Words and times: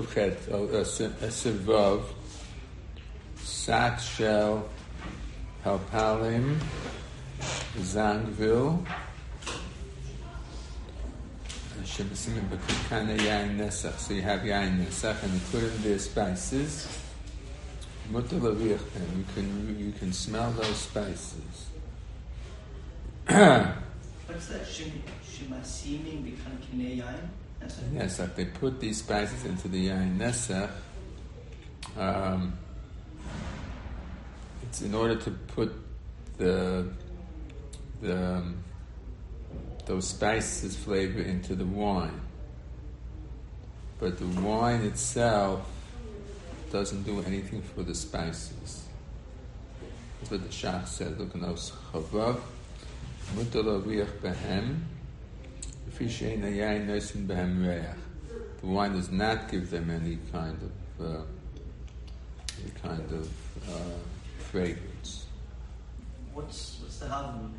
Yerin 0.00 0.06
Kufchet, 0.06 0.36
oh, 0.52 0.66
Esivav, 0.66 2.02
Sat 3.36 3.98
Shel, 3.98 4.68
Palpalim. 5.64 6.58
So 7.76 8.84
you 14.14 14.22
have 14.22 14.40
Yain 14.40 14.78
Nesach, 14.78 15.22
and 15.22 15.32
including 15.32 15.82
the 15.82 15.98
spices. 15.98 16.88
You 18.12 18.22
can 19.34 19.76
you 19.78 19.92
can 19.92 20.12
smell 20.12 20.50
those 20.52 20.76
spices. 20.76 21.66
What's 23.26 24.46
that? 24.46 24.62
Shim- 24.62 25.02
Shimasiming 25.24 26.24
become 26.24 26.58
kinei 26.58 26.98
yain? 26.98 27.28
Like 27.62 28.36
they 28.36 28.44
put 28.46 28.80
these 28.80 28.98
spices 28.98 29.44
into 29.44 29.68
the 29.68 29.88
yain 29.88 30.18
nesach. 30.18 30.70
Um, 31.98 32.58
it's 34.62 34.82
in 34.82 34.94
order 34.94 35.16
to 35.16 35.30
put 35.30 35.72
the 36.38 36.86
the 38.00 38.16
um, 38.16 38.62
those 39.86 40.08
spices 40.08 40.76
flavor 40.76 41.20
into 41.20 41.54
the 41.54 41.66
wine, 41.66 42.20
but 43.98 44.18
the 44.18 44.26
wine 44.40 44.82
itself 44.82 45.68
doesn't 46.70 47.02
do 47.02 47.20
anything 47.22 47.62
for 47.62 47.82
the 47.82 47.94
spices. 47.94 48.84
That's 50.20 50.30
what 50.30 50.42
the 50.42 50.48
Shach 50.48 50.86
said. 50.86 51.18
Look 51.18 51.34
at 51.34 51.40
those 51.40 51.72
chavav, 51.92 52.40
mutar 53.34 53.64
aviach 53.64 54.20
behem. 54.20 54.80
The 58.60 58.66
wine 58.66 58.92
does 58.92 59.10
not 59.10 59.50
give 59.50 59.70
them 59.70 59.90
any 59.90 60.18
kind 60.32 60.58
of 60.62 61.06
uh, 61.06 61.22
any 62.62 62.70
kind 62.82 63.12
of 63.12 63.28
uh, 63.68 63.98
fragrance. 64.38 65.26
What's 66.32 66.78
what's 66.80 66.98
the 67.00 67.08
harm? 67.08 67.52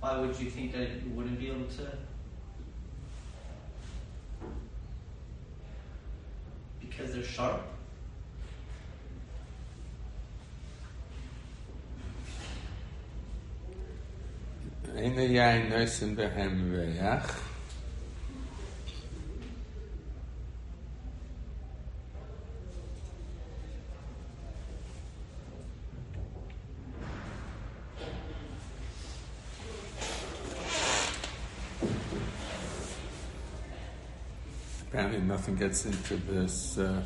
Why 0.00 0.18
would 0.18 0.38
you 0.40 0.48
think 0.48 0.72
that 0.72 0.88
you 1.02 1.10
wouldn't 1.14 1.38
be 1.38 1.48
able 1.48 1.66
to? 1.66 1.98
Because 6.80 7.12
they're 7.12 7.22
sharp. 7.22 7.62
אין 14.95 15.17
היין 15.17 15.69
נויסן 15.69 16.15
בהם 16.15 16.75
ריח. 16.75 17.49
Apparently, 34.93 35.21
nothing 35.21 35.55
gets 35.55 35.87
into 35.87 36.17
this 36.17 36.77
uh, 36.77 37.01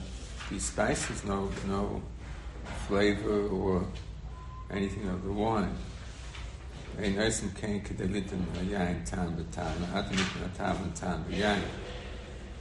these 0.50 0.66
spices. 0.66 1.24
No, 1.24 1.50
no 1.68 2.02
flavor 2.88 3.48
or 3.48 3.88
anything 4.70 5.08
of 5.08 5.24
the 5.24 5.32
wine. 5.32 5.74
ואין 6.97 7.19
עשם 7.19 7.49
כן 7.55 7.79
כדליתן 7.85 8.37
היין 8.61 9.05
טעם 9.05 9.35
וטעם, 9.37 9.85
עד 9.95 10.05
מתנתיו 10.13 10.77
לטעם 10.87 11.21
ויין. 11.27 11.63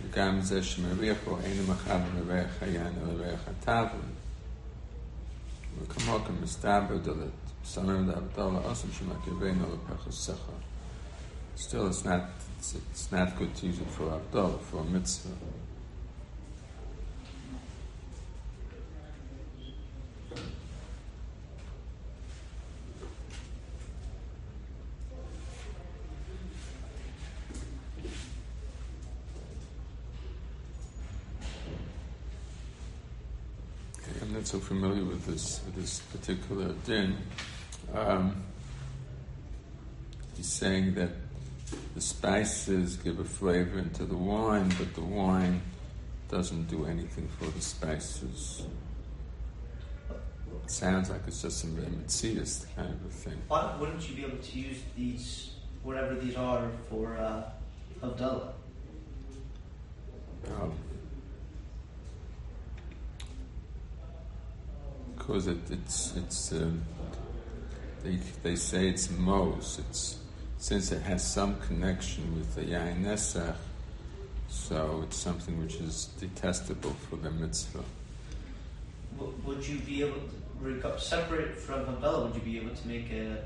וגם 0.04 0.42
זה 0.42 0.64
שמריח 0.64 1.18
הוא 1.26 1.40
אין 1.44 1.66
מחר 1.68 1.98
מריח 2.16 2.52
היין 2.62 2.94
אלא 3.04 3.24
ריח 3.24 3.40
הטב. 3.48 3.86
וכמו 5.82 6.20
כמסתבר 6.28 6.98
דלת, 7.04 7.30
שמים 7.64 8.08
לעבדו 8.08 8.52
לעוסם 8.52 8.88
שמקריבנו 8.92 9.66
לפחד 9.74 10.12
שכר. 10.12 10.54
Still, 11.56 11.88
it's 11.88 12.06
not, 12.06 12.24
it's, 12.58 12.76
it's 12.92 13.12
not 13.12 13.38
good 13.38 13.54
to 13.56 13.68
use 13.68 13.80
it 13.80 13.88
for 13.96 14.04
Havdalah, 14.04 14.60
for 14.62 14.80
a 14.80 14.84
mitzvah. 14.84 15.30
So 34.52 34.60
familiar 34.60 35.06
with 35.06 35.26
this 35.26 35.62
with 35.66 35.76
this 35.76 36.00
particular 36.12 36.74
din. 36.86 37.16
Um, 37.96 38.44
he's 40.36 40.52
saying 40.52 40.96
that 40.96 41.12
the 41.96 42.02
spices 42.02 42.98
give 42.98 43.20
a 43.20 43.24
flavor 43.24 43.80
into 43.80 44.04
the 44.04 44.18
wine, 44.18 44.68
but 44.78 44.94
the 44.94 45.06
wine 45.06 45.62
doesn't 46.30 46.68
do 46.68 46.86
anything 46.86 47.30
for 47.40 47.46
the 47.46 47.62
spices. 47.62 48.64
It 50.10 50.70
sounds 50.70 51.10
like 51.10 51.22
it's 51.28 51.44
just 51.44 51.60
some 51.60 51.78
mitzias 51.78 52.66
kind 52.76 52.90
of 52.90 53.06
a 53.06 53.10
thing. 53.10 53.42
Why 53.48 53.74
wouldn't 53.80 54.10
you 54.10 54.18
be 54.18 54.26
able 54.26 54.40
to 54.40 54.60
use 54.60 54.80
these, 54.98 55.52
whatever 55.82 56.16
these 56.16 56.36
are, 56.36 56.70
for 56.90 57.16
uh, 57.16 57.44
Havdalah? 58.04 58.52
Um, 60.50 60.74
because 65.22 65.48
it, 65.48 65.58
it's 65.70 66.16
it's 66.16 66.52
um, 66.52 66.82
they 68.04 68.18
they 68.42 68.56
say 68.56 68.88
it's 68.90 69.10
mos. 69.12 69.80
It's 69.80 70.18
since 70.58 70.92
it 70.92 71.02
has 71.04 71.24
some 71.26 71.60
connection 71.68 72.36
with 72.36 72.56
the 72.56 72.62
yain 72.62 73.04
nesach, 73.04 73.56
so 74.50 75.02
it's 75.04 75.18
something 75.18 75.60
which 75.62 75.76
is 75.76 76.10
detestable 76.20 76.96
for 77.10 77.18
the 77.18 77.30
mitzvah. 77.30 77.84
Would 79.46 79.68
you 79.68 79.78
be 79.80 80.02
able 80.02 80.22
to, 80.62 81.00
separate 81.00 81.56
from 81.56 81.86
Havdalah, 81.86 82.26
would 82.26 82.36
you 82.36 82.42
be 82.42 82.58
able 82.58 82.76
to 82.76 82.88
make 82.88 83.12
a, 83.12 83.44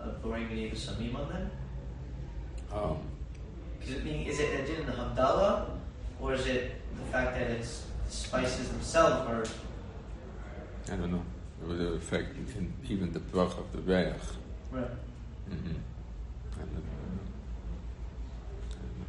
a 0.00 0.38
Eva 0.38 0.76
Samim 0.76 1.14
on 1.14 1.28
them? 1.28 1.50
Um, 2.72 2.98
Because 3.78 3.96
it 3.96 4.04
mean, 4.04 4.26
is 4.26 4.40
it 4.40 4.60
a 4.60 4.66
din 4.66 4.80
in 4.80 4.86
the 4.86 4.92
Havdalah, 4.92 5.68
or 6.20 6.32
is 6.32 6.46
it 6.46 6.80
the 6.96 7.04
fact 7.12 7.34
that 7.36 7.50
it's 7.50 7.84
the 8.06 8.12
spices 8.12 8.68
themselves 8.68 9.28
are 9.28 9.44
I 10.90 10.96
don't 10.96 11.10
know. 11.12 11.22
It 11.62 11.68
would 11.68 11.80
affect 11.96 12.36
in, 12.36 12.72
even 12.88 13.12
the 13.12 13.18
brach 13.18 13.52
of 13.52 13.72
the 13.72 13.78
reich. 13.78 14.14
right? 14.70 14.84
Mm-hmm. 15.50 15.78
I 16.52 16.58
don't 16.58 16.72
know. 16.74 16.80
I 18.70 18.74
don't 18.82 18.98
know. 18.98 19.06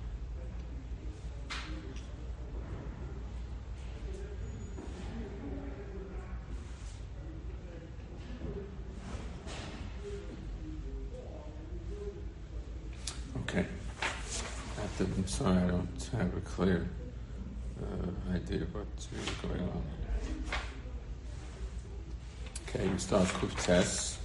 Okay. 13.42 13.66
After, 14.82 15.04
I'm 15.04 15.28
sorry, 15.28 15.58
I 15.58 15.68
don't 15.68 16.10
have 16.14 16.38
a 16.38 16.42
clear 16.42 16.88
uh, 17.82 18.34
idea 18.34 18.62
of 18.62 18.74
what's 18.74 19.08
really 19.12 19.56
going 19.56 19.70
on. 19.70 19.84
Okay, 22.76 22.90
we 22.90 22.98
start 22.98 23.42
with 23.42 23.56
Tess. 23.64 24.18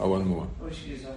Oh, 0.00 0.08
one 0.08 0.26
more. 0.26 0.48
What 0.58 0.74
should 0.74 0.86
you 0.86 0.96
say? 0.96 1.12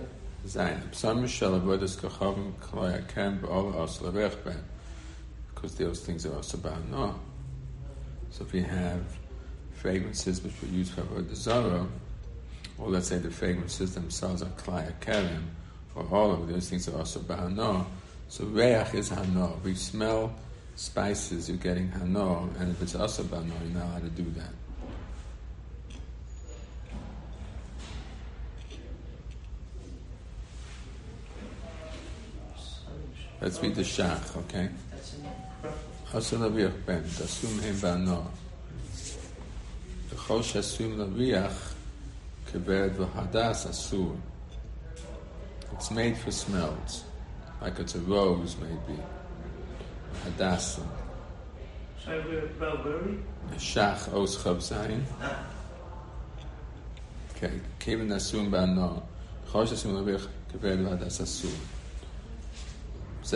Zayin. 0.45 0.93
Psalm 0.93 1.25
shel 1.25 1.57
avodas 1.57 1.95
kachavim 1.95 2.51
klayakem 2.55 3.39
b'ol 3.39 3.81
as 3.81 3.99
lerech 3.99 4.43
ben. 4.43 4.61
Because 5.55 5.75
those 5.75 6.01
things 6.01 6.25
are 6.25 6.35
also 6.35 6.57
bound. 6.57 6.91
No. 6.91 7.17
So 8.31 8.43
if 8.43 8.51
we 8.51 8.63
have 8.63 9.01
fragrances 9.75 10.43
which 10.43 10.55
we 10.61 10.67
use 10.67 10.89
for 10.89 11.03
avodah 11.03 11.35
zarah, 11.35 11.87
or 12.77 12.89
let's 12.89 13.07
say 13.07 13.17
the 13.17 13.31
fragrances 13.31 13.95
themselves 13.95 14.41
are 14.41 14.51
klayakem, 14.57 15.43
or 15.95 16.05
all 16.11 16.33
of 16.33 16.49
those 16.49 16.69
things 16.69 16.89
are 16.89 16.97
also 16.97 17.21
bound. 17.21 17.55
No. 17.55 17.87
So 18.27 18.43
reach 18.43 18.93
is 18.93 19.09
hano. 19.09 19.63
We 19.63 19.73
smell 19.73 20.35
spices, 20.75 21.47
you're 21.47 21.59
getting 21.59 21.87
hano, 21.91 22.49
and 22.59 22.71
if 22.71 22.81
it's 22.81 22.95
also 22.95 23.23
bound, 23.23 23.49
you're 23.63 23.81
not 23.81 23.85
allowed 23.85 24.03
to 24.03 24.21
do 24.21 24.29
that. 24.31 24.51
Let's 33.39 33.61
read 33.61 33.75
the 33.75 33.83
shach, 33.83 34.35
okay? 34.37 34.69
Hasan 36.11 36.39
Aviach 36.39 36.85
ben, 36.85 37.03
Dasum 37.03 37.61
Hem 37.61 37.79
Bano. 37.79 38.31
V'chol 40.09 40.41
Shasum 40.41 40.95
Laviach, 40.95 41.73
Kebed 42.51 42.95
V'hadas 42.95 43.67
Asur. 43.67 44.17
It's 45.73 45.91
made 45.91 46.17
for 46.17 46.31
smells, 46.31 47.03
like 47.61 47.77
it's 47.77 47.93
a 47.93 47.99
rose 47.99 48.55
maybe, 48.59 48.99
hadassah. 50.23 50.81
Shach 53.57 54.13
os 54.13 54.37
chav 54.37 54.57
zayin. 54.57 55.03
Okay, 57.35 57.59
kevin 57.77 58.07
asum 58.07 58.49
ba 58.49 58.65
no. 58.65 59.03
Chosh 59.51 59.73
asum 59.73 59.91
levich 59.93 60.25
keved 60.51 60.79
vadas 60.83 61.21
asum. 61.21 61.76
If 63.29 63.33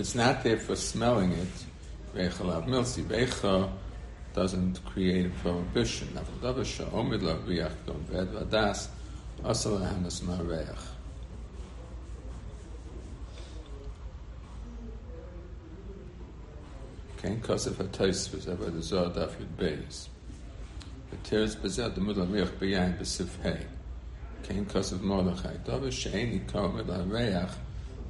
it's 0.00 0.16
not 0.16 0.42
there 0.42 0.58
for 0.58 0.74
smelling 0.74 1.30
it, 1.32 1.64
vecha 2.14 2.44
lav 2.44 2.64
milsi. 2.64 3.04
Vecha 3.04 3.70
doesn't 4.34 4.84
create 4.84 5.26
a 5.26 5.28
prohibition. 5.28 6.08
Lahanas 6.08 6.80
mareach. 10.22 10.96
kein 17.26 17.40
kosef 17.40 17.74
hatois 17.74 18.32
was 18.32 18.48
aber 18.48 18.70
the 18.70 18.78
zod 18.78 19.14
daf 19.14 19.34
yud 19.36 19.52
beis. 19.58 20.08
The 21.10 21.16
tears 21.28 21.56
bezad 21.56 21.94
the 21.94 22.00
mudla 22.00 22.32
reach 22.32 22.48
beyayin 22.60 22.98
besif 22.98 23.30
hey. 24.46 24.54
Kein 24.54 24.66
kosef 24.66 25.00
mordechai. 25.00 25.56
Dove 25.64 25.92
she'eni 25.92 26.40
kom 26.46 26.76
mit 26.76 26.86
la 26.86 27.02
reach 27.06 27.50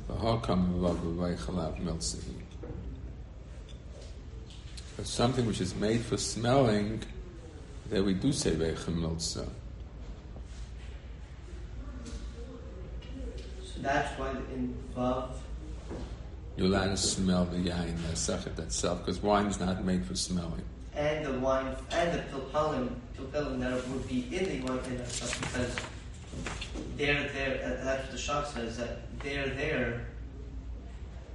v'ho 0.09 0.43
kam 0.43 0.75
v'vav 0.75 0.97
v'vay 0.97 1.37
chalav 1.37 1.81
milsehi. 1.81 2.35
But 4.97 5.07
something 5.07 5.47
which 5.47 5.61
is 5.61 5.75
made 5.75 6.01
for 6.01 6.17
smelling, 6.17 7.03
there 7.91 8.03
we 8.03 8.15
do 8.15 8.33
say 8.33 8.53
veichem 8.53 8.97
milsa. 8.97 9.47
so 13.77 13.83
that's 13.83 14.19
why 14.19 14.31
in 14.31 14.75
Vav, 14.97 15.29
You're 16.57 16.69
allowed 16.69 16.89
to 16.89 16.97
smell 16.97 17.45
the 17.45 17.59
yain, 17.59 17.97
the 18.09 18.15
sechet 18.15 18.59
itself, 18.59 19.01
because 19.01 19.23
wine 19.23 19.47
is 19.47 19.61
not 19.61 19.85
made 19.85 20.07
for 20.07 20.17
smelling. 20.17 20.65
and 20.95 21.27
the 21.27 21.39
wine, 21.41 21.77
and 21.91 22.13
the 22.15 22.23
pilpalim, 22.31 22.89
pilpalim 23.19 23.61
that 23.61 23.87
would 23.89 24.09
be 24.09 24.27
in 24.35 24.45
the 24.49 24.67
wine 24.67 24.97
that 24.97 25.11
stuff 25.11 25.39
because 25.41 25.77
they're 26.97 27.29
there, 27.29 27.81
that's 27.83 28.03
what 28.03 28.11
the 28.13 28.19
Shach 28.19 28.47
says, 28.53 28.77
that 28.79 28.99
they're 29.21 29.49
there 29.49 30.07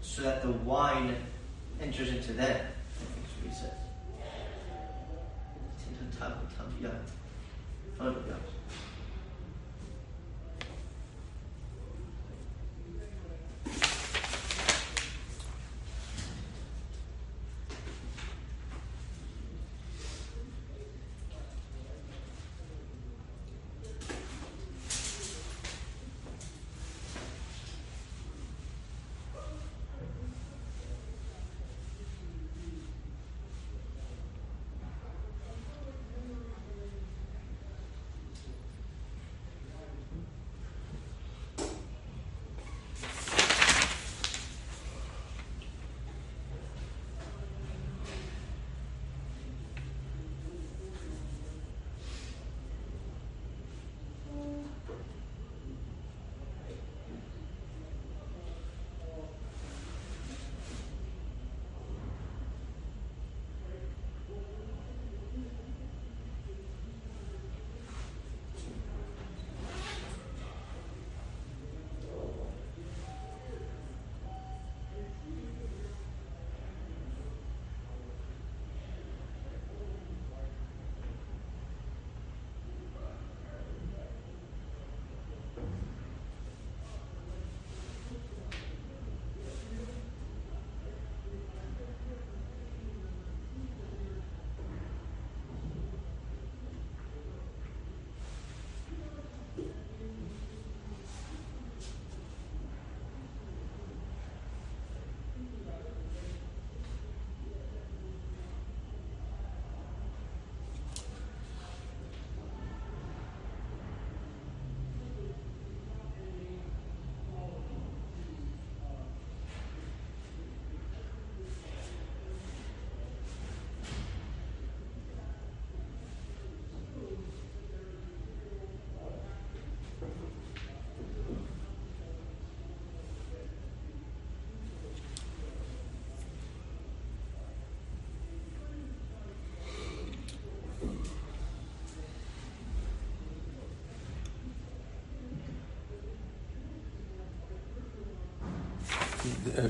so 0.02 0.24
that 0.24 0.42
the 0.42 0.52
wine 0.52 1.16
enters 1.82 2.10
into 2.10 2.34
them. 2.34 2.50
I 2.50 3.00
think 3.00 3.16
that's 3.16 3.36
what 3.38 3.50
he 3.50 3.56
says. 3.56 3.72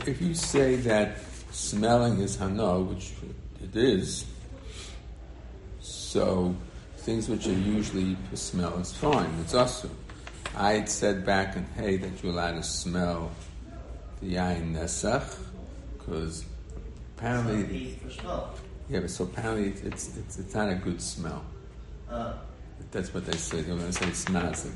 If 0.08 0.22
you 0.22 0.34
say 0.34 0.76
that 0.78 1.18
smelling 1.52 2.20
is 2.20 2.36
hana, 2.38 2.80
which 2.80 3.12
it 3.62 3.76
is, 3.76 4.26
so 5.82 6.56
things 6.98 7.28
which 7.28 7.48
are 7.48 7.54
usually 7.54 8.16
for 8.30 8.38
smell 8.38 8.78
is 8.80 8.94
fine. 8.94 9.30
It's 9.42 9.54
also. 9.54 9.90
I 10.56 10.74
had 10.74 10.90
said 10.90 11.26
back 11.26 11.56
in 11.56 11.66
Hey 11.76 11.98
that 11.98 12.22
you're 12.24 12.34
allowed 12.34 12.56
to 12.56 12.64
smell 12.64 13.32
the 14.22 14.36
yain 14.36 14.74
nesach 14.74 15.38
because 15.98 16.46
apparently, 17.18 17.78
Eat 17.78 18.02
for 18.02 18.10
smell. 18.10 18.54
yeah, 18.90 19.00
but 19.00 19.10
so 19.10 19.24
apparently 19.26 19.70
it's, 19.70 19.82
it's 19.84 20.18
it's 20.18 20.40
it's 20.40 20.54
not 20.54 20.70
a 20.70 20.76
good 20.76 21.02
smell. 21.02 21.44
Uh, 22.10 22.34
That's 22.92 23.14
what 23.14 23.26
they 23.26 23.38
say. 23.38 23.62
They're 23.62 23.76
going 23.76 23.88
to 23.88 23.94
say 23.94 24.08
it 24.08 24.16
smells. 24.16 24.68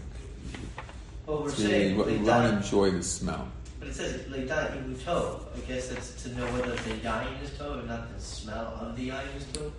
Well, 1.26 1.42
we're 1.44 1.50
it's 1.50 1.60
really, 1.60 1.72
saying 1.72 1.92
you 1.92 1.98
won't 1.98 2.26
leidan, 2.26 2.58
enjoy 2.58 2.92
the 2.92 3.04
smell. 3.04 3.48
But 3.98 4.06
it 4.06 4.12
says 4.12 4.22
leidan 4.28 4.84
imu 4.84 4.96
tov. 4.98 5.42
I 5.56 5.60
guess 5.68 5.88
that's 5.90 6.24
to 6.24 6.30
know 6.38 6.46
whether 6.54 6.72
the 6.76 6.94
yain 7.02 7.44
is 7.44 7.50
tov 7.52 7.84
or 7.84 7.88
not 7.88 8.14
the 8.14 8.22
smell 8.22 8.78
of 8.82 8.96
the 8.96 9.10
yain 9.10 9.36
is 9.38 9.44
tov. 9.46 9.72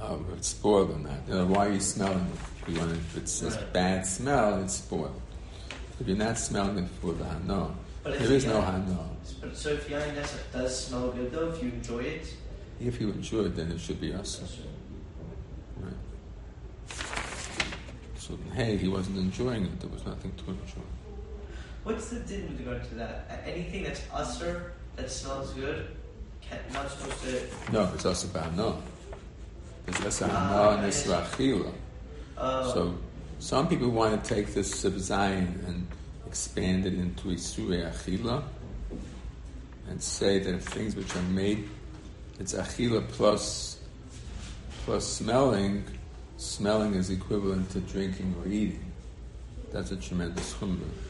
Um, 0.00 0.26
it's 0.36 0.48
spoiled 0.48 0.90
or 0.90 1.02
that. 1.04 1.28
Know, 1.28 1.46
why 1.46 1.66
are 1.66 1.72
you 1.72 1.80
smelling 1.80 2.26
it? 2.26 2.70
You 2.70 2.78
want 2.78 2.90
to, 2.90 2.96
if 2.96 3.16
it's 3.16 3.32
says 3.32 3.56
Right. 3.56 3.72
bad 3.72 4.06
smell, 4.06 4.62
it's 4.62 4.74
spoiled. 4.74 5.20
If 6.00 6.06
you're 6.06 6.16
not 6.16 6.36
smelling 6.38 6.78
it 6.78 6.90
for 7.00 7.12
the 7.12 7.24
if 8.12 8.18
there 8.18 8.32
is 8.32 8.44
the 8.44 8.52
no 8.52 8.60
hana. 8.60 9.08
But 9.40 9.56
so 9.56 9.70
if 9.70 9.88
yain 9.88 10.14
nesach 10.14 10.52
does 10.52 10.86
smell 10.86 11.10
good 11.10 11.32
though, 11.32 11.50
if 11.50 11.62
you 11.62 11.70
enjoy 11.70 12.00
it, 12.00 12.26
If 12.78 13.00
you 13.00 13.08
enjoy 13.10 13.46
it, 13.46 13.56
then 13.56 13.72
it 13.72 13.80
should 13.80 14.00
be 14.00 14.12
us. 14.12 14.42
Right. 15.80 15.92
So 18.18 18.38
hey, 18.54 18.76
he 18.76 18.88
wasn't 18.88 19.16
enjoying 19.16 19.64
it. 19.64 19.80
There 19.80 19.88
was 19.88 20.04
nothing 20.04 20.32
to 20.32 20.50
enjoy. 20.50 20.95
What's 21.86 22.08
the 22.08 22.18
din 22.18 22.48
with 22.48 22.58
regard 22.58 22.82
to 22.88 22.94
that? 22.96 23.42
Anything 23.46 23.84
that's 23.84 24.00
usser 24.12 24.70
that 24.96 25.08
smells 25.08 25.52
good, 25.52 25.86
can, 26.40 26.58
not 26.72 26.90
supposed 26.90 27.22
to. 27.22 27.72
No, 27.72 27.90
it's 27.94 28.04
also 28.04 28.26
no. 28.56 28.82
There's 29.86 30.02
less 30.02 30.22
Ah, 30.22 30.76
and 30.76 30.86
it's 30.86 31.06
rachila. 31.06 31.72
Uh, 32.36 32.72
So 32.72 32.98
Some 33.38 33.68
people 33.68 33.90
want 33.90 34.24
to 34.24 34.34
take 34.34 34.52
this 34.52 34.84
Zayin 34.84 35.64
and 35.68 35.86
expand 36.26 36.86
it 36.86 36.94
into 36.94 37.28
Isurei 37.28 37.88
Achila 37.92 38.42
and 39.88 40.02
say 40.02 40.40
that 40.40 40.62
things 40.62 40.96
which 40.96 41.14
are 41.14 41.22
made, 41.22 41.68
it's 42.40 42.54
Achila 42.54 43.06
plus, 43.06 43.78
plus 44.84 45.06
smelling, 45.06 45.84
smelling 46.36 46.94
is 46.94 47.10
equivalent 47.10 47.70
to 47.70 47.80
drinking 47.80 48.34
or 48.40 48.48
eating. 48.48 48.92
That's 49.70 49.92
a 49.92 49.96
tremendous 49.96 50.52
chumrah. 50.54 51.05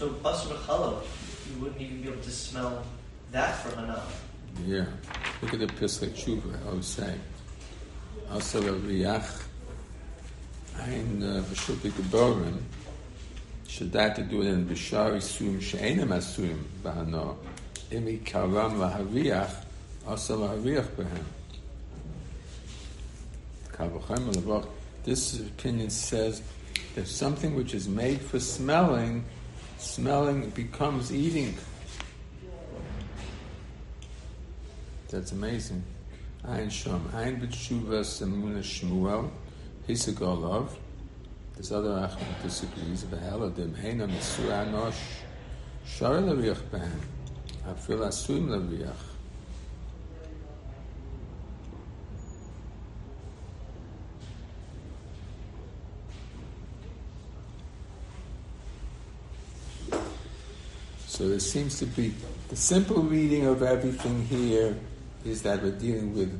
So 0.00 0.08
basr 0.08 0.56
challah, 0.64 1.02
you 1.46 1.60
wouldn't 1.60 1.78
even 1.78 2.00
be 2.00 2.08
able 2.08 2.22
to 2.22 2.30
smell 2.30 2.82
that 3.32 3.56
for 3.56 3.76
hana. 3.76 4.00
Yeah. 4.66 4.86
Look 5.42 5.52
at 5.52 5.60
the 5.60 5.66
Pischei 5.66 6.08
Tshuva, 6.08 6.56
I 6.66 6.72
was 6.72 6.86
saying. 6.86 7.20
Also, 8.32 8.62
Riach, 8.62 9.42
Ein 10.78 11.20
Beshut 11.20 11.82
Geborim, 11.90 12.62
שדעת 13.68 14.18
ידעו 14.18 14.42
להן 14.42 14.68
בשאר 14.68 15.14
איסורים 15.14 15.60
שאינם 15.60 16.12
אסורים 16.12 16.62
בהנור, 16.82 17.36
אם 17.92 18.06
עיקרם 18.06 18.80
להריח, 18.80 19.50
עשה 20.06 20.36
להריח 20.36 20.86
בהם. 20.96 21.24
This 25.04 25.40
opinion 25.40 25.90
says 25.90 26.42
that 26.94 27.06
something 27.06 27.54
which 27.54 27.74
is 27.74 27.86
made 27.86 28.20
for 28.20 28.40
smelling 28.40 29.24
smelling 29.80 30.50
becomes 30.50 31.12
eating. 31.12 31.56
That's 35.08 35.32
amazing. 35.32 35.82
Ein 36.44 36.68
Shom, 36.68 37.12
Ein 37.14 37.40
B'tshuva 37.40 38.00
Semuna 38.00 38.62
Shmuel, 38.62 39.30
Hisagolov. 39.88 40.68
This 41.56 41.72
other 41.72 41.90
Achman 41.90 42.42
disagrees. 42.42 43.04
V'heladim 43.04 43.72
Heina 43.74 44.06
Misu 44.06 44.48
Anosh, 44.48 44.94
Shar 45.84 46.20
L'riach 46.20 46.60
Behem, 46.70 47.00
Afil 47.66 47.98
Asuim 47.98 48.48
L'riach. 48.48 49.09
So 61.20 61.28
there 61.28 61.38
seems 61.38 61.78
to 61.80 61.84
be 61.84 62.14
the 62.48 62.56
simple 62.56 63.02
reading 63.02 63.44
of 63.44 63.62
everything 63.62 64.24
here 64.24 64.74
is 65.22 65.42
that 65.42 65.62
we're 65.62 65.72
dealing 65.72 66.14
with 66.14 66.32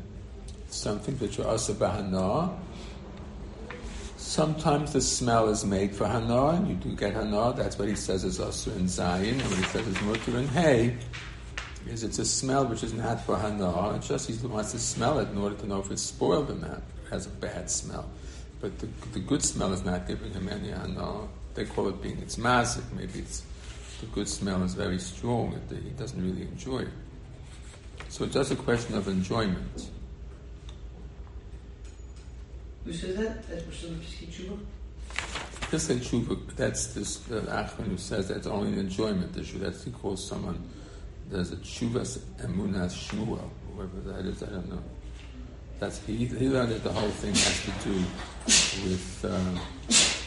something 0.71 1.15
which 1.19 1.39
are 1.39 1.49
asa 1.49 1.75
bahana. 1.75 2.51
Sometimes 4.17 4.95
the 4.95 5.03
smell 5.03 5.51
is 5.51 5.67
made 5.67 5.95
for 5.95 6.07
hana, 6.07 6.57
and 6.57 6.67
you 6.67 6.77
do 6.77 6.97
get 6.97 7.13
hana. 7.13 7.53
That's 7.55 7.79
what 7.79 7.89
he 7.89 7.95
says 7.95 8.25
is 8.25 8.41
asa 8.41 8.75
in 8.75 8.89
Zion, 8.89 9.39
and 9.39 9.43
what 9.51 9.59
he 9.59 9.65
says 9.65 9.87
is 9.87 10.01
mutter 10.01 10.39
and 10.39 10.49
hay 10.49 10.97
is 11.87 12.03
it's 12.03 12.19
a 12.19 12.25
smell 12.25 12.65
which 12.65 12.83
is 12.83 12.95
not 12.95 13.21
for 13.27 13.37
hana. 13.37 13.97
It's 13.97 14.09
just 14.09 14.31
he 14.31 14.47
wants 14.47 14.73
to 14.73 14.79
smell 14.79 15.19
it 15.19 15.29
in 15.29 15.37
order 15.37 15.57
to 15.57 15.67
know 15.67 15.81
if 15.81 15.91
it's 15.91 16.01
spoiled 16.01 16.49
or 16.49 16.55
not. 16.55 16.81
It 17.05 17.11
has 17.11 17.27
a 17.27 17.29
bad 17.29 17.71
smell, 17.71 18.09
but 18.63 18.79
the, 18.79 18.89
the 19.13 19.21
good 19.21 19.43
smell 19.43 19.75
is 19.75 19.85
not 19.85 20.09
giving 20.09 20.33
him 20.33 20.49
any 20.49 20.71
hana. 20.71 21.29
They 21.53 21.67
call 21.67 21.89
it 21.89 22.01
being 22.01 22.17
it's 22.23 22.37
mazik. 22.37 22.91
Maybe 22.97 23.19
it's 23.19 23.43
the 24.01 24.07
good 24.07 24.29
smell 24.29 24.63
is 24.63 24.75
very 24.75 24.99
strong 24.99 25.61
he 25.71 25.91
doesn't 25.91 26.23
really 26.23 26.43
enjoy 26.43 26.81
it. 26.81 26.89
So 28.09 28.25
it's 28.25 28.35
just 28.35 28.51
a 28.51 28.57
question 28.57 28.97
of 28.97 29.07
enjoyment. 29.09 29.91
Who 32.85 32.93
says 32.93 33.17
that? 33.17 33.49
That's 33.49 33.63
Priscilla 33.63 33.95
Pischei 33.95 34.27
Pischei 35.71 35.99
Tshuva, 35.99 36.57
that's 36.57 36.95
this 36.95 37.31
uh, 37.31 37.43
Achman 37.43 37.89
who 37.89 37.97
says 37.97 38.29
that's 38.29 38.47
only 38.47 38.73
an 38.73 38.79
enjoyment 38.81 39.37
issue. 39.37 39.59
That's 39.59 39.85
he 39.85 39.91
calls 39.93 40.27
someone, 40.27 40.69
there's 41.29 41.53
a 41.53 41.57
Tshuvas 41.57 42.19
Emunas 42.41 42.93
Shmuel, 42.93 43.49
whoever 43.75 44.01
that 44.07 44.27
is, 44.27 44.43
I 44.43 44.47
don't 44.47 44.69
know. 44.69 44.83
That's 45.79 46.05
he, 46.05 46.27
he 46.27 46.49
learned 46.49 46.73
that 46.73 46.83
the 46.83 46.93
whole 46.93 47.09
thing 47.11 47.31
has 47.35 47.65
to 47.65 47.89
do 47.89 47.95
with 48.89 49.25
uh, 49.25 50.20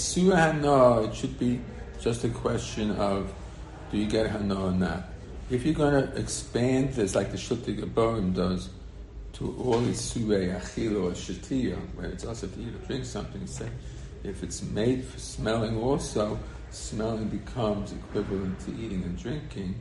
in 0.00 0.24
Isura 0.24 0.36
Hana, 0.36 1.02
it 1.02 1.14
should 1.14 1.38
be 1.38 1.60
just 2.00 2.24
a 2.24 2.28
question 2.28 2.92
of 2.92 3.32
do 3.90 3.98
you 3.98 4.06
get 4.06 4.30
Hana 4.30 4.66
or 4.66 4.72
not. 4.72 5.04
If 5.50 5.64
you're 5.64 5.74
going 5.74 5.94
to 5.94 6.16
expand 6.16 6.94
this, 6.94 7.14
like 7.14 7.32
the 7.32 7.36
Shiltei 7.36 7.78
Gibborim 7.78 8.34
does, 8.34 8.70
to 9.34 9.56
all 9.58 9.80
Isure 9.80 10.58
Achil 10.58 11.04
or 11.04 11.10
Shatiya, 11.12 11.76
where 11.96 12.06
it's 12.06 12.24
also 12.24 12.46
to 12.46 12.60
eat 12.60 12.74
or 12.74 12.86
drink 12.86 13.04
something, 13.04 13.46
say, 13.46 13.68
if 14.22 14.42
it's 14.42 14.62
made 14.62 15.04
for 15.04 15.18
smelling 15.18 15.76
also, 15.76 16.38
smelling 16.70 17.28
becomes 17.28 17.92
equivalent 17.92 18.60
to 18.60 18.70
eating 18.72 19.02
and 19.02 19.18
drinking, 19.18 19.74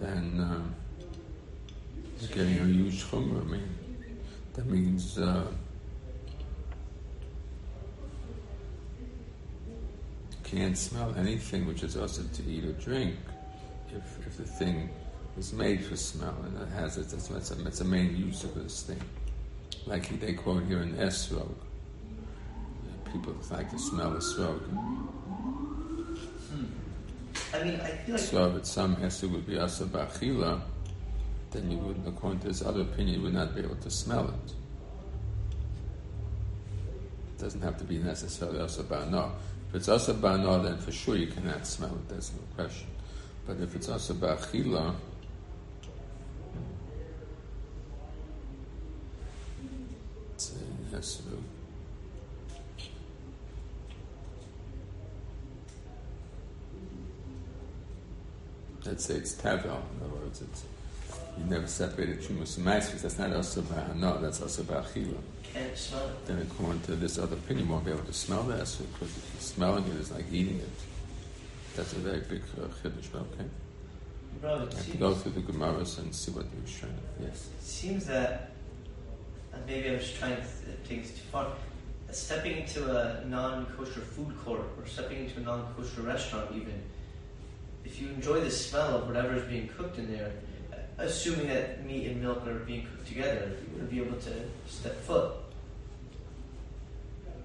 then 0.00 0.40
uh, 0.40 1.06
you're 2.20 2.30
getting 2.30 2.58
a 2.58 2.64
huge 2.64 3.04
chumrah. 3.04 3.42
I 3.42 3.44
mean, 3.44 3.68
that 4.54 4.66
means. 4.66 5.18
Uh, 5.18 5.46
can't 10.50 10.78
smell 10.78 11.14
anything 11.16 11.66
which 11.66 11.82
is 11.82 11.96
also 11.96 12.22
to 12.22 12.42
eat 12.50 12.64
or 12.64 12.72
drink 12.72 13.16
if, 13.94 14.26
if 14.26 14.36
the 14.36 14.44
thing 14.44 14.88
is 15.36 15.52
made 15.52 15.84
for 15.84 15.96
smell 15.96 16.34
and 16.44 16.56
it 16.60 16.68
has 16.74 16.96
it, 16.96 17.08
that's, 17.08 17.28
that's, 17.28 17.50
a, 17.50 17.54
that's 17.56 17.80
a 17.80 17.84
main 17.84 18.16
use 18.16 18.44
of 18.44 18.54
this 18.54 18.82
thing. 18.82 19.00
Like 19.86 20.08
they 20.20 20.32
quote 20.32 20.64
here 20.64 20.82
in 20.82 20.94
Esrog. 20.94 21.54
People 23.12 23.34
like 23.50 23.70
to 23.70 23.78
smell 23.78 24.10
the 24.10 24.18
srog. 24.18 24.60
Hmm. 26.50 26.64
I 27.54 27.64
mean, 27.64 27.80
I 27.80 27.88
feel 27.88 28.16
like. 28.16 28.24
So 28.24 28.56
if 28.56 28.66
some 28.66 28.96
Esrog 28.96 29.32
would 29.32 29.46
be 29.46 29.58
asa 29.58 29.84
bachila, 29.84 30.60
then 31.52 31.70
you 31.70 31.78
would, 31.78 32.02
according 32.06 32.40
to 32.40 32.48
this 32.48 32.62
other 32.62 32.82
opinion, 32.82 33.16
you 33.16 33.22
would 33.22 33.34
not 33.34 33.54
be 33.54 33.62
able 33.62 33.76
to 33.76 33.90
smell 33.90 34.28
it. 34.28 34.52
It 37.34 37.38
doesn't 37.38 37.62
have 37.62 37.78
to 37.78 37.84
be 37.84 37.98
necessarily 37.98 38.60
asa 38.60 38.82
no. 39.10 39.32
If 39.68 39.74
it's 39.74 39.88
asa 39.88 40.14
ba'ana, 40.14 40.62
then 40.62 40.78
for 40.78 40.92
sure 40.92 41.16
you 41.16 41.26
cannot 41.26 41.66
smell 41.66 41.90
it. 41.90 42.08
That's 42.08 42.32
no 42.32 42.40
question. 42.56 42.88
But 43.46 43.60
if 43.60 43.76
it's 43.76 43.88
asa 43.88 44.14
ba'achila, 44.14 44.94
yes, 50.90 51.22
let's 58.84 59.04
say 59.04 59.14
it's 59.14 59.34
tavel. 59.34 59.82
In 59.96 60.02
other 60.02 60.14
words, 60.14 60.40
it's 60.40 60.64
you 61.38 61.44
never 61.48 61.66
separated 61.66 62.20
chumus 62.20 62.56
and 62.56 62.64
because 62.64 63.02
that's 63.02 63.18
not 63.18 63.32
asa 63.32 63.62
ba'ana, 63.62 64.20
that's 64.20 64.42
asa 64.42 64.62
ba'achila 64.62 65.18
can't 65.52 65.76
smell 65.76 66.06
it. 66.06 66.26
Then 66.26 66.38
according 66.38 66.80
to 66.82 66.96
this 66.96 67.18
other 67.18 67.36
opinion, 67.36 67.66
you 67.66 67.72
won't 67.72 67.84
be 67.84 67.90
able 67.90 68.04
to 68.04 68.12
smell 68.12 68.42
that 68.44 68.58
because 68.58 69.12
smelling 69.38 69.84
it 69.84 69.96
is 69.96 70.10
like 70.10 70.26
eating 70.32 70.58
it. 70.58 70.78
That's 71.76 71.92
a 71.92 71.96
very 71.96 72.20
big 72.20 72.42
uh, 72.60 72.66
chiddush, 72.66 73.14
okay? 73.14 73.48
Bro, 74.40 74.68
I 74.76 74.90
to 74.90 74.96
go 74.96 75.14
through 75.14 75.32
the 75.32 75.40
Gemaras 75.40 75.98
and 75.98 76.14
see 76.14 76.30
what 76.32 76.44
you're 76.44 76.66
showing. 76.66 76.92
Yes. 77.20 77.48
It 77.58 77.64
seems 77.64 78.06
that, 78.06 78.50
and 79.52 79.64
maybe 79.66 79.88
I'm 79.88 79.98
just 79.98 80.16
trying 80.16 80.36
to 80.36 80.88
take 80.88 81.02
this 81.02 81.12
too 81.12 81.26
far, 81.32 81.46
stepping 82.10 82.58
into 82.58 82.90
a 82.90 83.24
non-kosher 83.26 84.00
food 84.00 84.36
court 84.44 84.62
or 84.78 84.86
stepping 84.86 85.24
into 85.24 85.38
a 85.38 85.42
non-kosher 85.42 86.02
restaurant 86.02 86.50
even, 86.54 86.82
if 87.84 88.00
you 88.00 88.08
enjoy 88.08 88.40
the 88.40 88.50
smell 88.50 88.96
of 88.96 89.06
whatever 89.06 89.36
is 89.36 89.44
being 89.44 89.68
cooked 89.68 89.98
in 89.98 90.10
there, 90.10 90.32
assuming 90.98 91.48
that 91.48 91.84
meat 91.86 92.06
and 92.06 92.20
milk 92.20 92.46
are 92.46 92.54
being 92.60 92.86
cooked 92.86 93.06
together, 93.06 93.52
you 93.62 93.72
wouldn't 93.72 93.90
be 93.90 94.00
able 94.00 94.18
to 94.18 94.32
step 94.66 95.00
foot. 95.02 95.32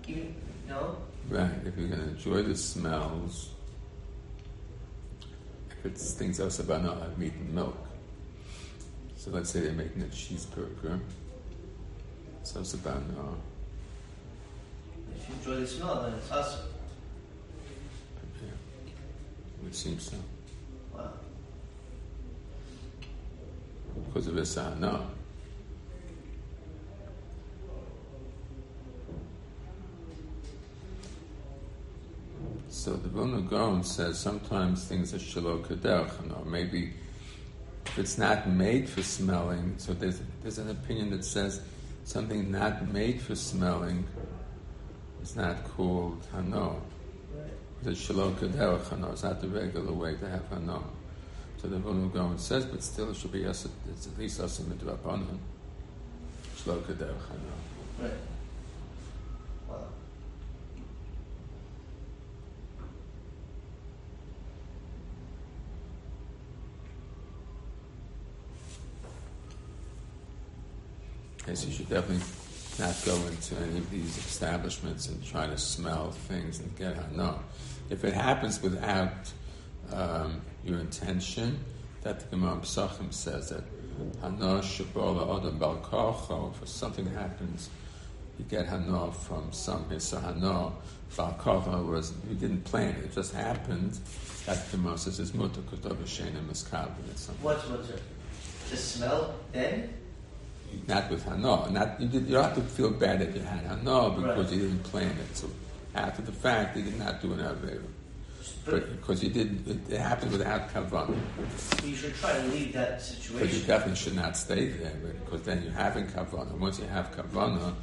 Even, 0.07 0.35
no? 0.67 0.97
Right, 1.29 1.51
if 1.65 1.77
you're 1.77 1.87
going 1.87 2.01
to 2.01 2.09
enjoy 2.09 2.43
the 2.43 2.55
smells, 2.55 3.51
if 5.71 5.85
it's 5.85 6.13
things 6.13 6.39
also 6.39 6.63
about 6.63 6.83
not 6.83 6.99
like 6.99 7.17
meat 7.17 7.33
and 7.33 7.53
milk. 7.53 7.77
So 9.15 9.31
let's 9.31 9.49
say 9.49 9.61
they're 9.61 9.71
making 9.71 10.01
a 10.01 10.05
cheeseburger. 10.07 10.99
So 12.43 12.59
it's 12.59 12.73
about 12.73 13.01
no. 13.15 13.37
if 15.15 15.29
you 15.29 15.35
enjoy 15.35 15.61
the 15.61 15.67
smell, 15.67 16.01
then 16.01 16.13
it's 16.13 16.29
awesome. 16.29 16.67
Yeah. 18.41 19.67
It 19.67 19.73
seems 19.75 20.11
so. 20.11 20.17
Because 24.13 24.27
of 24.27 24.35
this, 24.35 24.57
I 24.57 24.75
know. 24.75 25.07
So 32.69 32.93
the 32.93 33.09
Vilna 33.09 33.41
Gaon 33.41 33.83
says 33.83 34.19
sometimes 34.19 34.83
things 34.85 35.15
are 35.15 35.19
shalom 35.19 35.63
kaderch, 35.63 36.11
or 36.39 36.45
maybe 36.45 36.91
if 37.87 37.97
it's 37.97 38.19
not 38.19 38.47
made 38.47 38.87
for 38.87 39.01
smelling, 39.01 39.73
so 39.77 39.93
there's, 39.93 40.21
there's 40.43 40.59
an 40.59 40.69
opinion 40.69 41.09
that 41.09 41.25
says 41.25 41.61
something 42.03 42.51
not 42.51 42.93
made 42.93 43.19
for 43.19 43.33
smelling 43.33 44.05
is 45.23 45.35
not 45.35 45.63
called 45.63 46.21
hano. 46.35 46.79
The 47.81 47.95
shalom 47.95 48.35
kaderch 48.35 48.83
hano 48.89 49.11
is 49.13 49.23
not 49.23 49.41
the 49.41 49.47
regular 49.47 49.91
way 49.91 50.13
to 50.17 50.29
have 50.29 50.47
hano. 50.51 50.83
So 51.63 51.69
the 51.69 51.77
Vilna 51.77 52.07
Gaon 52.09 52.37
says, 52.37 52.65
but 52.65 52.83
still 52.83 53.09
it 53.09 53.15
should 53.15 53.31
be 53.31 53.39
yes, 53.39 53.65
it's 53.89 54.05
at 54.05 54.17
least 54.17 54.41
asim 54.41 54.65
midrabanan. 54.65 55.37
Shalom 56.57 56.81
kaderch 56.81 57.07
hano. 57.07 58.01
Right. 58.01 58.11
Wow. 59.69 59.77
Yes, 71.47 71.65
you 71.65 71.71
should 71.71 71.87
definitely 71.87 72.25
not 72.77 72.93
go 73.05 73.15
into 73.27 73.55
any 73.63 73.77
of 73.77 73.89
these 73.89 74.17
establishments 74.17 75.07
and 75.07 75.25
try 75.25 75.47
to 75.47 75.57
smell 75.57 76.11
things 76.11 76.59
and 76.59 76.77
get 76.77 76.97
hana. 76.97 77.39
If 77.89 78.03
it 78.03 78.13
happens 78.13 78.61
without 78.61 79.31
um, 79.93 80.41
your 80.63 80.79
intention, 80.79 81.59
that 82.01 82.19
the 82.19 82.25
Gemara 82.27 82.57
Pesachim 82.57 83.13
says 83.13 83.49
that 83.49 83.63
hana 84.21 84.59
shabola 84.61 85.27
odom 85.27 85.59
bal 85.59 85.77
kocho, 85.77 86.53
if 86.61 86.67
something 86.67 87.05
happens, 87.07 87.69
you 88.37 88.45
get 88.45 88.65
hana 88.67 89.11
from 89.11 89.51
something. 89.51 89.99
So 89.99 90.19
hana 90.19 90.71
bal 91.15 91.37
kocho 91.39 91.85
was 91.87 92.13
you 92.29 92.35
didn't 92.35 92.63
plan 92.63 92.89
it; 92.95 93.05
it 93.05 93.13
just 93.13 93.33
happened. 93.33 93.97
That 94.45 94.65
the 94.69 94.77
Gemara 94.77 94.97
says 94.97 95.19
is 95.19 95.33
mutter 95.33 95.61
miskabel. 95.61 96.91
It's 97.11 97.21
something. 97.21 97.43
What's 97.43 97.67
what's? 97.69 97.89
The 98.69 98.77
smell 98.77 99.35
then? 99.51 99.93
not 100.87 101.09
with 101.09 101.23
Hana. 101.23 101.69
Not 101.69 102.01
you, 102.01 102.07
did, 102.07 102.25
you 102.27 102.33
don't 102.33 102.43
have 102.43 102.55
to 102.55 102.61
feel 102.61 102.91
bad 102.91 103.19
that 103.19 103.35
you 103.35 103.41
had 103.41 103.63
Hana 103.65 104.09
because 104.09 104.45
Right. 104.45 104.53
you 104.53 104.61
didn't 104.67 104.83
plan 104.83 105.15
it. 105.17 105.37
So 105.37 105.49
after 105.95 106.21
the 106.21 106.31
fact, 106.31 106.77
you 106.77 106.83
did 106.83 106.97
not 106.97 107.21
do 107.21 107.33
an 107.33 107.39
Aveira. 107.39 107.83
Because 108.65 109.23
you 109.23 109.29
did, 109.29 109.67
it, 109.67 109.93
it 109.93 109.99
happened 109.99 110.31
without 110.31 110.69
Kavanah. 110.73 111.15
you 111.83 111.95
should 111.95 112.15
try 112.15 112.33
to 112.33 112.43
leave 112.47 112.73
that 112.73 113.01
situation. 113.01 113.47
But 113.47 113.53
you 113.53 113.59
definitely 113.61 113.95
should 113.95 114.15
not 114.15 114.37
stay 114.37 114.67
there 114.67 114.95
because 115.25 115.43
then 115.43 115.63
you're 115.63 115.71
having 115.73 116.07
Kavanah. 116.07 116.57
Once 116.57 116.79
you 116.79 116.85
have 116.87 117.11
Kavanah, 117.11 117.73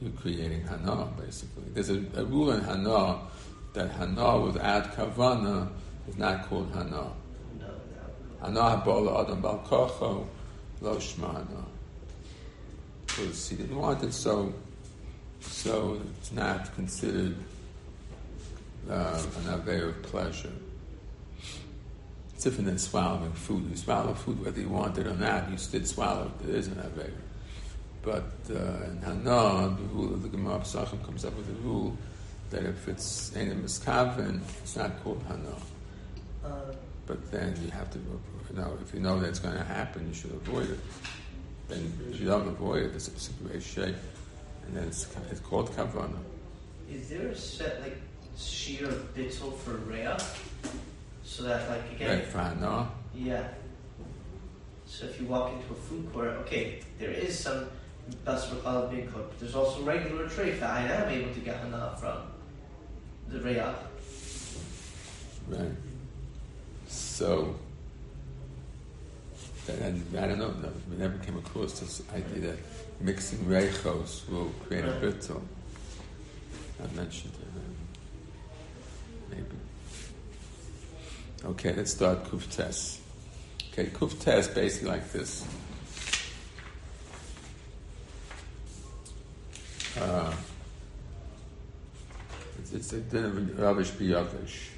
you're 0.00 0.12
creating 0.12 0.62
Hana, 0.62 1.08
basically. 1.18 1.64
There's 1.74 1.90
a, 1.90 2.02
a 2.16 2.24
rule 2.24 2.52
in 2.52 2.60
Hana 2.62 3.20
that 3.74 3.90
Hana 3.90 4.40
without 4.40 4.94
Kavanah 4.96 5.68
is 6.08 6.16
not 6.16 6.48
called 6.48 6.72
Hana. 6.72 7.12
Hana 8.40 8.60
habola 8.60 9.24
adam 9.24 9.40
bal 9.40 9.64
kocho 9.66 10.26
lo 10.80 10.96
shma 10.96 11.32
hana. 11.32 11.64
Because 13.06 13.48
he 13.48 13.56
didn't 13.56 13.76
want 13.76 14.02
it, 14.02 14.12
so 14.12 14.52
so 15.40 16.00
it's 16.18 16.32
not 16.32 16.74
considered 16.74 17.36
uh, 18.90 19.22
an 19.44 19.54
aver 19.54 19.88
of 19.88 20.02
pleasure. 20.02 20.52
It's 22.34 22.44
different 22.44 22.66
than 22.66 22.78
swallowing 22.78 23.32
food. 23.32 23.70
You 23.70 23.76
swallow 23.76 24.14
food 24.14 24.44
whether 24.44 24.60
you 24.60 24.68
want 24.68 24.98
it 24.98 25.06
or 25.06 25.14
not. 25.14 25.50
You 25.50 25.56
still 25.56 25.84
swallow 25.84 26.30
it. 26.40 26.48
It 26.48 26.54
is 26.56 26.66
an 26.68 26.78
aver. 26.78 27.12
But 28.02 28.32
uh, 28.50 28.88
in 28.90 29.00
Hana, 29.04 29.76
the 29.76 29.84
rule 29.92 30.14
of 30.14 30.22
the 30.22 30.28
Gemara 30.28 30.58
Pesachim 30.58 31.04
comes 31.04 31.24
up 31.24 31.36
with 31.36 31.48
a 31.48 31.52
rule 31.62 31.96
that 32.50 32.64
if 32.64 32.88
it's 32.88 33.32
in 33.36 33.52
a 33.52 33.54
miskaven, 33.54 34.40
it's 34.62 34.76
not 34.76 35.02
called 35.04 35.22
Hana. 35.28 35.54
Uh, 36.44 36.72
But 37.06 37.30
then 37.30 37.54
you 37.64 37.70
have 37.70 37.90
to, 37.92 37.98
you 37.98 38.56
know, 38.56 38.76
if 38.82 38.92
you 38.92 39.00
know 39.00 39.18
that 39.20 39.28
it's 39.28 39.38
going 39.38 39.56
to 39.56 39.64
happen, 39.64 40.08
you 40.08 40.14
should 40.14 40.32
avoid 40.32 40.68
it. 40.70 40.80
Then 41.68 41.92
if 42.10 42.20
you 42.20 42.26
don't 42.26 42.48
avoid 42.48 42.82
it, 42.84 42.94
it's, 42.96 43.08
it's 43.08 43.30
a 43.30 43.32
great 43.44 43.62
shape. 43.62 43.94
And 44.66 44.76
then 44.76 44.84
it's, 44.88 45.06
it's 45.30 45.40
called 45.40 45.70
kavana. 45.76 46.18
is 46.90 47.08
there 47.08 47.28
a 47.28 47.36
set 47.36 47.80
like 47.82 47.96
sheer 48.36 48.88
bitzel 49.16 49.56
for 49.58 49.72
Rhea? 49.76 50.16
So 51.24 51.44
that 51.44 51.68
like 51.68 51.90
again, 51.92 52.18
Right, 52.18 52.26
fine, 52.26 52.60
no? 52.60 52.88
yeah. 53.14 53.48
So 54.86 55.06
if 55.06 55.20
you 55.20 55.26
walk 55.26 55.52
into 55.52 55.72
a 55.72 55.76
food 55.76 56.12
court, 56.12 56.28
okay, 56.42 56.80
there 56.98 57.10
is 57.10 57.38
some 57.38 57.66
basar 58.26 58.90
being 58.90 59.06
cooked, 59.06 59.30
but 59.30 59.40
there's 59.40 59.54
also 59.54 59.82
regular 59.82 60.26
treif 60.28 60.60
that 60.60 60.70
I 60.70 60.82
am 60.82 61.08
able 61.08 61.32
to 61.32 61.40
get 61.40 61.56
hana 61.56 61.96
from 61.98 62.18
the 63.28 63.40
Rhea. 63.40 63.74
Right. 65.48 65.70
So, 66.88 67.54
and 69.68 70.04
I 70.18 70.26
don't 70.26 70.38
know, 70.38 70.50
no, 70.62 70.68
we 70.90 70.96
never 70.96 71.16
came 71.18 71.38
across 71.38 71.80
this 71.80 72.02
idea 72.14 72.50
that 72.52 72.58
mixing 73.00 73.38
reichos 73.46 74.28
will 74.28 74.52
create 74.66 74.84
a 74.84 74.88
bittul. 75.00 75.40
I 76.82 76.94
mentioned 76.94 77.32
it. 77.40 77.48
um, 77.56 77.76
Maybe. 79.30 79.56
Okay, 81.44 81.74
let's 81.74 81.90
start 81.92 82.22
kuftes. 82.24 82.98
Okay, 83.72 83.86
kuftes 83.86 84.54
basically 84.54 84.88
like 84.90 85.10
this. 85.10 85.44
Uh, 90.00 90.32
it's, 92.60 92.72
it's 92.72 92.92
a 92.92 93.00
din 93.00 93.24
of 93.24 93.34
biyavish. 93.34 94.71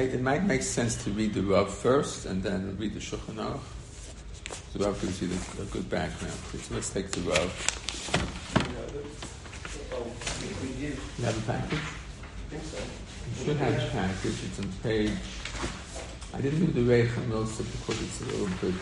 So 0.00 0.06
it, 0.06 0.22
might 0.22 0.44
make 0.44 0.62
sense 0.62 0.96
to 1.04 1.10
read 1.10 1.34
the 1.34 1.42
Rav 1.42 1.68
first 1.68 2.24
and 2.24 2.42
then 2.42 2.74
read 2.80 2.94
the 2.94 3.00
Shulchan 3.00 3.34
Aruch. 3.34 3.60
The 4.72 4.82
Rav 4.82 4.98
gives 4.98 5.20
you 5.20 5.28
the, 5.28 5.62
a 5.62 5.66
good 5.66 5.90
background. 5.90 6.32
So 6.56 6.74
let's 6.74 6.88
take 6.88 7.10
the 7.10 7.20
Rav. 7.20 7.52
We, 10.40 10.68
we 10.68 10.74
do. 10.80 10.86
You 10.86 11.24
have 11.26 11.36
a 11.36 11.52
package? 11.52 11.78
I 11.78 12.48
think 12.48 12.64
so. 12.64 12.78
You 12.80 13.44
should 13.44 13.56
have 13.58 13.74
a 13.74 13.90
package. 13.90 14.38
It's 14.46 14.58
on 14.58 14.72
page. 14.82 15.12
I 16.32 16.40
didn't 16.40 16.64
do 16.64 16.82
the 16.82 16.90
Reich 16.90 17.10
Milsa 17.28 17.58
because 17.58 18.00
it's 18.00 18.22
a 18.22 18.24
little 18.24 18.48
bit 18.62 18.80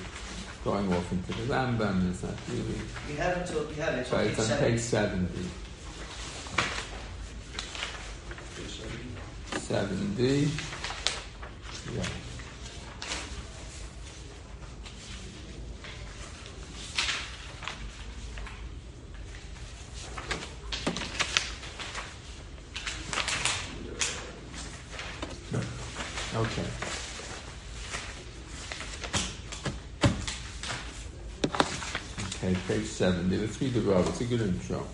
going 0.63 0.93
off 0.93 1.11
into 1.11 1.33
the 1.33 1.53
Rambam. 1.53 2.11
It's 2.11 2.23
not 2.23 2.35
really. 2.49 2.81
We 3.09 3.17
have 3.17 3.39
until 3.39 3.65
we 3.65 3.75
have 3.75 3.95
it. 3.95 4.07
But 4.09 4.21
on 4.21 4.27
it's 4.29 4.53
on 4.53 4.59
page 4.59 4.79
70. 4.79 5.51
70. 9.59 10.78
Okay. 26.39 26.63
Okay, 32.37 32.57
page 32.69 32.87
70. 32.87 33.37
Let's 33.39 33.61
read 33.61 33.75
the 33.75 33.81
Rav. 33.81 34.07
It's 34.09 34.21
a 34.21 34.25
good 34.25 34.43
intro. 34.43 34.87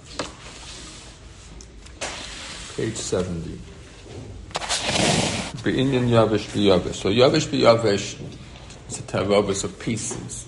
Page 2.76 2.96
70. 5.64 5.72
Be'inyan 5.72 6.08
Yavish 6.08 6.46
B'Yavish. 6.50 6.94
So 6.94 7.10
Yavish 7.10 7.48
B'Yavish 7.48 8.20
is 8.88 8.98
a 8.98 9.02
tarobas 9.02 9.64
of 9.64 9.78
pieces. 9.78 10.46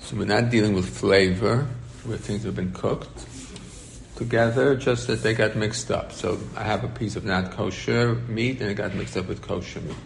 So 0.00 0.16
we're 0.16 0.26
not 0.26 0.50
dealing 0.50 0.74
with 0.74 0.88
flavor, 0.88 1.66
where 2.04 2.18
things 2.18 2.44
have 2.44 2.54
been 2.54 2.72
cooked 2.72 3.26
together, 4.16 4.76
just 4.76 5.08
that 5.08 5.22
they 5.22 5.34
got 5.34 5.56
mixed 5.56 5.90
up. 5.90 6.12
So 6.12 6.38
I 6.56 6.62
have 6.62 6.84
a 6.84 6.88
piece 6.88 7.16
of 7.16 7.24
not 7.24 7.52
kosher 7.52 8.14
meat 8.28 8.60
and 8.60 8.70
it 8.70 8.74
got 8.74 8.94
mixed 8.94 9.16
up 9.16 9.28
with 9.28 9.42
kosher 9.42 9.80
meat, 9.80 9.96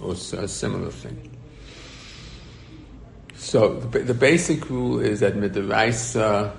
or 0.00 0.12
a 0.12 0.48
similar 0.48 0.90
thing. 0.90 1.30
So 3.36 3.80
the, 3.80 4.00
the 4.00 4.14
basic 4.14 4.70
rule 4.70 5.00
is 5.00 5.20
that 5.20 5.34
midiraisa 5.34 6.20
uh, 6.20 6.52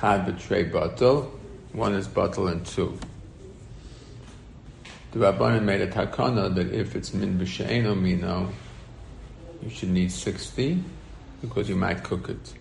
chad 0.00 0.26
betray 0.26 0.64
bottle, 0.64 1.32
one 1.72 1.94
is 1.94 2.08
bottle 2.08 2.48
and 2.48 2.64
two. 2.64 2.98
The 5.12 5.20
Rabbanan 5.20 5.62
made 5.62 5.80
a 5.80 5.86
takana 5.86 6.54
that 6.54 6.72
if 6.72 6.96
it's 6.96 7.14
min 7.14 7.38
b'she'eno 7.38 7.98
mino, 7.98 8.50
you 9.62 9.70
should 9.70 9.90
need 9.90 10.10
60 10.10 10.82
because 11.40 11.68
you 11.68 11.76
might 11.76 12.02
cook 12.02 12.28
it. 12.28 12.54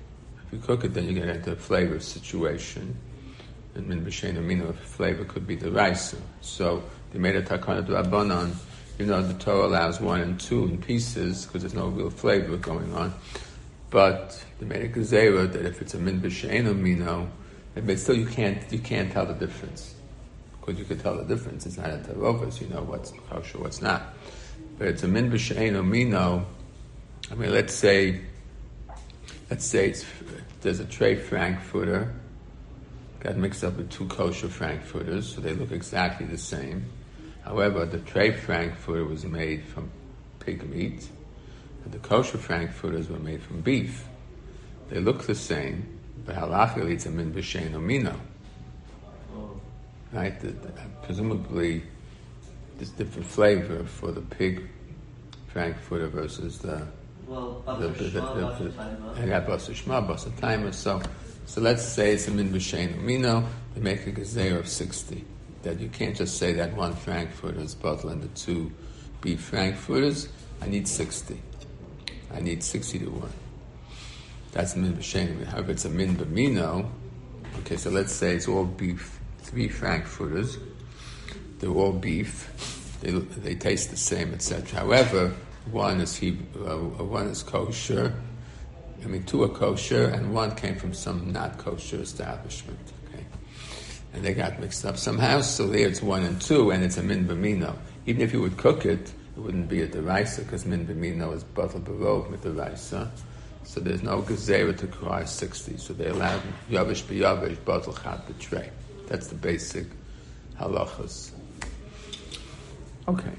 If 0.46 0.54
you 0.54 0.60
cook 0.60 0.84
it, 0.84 0.94
then 0.94 1.06
you 1.06 1.14
get 1.14 1.28
into 1.28 1.52
a 1.52 1.56
flavor 1.56 2.00
situation. 2.00 2.96
And 3.74 3.88
min 3.88 4.06
b'she'eno 4.06 4.44
mino, 4.44 4.72
flavor 4.74 5.26
could 5.26 5.48
be 5.48 5.56
the 5.56 5.72
rice. 5.72 6.16
So 6.42 6.84
they 7.12 7.20
made 7.20 7.36
a 7.36 7.42
takana 7.42 7.86
to 7.88 7.94
Rabbanan, 7.94 8.56
you 9.00 9.08
know, 9.08 9.22
the 9.22 9.34
Torah 9.34 9.68
allows 9.68 10.00
one 10.00 10.22
and 10.22 10.40
two 10.40 10.66
in 10.66 10.78
pieces 10.78 11.46
because 11.46 11.64
there's 11.64 11.74
no 11.74 11.88
real 11.88 12.10
flavor 12.10 12.58
going 12.58 12.94
on. 12.94 13.14
But 13.90 14.44
they 14.60 14.66
made 14.66 14.84
a 14.84 14.90
gezerah 14.90 15.52
that 15.52 15.66
if 15.66 15.82
it's 15.82 15.96
a 15.96 16.00
min 16.00 16.22
b'she'eno 16.22 16.78
mino, 16.78 17.30
but 17.76 18.00
still 18.00 18.16
you 18.16 18.28
can't 18.28 18.58
you 18.72 18.80
can't 18.80 19.12
tell 19.12 19.26
the 19.26 19.34
difference 19.34 19.95
because 20.66 20.80
you 20.80 20.86
can 20.86 20.98
tell 20.98 21.16
the 21.16 21.24
difference. 21.24 21.66
It's 21.66 21.78
not 21.78 21.90
a 21.92 21.98
tarovas, 21.98 22.60
you 22.60 22.68
know 22.68 22.82
what's 22.82 23.12
kosher, 23.30 23.60
what's 23.60 23.82
not. 23.82 24.14
But 24.80 24.88
it's 24.88 25.04
a 25.04 25.08
min 25.08 25.30
b'she'eno 25.32 25.86
mino. 25.86 26.46
I 27.32 27.36
mean, 27.36 27.52
let's 27.52 27.74
say, 27.74 28.22
let's 29.50 29.66
say 29.66 29.94
there's 30.62 30.80
a 30.80 30.86
tray 30.86 31.16
frankfurter 31.16 32.14
got 33.20 33.38
mixed 33.38 33.64
up 33.64 33.76
with 33.78 33.92
two 33.92 34.06
kosher 34.08 34.48
frankfurters, 34.48 35.34
so 35.34 35.42
they 35.42 35.54
look 35.54 35.72
exactly 35.72 36.26
the 36.26 36.38
same. 36.38 36.86
However, 37.44 37.86
the 37.86 38.00
tray 38.00 38.32
frankfurter 38.32 39.06
was 39.06 39.24
made 39.26 39.66
from 39.66 39.90
pig 40.40 40.68
meat, 40.68 41.08
and 41.84 41.94
the 41.94 42.00
kosher 42.00 42.38
frankfurters 42.38 43.10
were 43.10 43.20
made 43.20 43.42
from 43.42 43.62
beef. 43.62 44.06
They 44.90 45.00
look 45.00 45.24
the 45.24 45.36
same, 45.36 46.00
but 46.26 46.36
halachically 46.36 46.92
it's 46.92 47.06
a 47.06 47.12
min 47.12 47.34
b'she'eno 47.34 47.82
mino 47.82 48.20
right? 50.16 50.40
The, 50.40 50.48
the, 50.48 50.70
uh, 50.70 50.86
presumably, 51.04 51.84
there's 52.78 52.90
different 52.92 53.28
flavor 53.28 53.84
for 53.84 54.12
the 54.12 54.22
pig 54.22 54.68
frankfurter 55.48 56.08
versus 56.08 56.60
the 56.60 56.88
well, 57.28 57.64
the, 57.80 57.88
the, 57.88 58.04
the, 58.10 58.74
and 59.18 59.30
yeah, 59.30 59.42
basar 59.42 59.74
shma, 59.74 60.40
timer. 60.40 60.72
So, 60.72 61.02
so 61.46 61.62
let's 61.62 61.84
say 61.84 62.14
it's 62.14 62.28
a 62.28 62.32
min 62.32 62.52
mino. 62.52 63.48
They 63.74 63.82
make 63.82 64.06
a 64.08 64.12
gezer 64.12 64.60
of 64.60 64.68
sixty. 64.68 65.26
That 65.64 65.80
you 65.80 65.90
can't 65.90 66.16
just 66.16 66.38
say 66.38 66.54
that 66.54 66.76
one 66.76 66.94
frankfurter 66.94 67.60
is 67.60 67.74
bottle 67.74 68.12
and 68.12 68.22
the 68.22 68.28
two 68.30 68.72
beef 69.22 69.42
frankfurters. 69.42 70.30
I 70.62 70.68
need 70.68 70.88
sixty. 70.88 71.42
I 72.34 72.40
need 72.40 72.64
sixty 72.64 73.00
to 73.00 73.10
one. 73.10 73.34
That's 74.52 74.76
a 74.76 74.78
min 74.78 74.94
b'shein. 74.94 75.44
However, 75.46 75.72
it's 75.72 75.86
a 75.86 75.90
min 75.90 76.16
b'mino. 76.16 76.88
Okay, 77.60 77.78
so 77.78 77.90
let's 77.90 78.14
say 78.14 78.36
it's 78.36 78.48
all 78.48 78.66
beef 78.66 79.20
three 79.46 79.68
frankfurters. 79.68 80.58
They're 81.60 81.70
all 81.70 81.94
beef. 81.94 82.52
They, 83.02 83.12
they 83.12 83.56
taste 83.56 83.92
the 83.92 83.98
same, 83.98 84.34
etc. 84.34 84.80
However, 84.80 85.34
one 85.72 86.02
is 86.02 86.16
he, 86.16 86.38
uh, 86.66 86.78
one 86.78 87.28
is 87.28 87.44
kosher. 87.44 88.14
I 89.04 89.08
mean, 89.08 89.24
two 89.24 89.44
are 89.44 89.50
kosher, 89.50 90.08
and 90.10 90.34
one 90.34 90.56
came 90.56 90.76
from 90.76 90.94
some 90.94 91.32
not 91.32 91.58
kosher 91.58 92.02
establishment. 92.02 92.80
Okay, 93.08 93.24
and 94.14 94.24
they 94.24 94.34
got 94.34 94.60
mixed 94.60 94.86
up 94.86 94.98
somehow. 94.98 95.42
So 95.42 95.68
there, 95.68 95.88
it's 95.88 96.02
one 96.02 96.24
and 96.24 96.42
two, 96.42 96.72
and 96.72 96.84
it's 96.84 96.98
a 96.98 97.04
min 97.04 97.28
b'mino. 97.28 97.76
Even 98.08 98.22
if 98.22 98.34
you 98.34 98.42
would 98.42 98.58
cook 98.58 98.86
it, 98.86 99.14
it 99.36 99.40
wouldn't 99.40 99.70
be 99.70 99.82
a 99.82 99.88
deraisa 99.88 100.44
because 100.44 100.66
min 100.66 100.88
b'mino 100.88 101.34
is 101.34 101.44
batal 101.44 101.82
barov 101.82 102.30
with 102.32 102.44
deraisa. 102.44 103.10
So 103.64 103.80
there's 103.80 104.04
no 104.04 104.22
gezerah 104.22 104.78
to 104.78 104.88
cry 104.88 105.26
60. 105.26 105.78
So 105.78 105.94
they 105.94 106.08
allowed 106.08 106.42
yavish 106.70 107.04
b'yavish 107.04 107.58
batal 107.58 108.02
chat 108.02 108.26
betray. 108.28 108.70
That's 109.08 109.28
the 109.28 109.36
basic 109.36 109.88
halachas. 110.60 111.32
Okay. 113.08 113.32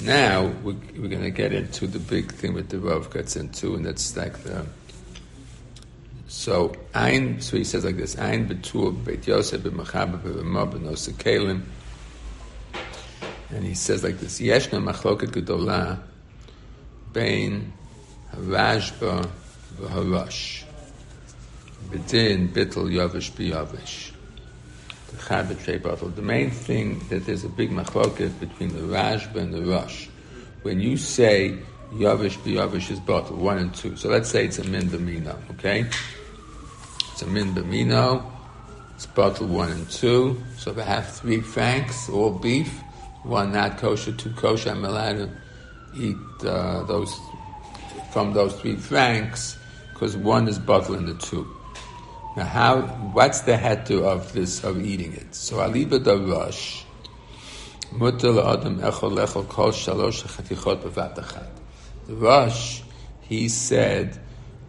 Now 0.00 0.46
we're, 0.62 0.74
we're 0.96 1.08
going 1.08 1.22
to 1.22 1.30
get 1.30 1.52
into 1.52 1.86
the 1.86 1.98
big 1.98 2.32
thing 2.32 2.54
that 2.54 2.68
the 2.68 2.78
Rav 2.78 3.10
gets 3.12 3.36
into, 3.36 3.74
and 3.74 3.84
that's 3.84 4.16
like 4.16 4.42
the. 4.42 4.66
So 6.28 6.74
ein, 6.94 7.40
so 7.40 7.56
he 7.56 7.64
says 7.64 7.84
like 7.84 7.96
this: 7.96 8.18
ein 8.18 8.48
betur 8.48 8.92
beit 9.04 9.26
Yosef 9.26 9.62
b'machaber 9.62 10.20
b'rama 10.20 10.70
b'nosa 10.70 11.12
kelim. 11.12 11.62
And 13.50 13.64
he 13.64 13.74
says 13.74 14.02
like 14.04 14.18
this: 14.18 14.40
Yeshna 14.40 14.82
machloket 14.82 15.30
gedola 15.30 16.00
bein 17.12 17.72
harashba 18.34 19.30
v'haRosh. 19.78 20.65
Bedin 21.90 22.48
bittel 22.48 22.90
yavish 22.90 23.30
biyavish. 23.32 24.12
The 25.10 25.16
chad 25.26 25.48
betray 25.48 25.78
bottle. 25.78 26.08
The 26.08 26.22
main 26.22 26.50
thing 26.50 27.00
that 27.08 27.26
there's 27.26 27.44
a 27.44 27.48
big 27.48 27.70
machloket 27.70 28.38
between 28.40 28.70
the 28.72 28.80
rashba 28.80 29.36
and 29.36 29.54
the 29.54 29.62
Rosh. 29.62 30.08
When 30.62 30.80
you 30.80 30.96
say 30.96 31.58
yavish 31.92 32.36
biyavish 32.38 32.90
is 32.90 33.00
bottle 33.00 33.36
one 33.36 33.58
and 33.58 33.74
two, 33.74 33.96
so 33.96 34.08
let's 34.08 34.28
say 34.28 34.44
it's 34.44 34.58
a 34.58 34.64
min 34.64 34.88
b'mino, 34.88 35.36
okay? 35.52 35.86
It's 37.12 37.22
a 37.22 37.26
min 37.26 37.54
b'mino. 37.54 38.32
It's 38.94 39.06
bottle 39.06 39.46
one 39.46 39.70
and 39.70 39.90
two. 39.90 40.42
So 40.56 40.70
if 40.70 40.78
I 40.78 40.82
have 40.82 41.06
three 41.06 41.40
franks, 41.40 42.08
all 42.08 42.30
beef, 42.30 42.80
one 43.22 43.52
not 43.52 43.78
kosher, 43.78 44.12
two 44.12 44.30
kosher, 44.30 44.70
I'm 44.70 44.84
allowed 44.84 45.18
to 45.18 45.30
eat 45.94 46.16
uh, 46.44 46.82
those 46.84 47.14
from 48.10 48.32
those 48.32 48.54
three 48.60 48.76
franks 48.76 49.58
because 49.92 50.16
one 50.16 50.48
is 50.48 50.58
bottle 50.58 50.94
and 50.94 51.06
the 51.06 51.14
two. 51.14 51.46
Now, 52.36 52.44
how? 52.44 52.82
What's 52.82 53.40
the 53.40 53.56
head 53.56 53.86
to 53.86 54.04
of 54.04 54.34
this 54.34 54.62
of 54.62 54.84
eating 54.84 55.14
it? 55.14 55.34
So 55.34 55.56
aliba 55.56 56.04
da 56.04 56.12
Rosh. 56.12 56.84
Mutal 57.92 58.44
adam 58.44 58.78
echol 58.80 59.12
lechol 59.12 59.48
kol 59.48 59.70
shalosh 59.70 60.22
chatichot 60.22 60.82
bevatachat. 60.82 61.48
The 62.06 62.14
Rosh, 62.14 62.82
he 63.22 63.48
said, 63.48 64.18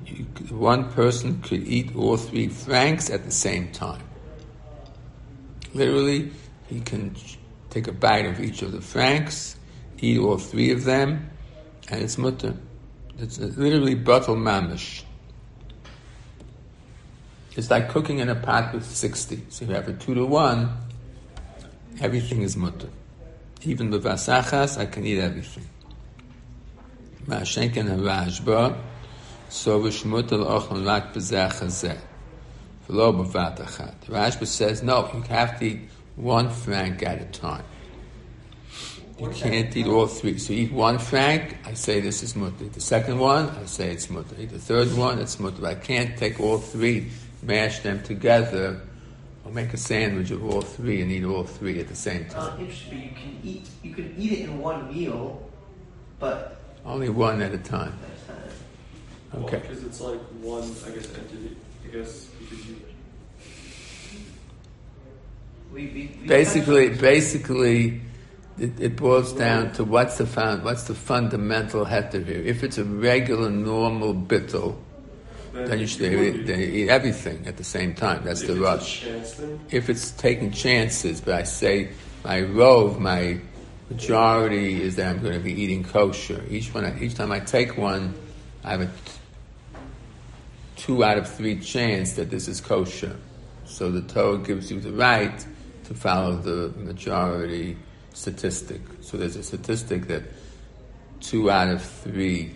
you, 0.06 0.24
one 0.50 0.92
person 0.94 1.42
could 1.42 1.68
eat 1.68 1.94
all 1.94 2.16
three 2.16 2.48
franks 2.48 3.10
at 3.10 3.26
the 3.26 3.32
same 3.32 3.74
time. 3.74 4.04
Literally, 5.74 6.32
he 6.68 6.80
can 6.80 7.16
take 7.70 7.88
a 7.90 7.92
bite 7.92 8.26
of 8.26 8.40
each 8.40 8.62
of 8.62 8.72
the 8.72 8.82
franks, 8.82 9.58
eat 10.00 10.20
all 10.20 10.38
three 10.38 10.72
of 10.72 10.86
them, 10.86 11.30
and 11.90 12.02
it's 12.02 12.18
mutter. 12.18 12.56
It's 13.20 13.40
literally 13.40 13.96
bottle 13.96 14.36
mamish. 14.38 15.04
It's 17.58 17.72
like 17.72 17.90
cooking 17.90 18.20
in 18.20 18.30
a 18.30 18.36
pot 18.36 18.72
with 18.72 18.86
60. 18.86 19.46
So 19.50 19.66
you 19.66 19.74
have 19.74 19.88
a 19.88 19.94
2 19.94 20.14
to 20.14 20.26
1, 20.28 20.78
everything 22.02 22.44
is 22.44 22.56
mutter. 22.56 22.90
Even 23.64 23.90
the 23.90 23.98
vasachas, 23.98 24.78
I 24.78 24.86
can 24.86 25.04
eat 25.04 25.18
everything. 25.18 25.68
Ma'ashenken 27.26 27.90
harashba, 27.90 28.80
so 29.50 29.82
v'shmutel 29.82 30.46
ochlan 30.46 30.86
lak 30.86 31.16
b'zeh 31.16 31.98
V'lo 32.88 33.26
b'vat 33.26 33.58
achat. 33.58 34.06
Rashba 34.06 34.46
says, 34.46 34.84
no, 34.84 35.10
you 35.12 35.22
have 35.24 35.58
to 35.58 35.66
eat 35.66 35.90
one 36.16 36.52
frank 36.52 37.02
at 37.02 37.20
a 37.20 37.26
time. 37.26 37.66
You 39.20 39.30
can't 39.30 39.76
eat 39.76 39.88
all 39.88 40.06
three. 40.06 40.38
So 40.38 40.54
eat 40.54 40.72
one 40.72 41.00
frank, 41.00 41.58
I 41.66 41.74
say 41.74 42.02
this 42.02 42.22
is 42.22 42.36
mutter. 42.36 42.66
The 42.66 42.82
second 42.82 43.18
one, 43.18 43.50
I 43.50 43.66
say 43.66 43.90
it's 43.90 44.12
mutter. 44.12 44.36
The 44.36 44.60
third 44.60 44.96
one, 44.96 45.18
it's 45.18 45.40
mutter. 45.40 45.66
I 45.66 45.74
can't 45.74 46.16
take 46.16 46.40
all 46.40 46.60
three 46.60 47.10
mash 47.44 47.80
them 47.80 48.02
together, 48.04 48.82
or 49.46 49.52
make 49.52 49.74
a 49.74 49.78
sandwich 49.78 50.32
of 50.32 50.44
all 50.44 50.62
three 50.62 51.02
and 51.02 51.12
eat 51.12 51.24
all 51.24 51.44
three 51.44 51.80
at 51.80 51.88
the 51.88 51.96
same 51.96 52.26
uh, 52.30 52.34
time. 52.34 52.54
Uh, 52.54 52.62
interesting, 52.62 53.04
you 53.04 53.10
can 53.10 53.40
eat 53.44 53.70
you 53.84 53.94
can 53.94 54.16
eat 54.18 54.32
it 54.34 54.40
in 54.42 54.60
one 54.60 54.94
meal, 54.94 55.50
but 56.20 56.62
only 56.86 57.10
one 57.10 57.42
at 57.42 57.54
a 57.54 57.58
time. 57.58 57.98
Okay. 59.36 59.58
Because 59.58 59.80
well, 59.80 59.88
it's 59.88 60.02
like 60.02 60.20
one, 60.42 60.64
I 60.86 60.96
guess, 60.96 61.14
entity. 61.14 61.56
I 61.84 61.88
guess 61.90 62.26
because 62.40 62.66
you. 62.66 62.76
We, 65.74 65.88
we, 65.88 66.18
we 66.22 66.28
basically, 66.28 66.90
basically, 66.90 68.02
it, 68.58 68.80
it, 68.80 68.96
boils 68.96 69.34
down 69.34 69.74
to 69.74 69.84
what's 69.84 70.18
the 70.18 70.26
found, 70.26 70.64
what's 70.64 70.84
the 70.86 70.96
fundamental 70.96 71.86
heter 71.86 72.26
here. 72.26 72.40
If 72.40 72.64
it's 72.64 72.78
a 72.78 72.86
regular, 72.86 73.50
normal 73.50 74.16
bittel, 74.16 74.78
then 75.66 75.80
you 75.80 75.88
should 75.88 76.02
eat, 76.02 76.50
eat, 76.50 76.90
everything 76.90 77.48
at 77.48 77.58
the 77.58 77.64
same 77.64 77.94
time. 77.94 78.24
That's 78.24 78.42
if 78.42 78.48
the 78.48 78.56
Rosh. 78.56 79.06
If 79.72 79.90
it's 79.90 80.12
taking 80.12 80.52
chances, 80.52 81.22
but 81.22 81.34
I 81.34 81.44
say 81.44 81.90
my 82.24 82.42
rove, 82.42 83.00
my 83.00 83.40
majority 83.90 84.82
is 84.82 84.96
that 84.98 85.08
I'm 85.08 85.22
going 85.22 85.34
to 85.34 85.40
be 85.40 85.54
eating 85.54 85.84
kosher. 85.84 86.44
Each 86.50 86.74
one, 86.74 86.98
each 87.02 87.16
time 87.16 87.32
I 87.32 87.40
take 87.40 87.78
one, 87.78 88.14
I 88.64 88.72
have 88.72 88.82
a 88.82 88.86
t- 88.86 88.92
two 90.76 91.04
out 91.04 91.18
of 91.18 91.30
three 91.30 91.60
chance 91.60 92.14
that 92.14 92.30
this 92.30 92.48
is 92.48 92.62
kosher. 92.62 93.16
So 93.66 93.92
the 93.92 94.02
Torah 94.02 94.38
gives 94.38 94.72
you 94.72 94.80
the 94.80 94.92
right 94.92 95.46
to 95.86 95.94
follow 95.94 96.36
the 96.36 96.78
majority 96.78 97.78
statistic. 98.14 98.82
So 99.02 99.18
there's 99.18 99.36
a 99.36 99.44
statistic 99.44 100.08
that 100.08 100.24
two 101.22 101.50
out 101.50 101.70
of 101.70 101.82
three 101.82 102.56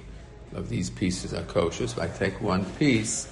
of 0.53 0.69
these 0.69 0.89
pieces 0.89 1.33
are 1.33 1.43
kosher. 1.43 1.85
If 1.85 1.99
I 1.99 2.07
take 2.07 2.41
one 2.41 2.65
piece, 2.73 3.27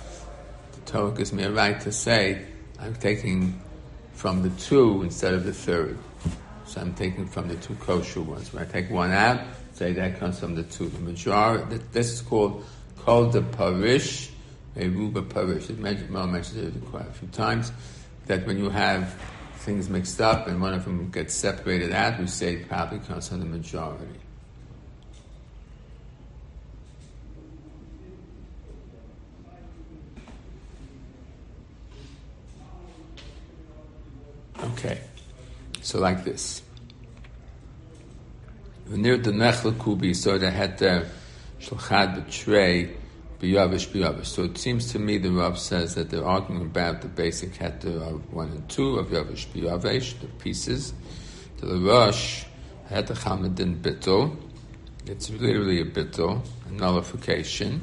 the 0.73 0.91
Torah 0.91 1.11
gives 1.11 1.33
me 1.33 1.43
a 1.43 1.51
right 1.51 1.79
to 1.81 1.91
say 1.91 2.45
I'm 2.79 2.95
taking 2.95 3.59
from 4.13 4.41
the 4.41 4.49
two 4.61 5.03
instead 5.03 5.33
of 5.33 5.43
the 5.43 5.53
third. 5.53 5.97
So 6.65 6.81
I'm 6.81 6.93
taking 6.93 7.25
from 7.25 7.47
the 7.47 7.55
two 7.55 7.75
kosher 7.75 8.21
ones. 8.21 8.53
When 8.53 8.63
I 8.63 8.65
take 8.65 8.89
one 8.89 9.11
out, 9.11 9.41
say 9.73 9.93
that 9.93 10.19
comes 10.19 10.39
from 10.39 10.55
the 10.55 10.63
two. 10.63 10.87
The 10.87 10.99
majority, 10.99 11.79
this 11.91 12.11
is 12.11 12.21
called 12.21 12.63
called 12.99 13.33
the 13.33 13.41
parish, 13.41 14.29
a 14.75 14.87
ruba 14.87 15.21
parish. 15.21 15.69
It 15.69 15.79
mentioned, 15.79 16.13
well, 16.13 16.27
mentions 16.27 16.57
it 16.57 16.85
quite 16.85 17.07
a 17.07 17.11
few 17.11 17.27
times 17.29 17.71
that 18.27 18.45
when 18.45 18.57
you 18.57 18.69
have 18.69 19.15
things 19.55 19.89
mixed 19.89 20.21
up 20.21 20.47
and 20.47 20.61
one 20.61 20.73
of 20.73 20.85
them 20.85 21.09
gets 21.09 21.33
separated 21.33 21.91
out, 21.91 22.19
we 22.19 22.27
say 22.27 22.55
it 22.55 22.69
probably 22.69 22.99
comes 22.99 23.29
from 23.29 23.39
the 23.39 23.45
majority. 23.45 24.19
Okay, 34.63 34.99
so 35.81 35.99
like 35.99 36.23
this. 36.23 36.61
Near 38.87 39.17
the 39.17 39.31
Nechel 39.31 39.81
Kubi, 39.81 40.13
so 40.13 40.37
they 40.37 40.49
had 40.49 40.77
the 40.79 41.05
Shulchat 41.59 42.25
betray 42.25 42.95
Biyavish 43.39 43.87
Biyavish. 43.89 44.25
So 44.25 44.43
it 44.43 44.57
seems 44.57 44.91
to 44.91 44.99
me 44.99 45.17
the 45.17 45.31
Rav 45.31 45.59
says 45.59 45.95
that 45.95 46.09
they're 46.09 46.25
arguing 46.25 46.61
about 46.61 47.01
the 47.01 47.07
basic 47.07 47.53
heter 47.53 48.01
of 48.01 48.33
one 48.33 48.49
and 48.49 48.67
two 48.69 48.97
of 48.97 49.07
Yavish 49.07 49.47
Biyavish, 49.47 50.19
the 50.19 50.27
pieces. 50.27 50.93
The 51.57 51.77
Rosh 51.77 52.45
the 52.89 53.13
Chamadin 53.13 53.81
Bittel. 53.81 54.35
It's 55.05 55.29
literally 55.29 55.81
a 55.81 55.85
bittel, 55.85 56.41
a 56.67 56.71
nullification. 56.71 57.81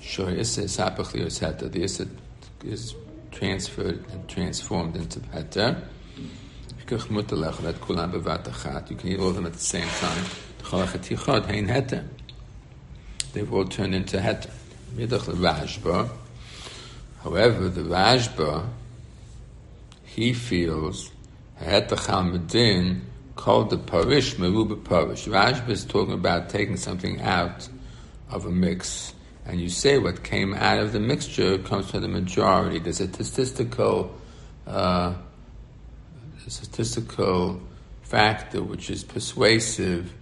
Sure, 0.00 0.30
Issa 0.30 0.62
is 0.62 0.76
hapachli 0.76 1.24
heter. 1.26 1.70
The 1.70 1.82
Issa 1.82 2.06
is 2.64 2.94
transferred 3.30 4.04
and 4.10 4.28
transformed 4.28 4.96
into 4.96 5.20
heter. 5.20 5.82
You 6.90 6.98
can 8.96 9.08
eat 9.08 9.20
all 9.20 9.28
of 9.28 9.36
them 9.36 9.46
at 9.46 9.52
the 9.52 9.58
same 9.58 9.86
time. 9.86 10.24
They've 13.32 13.52
all 13.52 13.64
turned 13.64 13.94
into 13.94 14.18
heter. 14.18 14.50
However, 17.22 17.68
the 17.68 17.82
Rashba, 17.82 18.66
he 20.04 20.32
feels 20.32 21.12
heter 21.62 23.00
called 23.36 23.70
the 23.70 23.78
parish 23.78 24.34
meruba 24.34 24.84
parish. 24.84 25.26
Rashba 25.26 25.70
is 25.70 25.84
talking 25.84 26.14
about 26.14 26.50
taking 26.50 26.76
something 26.76 27.20
out 27.20 27.68
of 28.30 28.46
a 28.46 28.50
mix. 28.50 29.14
And 29.46 29.60
you 29.60 29.68
say 29.68 29.98
what 29.98 30.24
came 30.24 30.54
out 30.54 30.78
of 30.78 30.92
the 30.92 31.00
mixture 31.00 31.58
comes 31.58 31.90
from 31.90 32.02
the 32.02 32.08
majority. 32.08 32.80
There's 32.80 33.00
a 33.00 33.06
statistical 33.06 34.12
uh, 34.66 35.14
statistical 36.50 37.60
factor 38.02 38.62
which 38.62 38.90
is 38.90 39.04
persuasive 39.04 40.12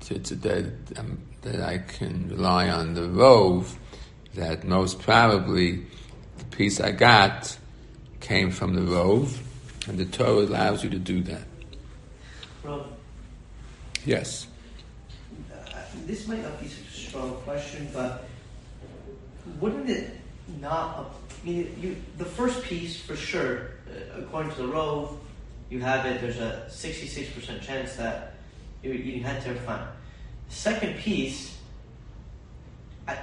to, 0.00 0.18
to 0.18 0.34
that, 0.34 0.72
um, 0.98 1.18
that 1.42 1.60
I 1.60 1.78
can 1.78 2.28
rely 2.28 2.68
on 2.68 2.94
the 2.94 3.08
rove 3.08 3.78
that 4.34 4.64
most 4.64 5.00
probably 5.00 5.84
the 6.38 6.44
piece 6.56 6.80
I 6.80 6.90
got 6.90 7.56
came 8.20 8.50
from 8.50 8.74
the 8.74 8.82
rove, 8.82 9.42
and 9.88 9.98
the 9.98 10.04
Torah 10.04 10.46
allows 10.46 10.82
you 10.82 10.90
to 10.90 10.98
do 10.98 11.22
that. 11.24 11.42
Rove. 12.62 12.86
Yes. 14.04 14.46
Uh, 15.52 15.80
this 16.06 16.26
might 16.26 16.42
not 16.42 16.60
be 16.60 16.68
such 16.68 16.86
a 16.86 17.08
strong 17.08 17.34
question, 17.44 17.88
but 17.92 18.24
wouldn't 19.60 19.90
it 19.90 20.10
not? 20.60 21.14
I 21.42 21.46
mean, 21.46 21.76
you, 21.80 21.96
the 22.18 22.24
first 22.24 22.62
piece 22.62 23.00
for 23.00 23.16
sure, 23.16 23.72
uh, 23.88 24.20
according 24.20 24.52
to 24.52 24.62
the 24.62 24.68
rove, 24.68 25.18
you 25.72 25.80
have 25.80 26.04
it, 26.04 26.20
there's 26.20 26.38
a 26.38 26.66
66% 26.68 27.62
chance 27.62 27.96
that 27.96 28.34
you're 28.82 28.92
eating 28.92 29.24
heter 29.24 29.56
fine. 29.60 29.86
The 30.50 30.54
second 30.54 30.98
piece, 30.98 31.56
I, 33.08 33.16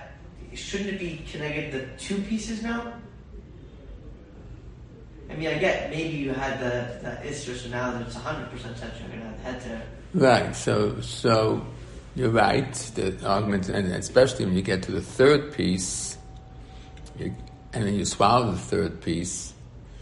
shouldn't 0.56 0.90
it 0.90 1.00
be 1.00 1.24
connected 1.32 1.72
to 1.72 2.04
two 2.04 2.20
pieces 2.24 2.64
now? 2.64 2.94
I 5.30 5.36
mean, 5.36 5.48
I 5.48 5.60
get 5.60 5.92
maybe 5.92 6.18
you 6.18 6.34
had 6.34 6.60
the, 6.60 7.08
the 7.08 7.30
Isser, 7.30 7.56
so 7.56 7.70
now 7.70 7.92
there's 7.92 8.16
100% 8.16 8.50
chance 8.80 8.82
you're 9.00 9.10
going 9.10 9.22
to 9.22 9.42
have 9.44 9.64
the 9.64 9.70
heter. 9.70 9.82
Right, 10.16 10.56
so, 10.56 11.00
so 11.02 11.64
you're 12.16 12.32
right, 12.32 12.74
the 12.96 13.28
argument, 13.28 13.70
and 13.70 13.94
especially 13.94 14.46
when 14.46 14.56
you 14.56 14.64
get 14.64 14.82
to 14.84 14.92
the 14.92 15.02
third 15.02 15.54
piece, 15.54 16.18
you, 17.20 17.32
and 17.74 17.86
then 17.86 17.94
you 17.94 18.06
swallow 18.06 18.50
the 18.50 18.58
third 18.58 19.02
piece, 19.02 19.54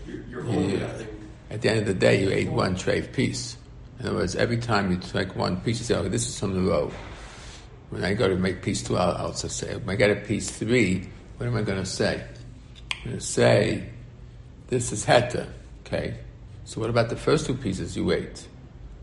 you're, 0.07 0.21
you're 0.29 0.43
holding 0.43 0.79
yeah. 0.79 1.03
At 1.49 1.61
the 1.61 1.69
end 1.69 1.79
of 1.79 1.85
the 1.85 1.93
day, 1.93 2.21
you 2.21 2.29
ate 2.29 2.49
one 2.49 2.75
treif 2.75 3.13
piece. 3.13 3.57
In 3.99 4.07
other 4.07 4.17
words, 4.17 4.35
every 4.35 4.57
time 4.57 4.91
you 4.91 4.97
take 4.97 5.35
one 5.35 5.61
piece, 5.61 5.79
you 5.79 5.85
say, 5.85 5.95
"Okay, 5.95 6.09
this 6.09 6.27
is 6.27 6.39
from 6.39 6.53
the 6.53 6.61
row." 6.61 6.91
When 7.89 8.03
I 8.03 8.13
go 8.13 8.27
to 8.27 8.35
make 8.35 8.61
piece 8.61 8.83
two, 8.83 8.97
I'll, 8.97 9.31
just 9.31 9.57
say, 9.57 9.75
"When 9.75 9.89
I 9.89 9.95
get 9.95 10.11
a 10.11 10.15
piece 10.15 10.51
three, 10.51 11.09
what 11.37 11.47
am 11.47 11.55
I 11.55 11.61
going 11.61 11.79
to 11.79 11.85
say?" 11.85 12.23
I'm 12.91 13.03
going 13.05 13.17
to 13.17 13.25
say, 13.25 13.89
"This 14.67 14.91
is 14.91 15.05
heta." 15.05 15.47
Okay. 15.85 16.19
So 16.65 16.81
what 16.81 16.89
about 16.89 17.07
the 17.07 17.15
first 17.15 17.45
two 17.45 17.55
pieces 17.55 17.95
you 17.95 18.11
ate? 18.11 18.45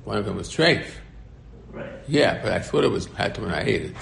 One 0.04 0.18
of 0.18 0.26
them 0.26 0.36
was 0.36 0.50
treif. 0.50 0.84
Right. 1.72 1.90
Yeah, 2.06 2.42
but 2.42 2.52
I 2.52 2.58
thought 2.58 2.84
it 2.84 2.90
was 2.90 3.06
heta 3.06 3.38
when 3.40 3.52
I 3.52 3.62
ate 3.62 3.82
it. 3.86 3.96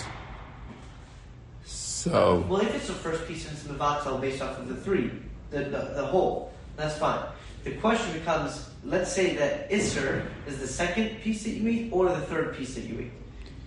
So. 1.65 2.45
Well, 2.49 2.61
if 2.61 2.75
it's 2.75 2.89
the 2.89 2.95
first 2.95 3.29
piece 3.29 3.47
and 3.49 3.57
it's 3.57 3.63
mevatel 3.63 4.21
based 4.21 4.43
off 4.43 4.59
of 4.59 4.67
the 4.67 4.75
three, 4.75 5.13
the, 5.51 5.61
the, 5.61 5.93
the 5.95 6.05
whole, 6.05 6.53
that's 6.77 6.99
fine. 6.99 7.25
The 7.65 7.73
question 7.73 8.13
becomes, 8.13 8.69
let's 8.85 9.13
say 9.13 9.37
that 9.37 9.71
Isser 9.71 10.27
is 10.47 10.59
the 10.59 10.67
second 10.67 11.21
piece 11.21 11.45
that 11.45 11.51
you 11.51 11.69
eat 11.69 11.93
or 11.93 12.09
the 12.09 12.21
third 12.23 12.57
piece 12.57 12.75
that 12.75 12.85
you 12.85 13.01
eat. 13.01 13.13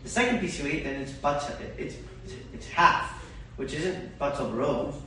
The 0.03 0.09
second 0.09 0.39
piece 0.39 0.59
you 0.59 0.67
eat, 0.67 0.83
then 0.83 1.01
it's 1.01 1.11
but 1.11 1.59
it's, 1.77 1.95
it's 2.53 2.67
half, 2.67 3.09
which 3.55 3.73
isn't 3.73 4.19
batal 4.19 4.55
rove. 4.55 5.01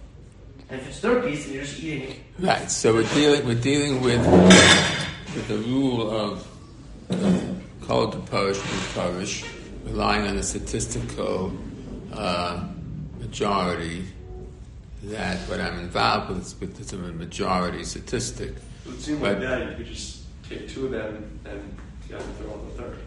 And 0.70 0.80
if 0.80 0.88
it's 0.88 1.00
third 1.00 1.24
piece, 1.24 1.44
then 1.44 1.54
you're 1.54 1.64
just 1.64 1.82
eating 1.82 2.10
it. 2.10 2.16
Right. 2.38 2.70
So 2.70 2.94
we're 2.94 3.14
dealing 3.14 3.46
we're 3.46 3.60
dealing 3.60 4.02
with 4.02 4.24
with 5.34 5.48
the 5.48 5.58
rule 5.58 6.10
of 6.10 6.46
called 7.82 8.12
the 8.12 8.30
parish 8.30 8.58
parish, 8.94 9.44
relying 9.84 10.26
on 10.26 10.36
a 10.36 10.42
statistical 10.42 11.52
uh, 12.12 12.66
majority. 13.18 14.04
That 15.04 15.38
what 15.48 15.60
I'm 15.60 15.78
involved 15.78 16.30
with, 16.30 16.60
with 16.60 16.80
is 16.80 16.92
a 16.92 16.96
majority 16.96 17.84
statistic. 17.84 18.54
It 18.88 18.92
would 18.92 19.02
seem 19.02 19.20
like 19.20 19.38
that 19.40 19.68
you 19.68 19.76
could 19.76 19.86
just 19.86 20.22
take 20.48 20.66
two 20.66 20.86
of 20.86 20.92
them 20.92 21.40
and 21.44 21.78
throw 22.08 22.52
on 22.52 22.66
the 22.68 22.82
third. 22.82 22.98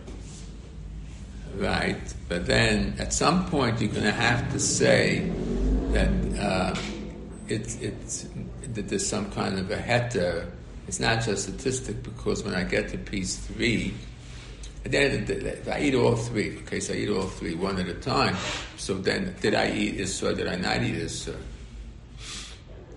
Right, 1.56 2.13
but 2.30 2.46
then 2.46 2.94
at 3.00 3.12
some 3.13 3.48
point 3.48 3.82
you're 3.82 3.89
going 3.89 4.04
to 4.04 4.12
have 4.12 4.52
to 4.54 4.60
say 4.60 5.32
that 5.91 6.10
uh, 6.39 6.76
it's 7.48 7.76
it's 7.78 8.28
that 8.74 8.89
there's 8.89 9.08
some 9.08 9.32
kind 9.32 9.58
of 9.58 9.72
a 9.72 9.78
heter. 9.78 10.52
It's 10.88 11.00
not 11.00 11.24
just 11.24 11.44
statistic 11.44 12.04
because 12.04 12.44
when 12.44 12.54
I 12.54 12.63
get 12.63 12.89
to 12.89 13.00
piece 13.00 13.38
three, 13.38 13.96
at 14.86 14.91
the 14.91 15.00
end 15.00 15.13
of 15.22 15.28
the 15.28 15.36
day, 15.36 15.50
if 15.50 15.67
I 15.67 15.80
eat 15.80 15.96
all 15.96 16.15
three, 16.15 16.60
okay, 16.60 16.80
so 16.80 16.94
I 16.94 16.98
eat 16.98 17.10
all 17.10 17.28
three 17.28 17.56
one 17.56 17.80
at 17.80 17.88
a 17.88 17.96
time. 17.96 18.36
So 18.78 18.94
then, 18.94 19.36
did 19.41 19.56
I 19.56 19.72
eat 19.72 20.00
Issa? 20.00 20.36
Did 20.36 20.48
I 20.48 20.58
not 20.58 20.84
eat 20.84 20.96
Issa? 20.96 21.36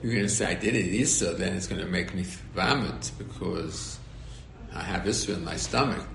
You're 0.05 0.12
going 0.12 0.27
to 0.27 0.29
say 0.29 0.49
I 0.49 0.55
did 0.55 0.77
eat 0.77 1.01
Issa, 1.01 1.33
then 1.33 1.55
it's 1.57 1.67
going 1.67 1.81
to 1.81 1.87
make 1.87 2.12
me 2.12 2.25
vomit 2.55 3.11
because 3.17 3.99
I 4.75 4.83
have 4.83 5.09
Issa 5.09 5.33
in 5.33 5.43
my 5.43 5.57
stomach. 5.57 6.07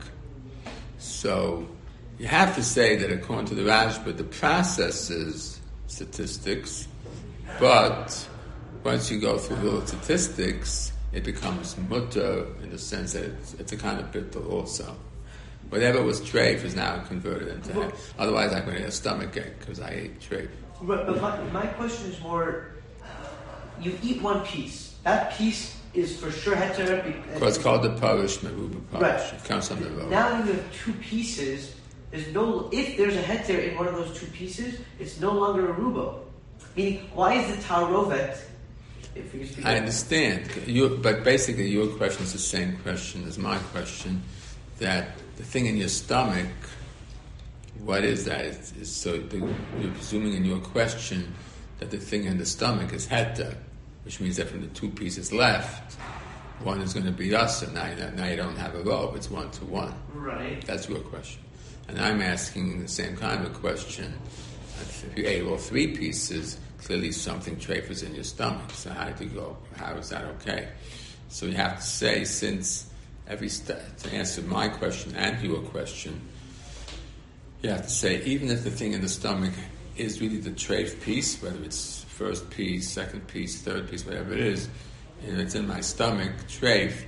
So 0.99 1.67
you 2.19 2.27
have 2.27 2.53
to 2.53 2.61
say 2.61 2.97
that 2.97 3.11
according 3.11 3.47
to 3.47 3.55
the 3.55 3.63
Rashba, 3.63 4.15
the 4.15 4.25
process 4.25 5.09
is 5.09 5.59
statistics, 5.87 6.87
but 7.59 8.29
once 8.83 9.09
you 9.09 9.19
go 9.19 9.39
through 9.39 9.79
the 9.79 9.87
statistics, 9.87 10.93
it 11.11 11.23
becomes 11.23 11.75
mutter 11.89 12.45
in 12.61 12.69
the 12.69 12.77
sense 12.77 13.13
that 13.13 13.23
it's, 13.23 13.55
it's 13.55 13.71
a 13.71 13.77
kind 13.77 13.99
of 13.99 14.11
bittul 14.11 14.51
also. 14.51 14.95
Whatever 15.69 16.03
was 16.03 16.21
treif 16.21 16.63
is 16.63 16.75
now 16.75 16.99
converted 17.05 17.47
into 17.47 17.79
well, 17.79 17.91
Otherwise, 18.19 18.53
I'm 18.53 18.65
going 18.65 18.75
to 18.75 18.81
get 18.81 18.89
a 18.89 18.91
stomach 18.91 19.35
ache 19.35 19.57
because 19.57 19.79
I 19.79 19.89
ate 19.89 20.19
treif. 20.19 20.49
But, 20.79 21.07
but 21.07 21.19
my, 21.19 21.39
my 21.45 21.65
question 21.65 22.11
is 22.11 22.21
more: 22.21 22.67
you 23.81 23.97
eat 24.03 24.21
one 24.21 24.45
piece. 24.45 24.95
That 25.03 25.33
piece 25.33 25.77
is 25.93 26.19
for 26.19 26.31
sure 26.31 26.55
heter. 26.55 27.03
Because 27.33 27.55
it's 27.55 27.63
called 27.63 27.83
the 27.83 27.91
parish 27.91 28.37
meruba 28.37 28.79
parish. 28.91 29.31
Right. 29.31 29.33
It 29.33 29.43
comes 29.45 29.67
from 29.67 29.81
the 29.81 29.89
road. 29.91 30.09
Now 30.09 30.37
you 30.37 30.53
have 30.53 30.73
two 30.73 30.93
pieces. 30.93 31.75
There's 32.11 32.27
no 32.33 32.69
if 32.71 32.97
there's 32.97 33.15
a 33.15 33.23
heter 33.23 33.71
in 33.71 33.77
one 33.77 33.87
of 33.87 33.95
those 33.95 34.17
two 34.17 34.27
pieces, 34.27 34.79
it's 34.99 35.19
no 35.19 35.31
longer 35.31 35.71
a 35.71 35.73
rubo. 35.73 36.19
Meaning, 36.75 37.09
why 37.13 37.33
is 37.35 37.55
the 37.55 37.61
tarovet? 37.63 38.39
I 39.65 39.75
understand, 39.75 40.49
you, 40.65 40.99
but 41.01 41.23
basically 41.23 41.67
your 41.67 41.87
question 41.87 42.23
is 42.23 42.31
the 42.31 42.39
same 42.39 42.77
question 42.77 43.27
as 43.27 43.37
my 43.37 43.57
question. 43.73 44.21
That 44.77 45.17
the 45.35 45.43
thing 45.43 45.65
in 45.65 45.75
your 45.75 45.89
stomach, 45.89 46.47
what 47.83 48.05
is 48.05 48.25
that? 48.25 48.45
It's, 48.45 48.71
it's 48.79 48.91
so 48.91 49.17
the, 49.17 49.37
you're 49.37 49.91
presuming 49.91 50.33
in 50.33 50.45
your 50.45 50.59
question 50.59 51.33
that 51.79 51.91
the 51.91 51.97
thing 51.97 52.25
in 52.25 52.37
the 52.37 52.45
stomach 52.45 52.93
is 52.93 53.07
heta, 53.07 53.55
which 54.09 54.19
means 54.19 54.37
that 54.37 54.47
from 54.47 54.61
the 54.61 54.67
two 54.69 54.89
pieces 54.89 55.31
left, 55.31 55.93
one 56.63 56.81
is 56.81 56.95
going 56.95 57.05
to 57.05 57.11
be 57.11 57.35
us, 57.35 57.61
and 57.61 57.75
now, 57.75 57.85
now 58.15 58.25
you 58.25 58.35
don't 58.35 58.55
have 58.55 58.73
a 58.73 58.81
robe. 58.81 59.15
It's 59.15 59.29
one 59.29 59.51
to 59.51 59.65
one. 59.65 59.93
Right. 60.15 60.65
That's 60.65 60.89
your 60.89 60.97
question. 61.01 61.43
And 61.87 62.01
I'm 62.01 62.19
asking 62.19 62.81
the 62.81 62.87
same 62.87 63.15
kind 63.15 63.45
of 63.45 63.53
question. 63.53 64.11
If 64.81 65.13
you 65.15 65.27
ate 65.27 65.43
all 65.43 65.57
three 65.57 65.95
pieces, 65.95 66.57
clearly 66.79 67.11
something 67.11 67.59
trafers 67.59 68.01
in 68.01 68.15
your 68.15 68.23
stomach. 68.23 68.71
So 68.71 68.89
how 68.89 69.11
do 69.11 69.25
you 69.25 69.29
go? 69.29 69.57
How 69.75 69.93
is 69.93 70.09
that 70.09 70.23
okay? 70.41 70.69
So 71.27 71.45
you 71.45 71.53
have 71.53 71.75
to 71.75 71.83
say, 71.83 72.23
since 72.23 72.89
every 73.27 73.49
step, 73.49 73.95
to 73.97 74.11
answer 74.11 74.41
my 74.41 74.69
question 74.69 75.15
and 75.17 75.39
your 75.39 75.61
question, 75.61 76.19
you 77.61 77.69
have 77.69 77.83
to 77.83 77.91
say, 77.91 78.23
even 78.23 78.49
if 78.49 78.63
the 78.63 78.71
thing 78.71 78.93
in 78.93 79.01
the 79.01 79.07
stomach 79.07 79.53
is 79.97 80.19
really 80.19 80.37
the 80.37 80.49
trafe 80.49 80.99
piece, 81.03 81.39
whether 81.43 81.63
it's 81.63 81.98
first 82.19 82.49
piece, 82.49 82.89
second 82.89 83.25
piece, 83.27 83.61
third 83.61 83.89
piece, 83.89 84.05
whatever 84.05 84.33
it 84.33 84.41
is, 84.41 84.67
and 85.25 85.39
it's 85.39 85.55
in 85.55 85.65
my 85.65 85.79
stomach, 85.79 86.33
trafe, 86.49 87.05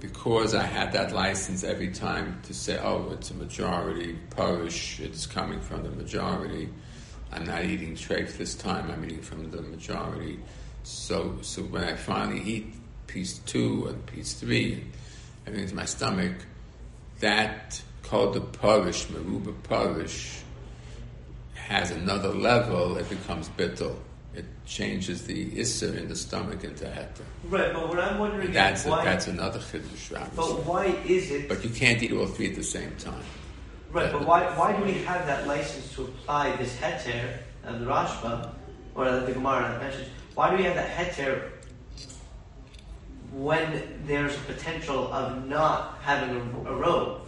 because 0.00 0.54
I 0.54 0.62
had 0.62 0.92
that 0.92 1.12
license 1.12 1.62
every 1.62 1.90
time 1.90 2.40
to 2.44 2.54
say, 2.54 2.78
oh, 2.78 3.10
it's 3.12 3.30
a 3.30 3.34
majority, 3.34 4.18
Polish, 4.30 4.98
it's 4.98 5.26
coming 5.26 5.60
from 5.60 5.82
the 5.82 5.90
majority. 5.90 6.70
I'm 7.30 7.44
not 7.44 7.66
eating 7.66 7.96
trafe 7.96 8.38
this 8.38 8.54
time, 8.54 8.90
I'm 8.90 9.04
eating 9.04 9.20
from 9.20 9.50
the 9.50 9.60
majority. 9.60 10.38
So, 10.84 11.36
so 11.42 11.60
when 11.60 11.84
I 11.84 11.94
finally 11.94 12.40
eat 12.40 12.72
piece 13.08 13.38
two 13.40 13.88
and 13.88 14.06
piece 14.06 14.32
three, 14.32 14.84
everything's 15.46 15.72
in 15.72 15.76
my 15.76 15.84
stomach, 15.84 16.32
that 17.20 17.82
called 18.04 18.32
the 18.32 18.40
Polish, 18.40 19.04
Maruba 19.08 19.54
Polish, 19.64 20.38
has 21.54 21.90
another 21.90 22.30
level, 22.30 22.96
it 22.96 23.10
becomes 23.10 23.50
bittul 23.50 23.96
it 24.36 24.44
changes 24.66 25.24
the 25.24 25.50
isser 25.52 25.96
in 25.96 26.08
the 26.08 26.16
stomach 26.16 26.62
into 26.62 26.84
heta. 26.84 27.22
Right, 27.44 27.72
but 27.72 27.88
what 27.88 27.98
I'm 27.98 28.18
wondering 28.18 28.52
that's 28.52 28.84
is 28.84 28.90
why. 28.90 29.02
A, 29.02 29.04
that's 29.04 29.26
another 29.26 29.58
chiddush. 29.58 30.10
But 30.36 30.64
why 30.64 30.86
is 31.06 31.30
it? 31.30 31.48
But 31.48 31.64
you 31.64 31.70
can't 31.70 32.02
eat 32.02 32.12
all 32.12 32.26
three 32.26 32.50
at 32.50 32.56
the 32.56 32.62
same 32.62 32.94
time. 32.96 33.22
Right, 33.92 34.12
but 34.12 34.26
why 34.26 34.44
why 34.58 34.76
do 34.76 34.84
we 34.84 34.92
have 35.04 35.26
that 35.26 35.46
license 35.46 35.94
to 35.94 36.02
apply 36.02 36.54
this 36.56 36.76
heter 36.76 37.38
and 37.64 37.80
the 37.80 37.86
Rashba 37.86 38.50
or 38.94 39.10
the 39.20 39.32
Gemara 39.32 39.62
that 39.62 39.80
mentions? 39.80 40.08
Why 40.34 40.50
do 40.50 40.56
we 40.56 40.64
have 40.64 40.74
that 40.74 40.90
heter 40.90 41.50
when 43.32 44.02
there's 44.06 44.34
a 44.36 44.40
potential 44.40 45.12
of 45.12 45.46
not 45.46 45.98
having 46.02 46.36
a, 46.36 46.70
a 46.70 46.74
robe? 46.74 47.22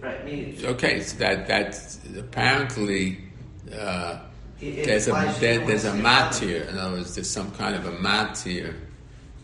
Right, 0.00 0.24
meaning. 0.24 0.64
Okay, 0.64 1.02
so 1.02 1.16
that 1.18 1.46
that's 1.46 1.98
apparently 2.16 3.25
uh, 3.72 4.18
there's 4.60 5.08
a 5.08 5.36
there, 5.40 5.66
there's 5.66 5.84
a 5.84 5.92
matir. 5.92 6.68
In 6.68 6.78
other 6.78 6.96
words, 6.96 7.14
there's 7.14 7.30
some 7.30 7.50
kind 7.52 7.74
of 7.74 7.86
a 7.86 7.92
matir 7.92 8.74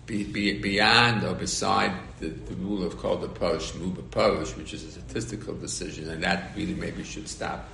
be, 0.06 0.24
be, 0.24 0.58
beyond 0.58 1.24
or 1.24 1.34
beside 1.34 1.92
the, 2.18 2.28
the 2.28 2.54
rule 2.56 2.82
of 2.84 2.98
called 2.98 3.22
the 3.22 3.28
posh, 3.28 3.72
muba 3.72 4.08
posh, 4.10 4.56
which 4.56 4.74
is 4.74 4.84
a 4.84 4.90
statistical 4.90 5.54
decision, 5.54 6.10
and 6.10 6.22
that 6.22 6.50
really 6.56 6.74
maybe 6.74 7.04
should 7.04 7.28
stop 7.28 7.68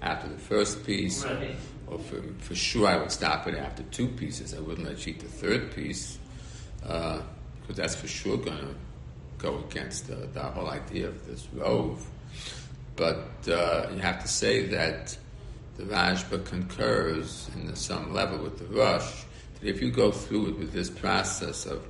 after 0.00 0.28
the 0.28 0.38
first 0.38 0.86
piece, 0.86 1.24
right. 1.24 1.56
or 1.86 1.98
for, 1.98 2.22
for 2.38 2.54
sure 2.54 2.86
I 2.86 2.96
would 2.96 3.12
stop 3.12 3.46
it 3.46 3.54
after 3.54 3.82
two 3.84 4.08
pieces. 4.08 4.54
I 4.54 4.60
wouldn't 4.60 4.86
let 4.86 5.06
you 5.06 5.12
eat 5.12 5.20
the 5.20 5.26
third 5.26 5.74
piece 5.74 6.18
because 6.80 7.20
uh, 7.68 7.72
that's 7.74 7.96
for 7.96 8.08
sure 8.08 8.36
going 8.36 8.58
to 8.58 8.74
go 9.38 9.58
against 9.68 10.06
the, 10.06 10.28
the, 10.32 10.42
whole 10.42 10.68
idea 10.68 11.08
of 11.08 11.26
this 11.26 11.46
rove. 11.52 12.04
But 12.96 13.28
uh, 13.48 13.88
you 13.92 14.00
have 14.00 14.20
to 14.22 14.28
say 14.28 14.66
that 14.66 15.16
the 15.78 15.84
Rashba 15.84 16.44
concurs 16.44 17.48
in 17.54 17.74
some 17.76 18.12
level 18.12 18.38
with 18.38 18.58
the 18.58 18.64
Rosh 18.66 19.22
that 19.60 19.68
if 19.68 19.80
you 19.80 19.90
go 19.90 20.10
through 20.10 20.48
it 20.48 20.58
with 20.58 20.72
this 20.72 20.90
process 20.90 21.66
of 21.66 21.86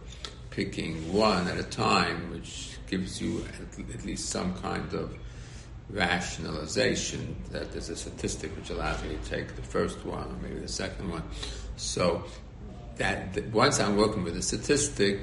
picking 0.50 1.12
one 1.12 1.48
at 1.48 1.58
a 1.58 1.64
time, 1.64 2.30
which 2.30 2.76
gives 2.88 3.20
you 3.20 3.44
at, 3.60 4.04
least 4.04 4.28
some 4.28 4.54
kind 4.56 4.92
of 4.92 5.16
rationalization, 5.90 7.34
that 7.50 7.72
there's 7.72 7.88
a 7.88 7.96
statistic 7.96 8.54
which 8.56 8.68
allows 8.68 9.02
me 9.02 9.16
to 9.16 9.30
take 9.30 9.56
the 9.56 9.62
first 9.62 10.04
one 10.04 10.24
or 10.24 10.36
maybe 10.42 10.60
the 10.60 10.68
second 10.68 11.10
one. 11.10 11.22
So 11.76 12.24
that, 12.96 13.42
once 13.52 13.80
I'm 13.80 13.96
working 13.96 14.22
with 14.22 14.36
a 14.36 14.42
statistic, 14.42 15.20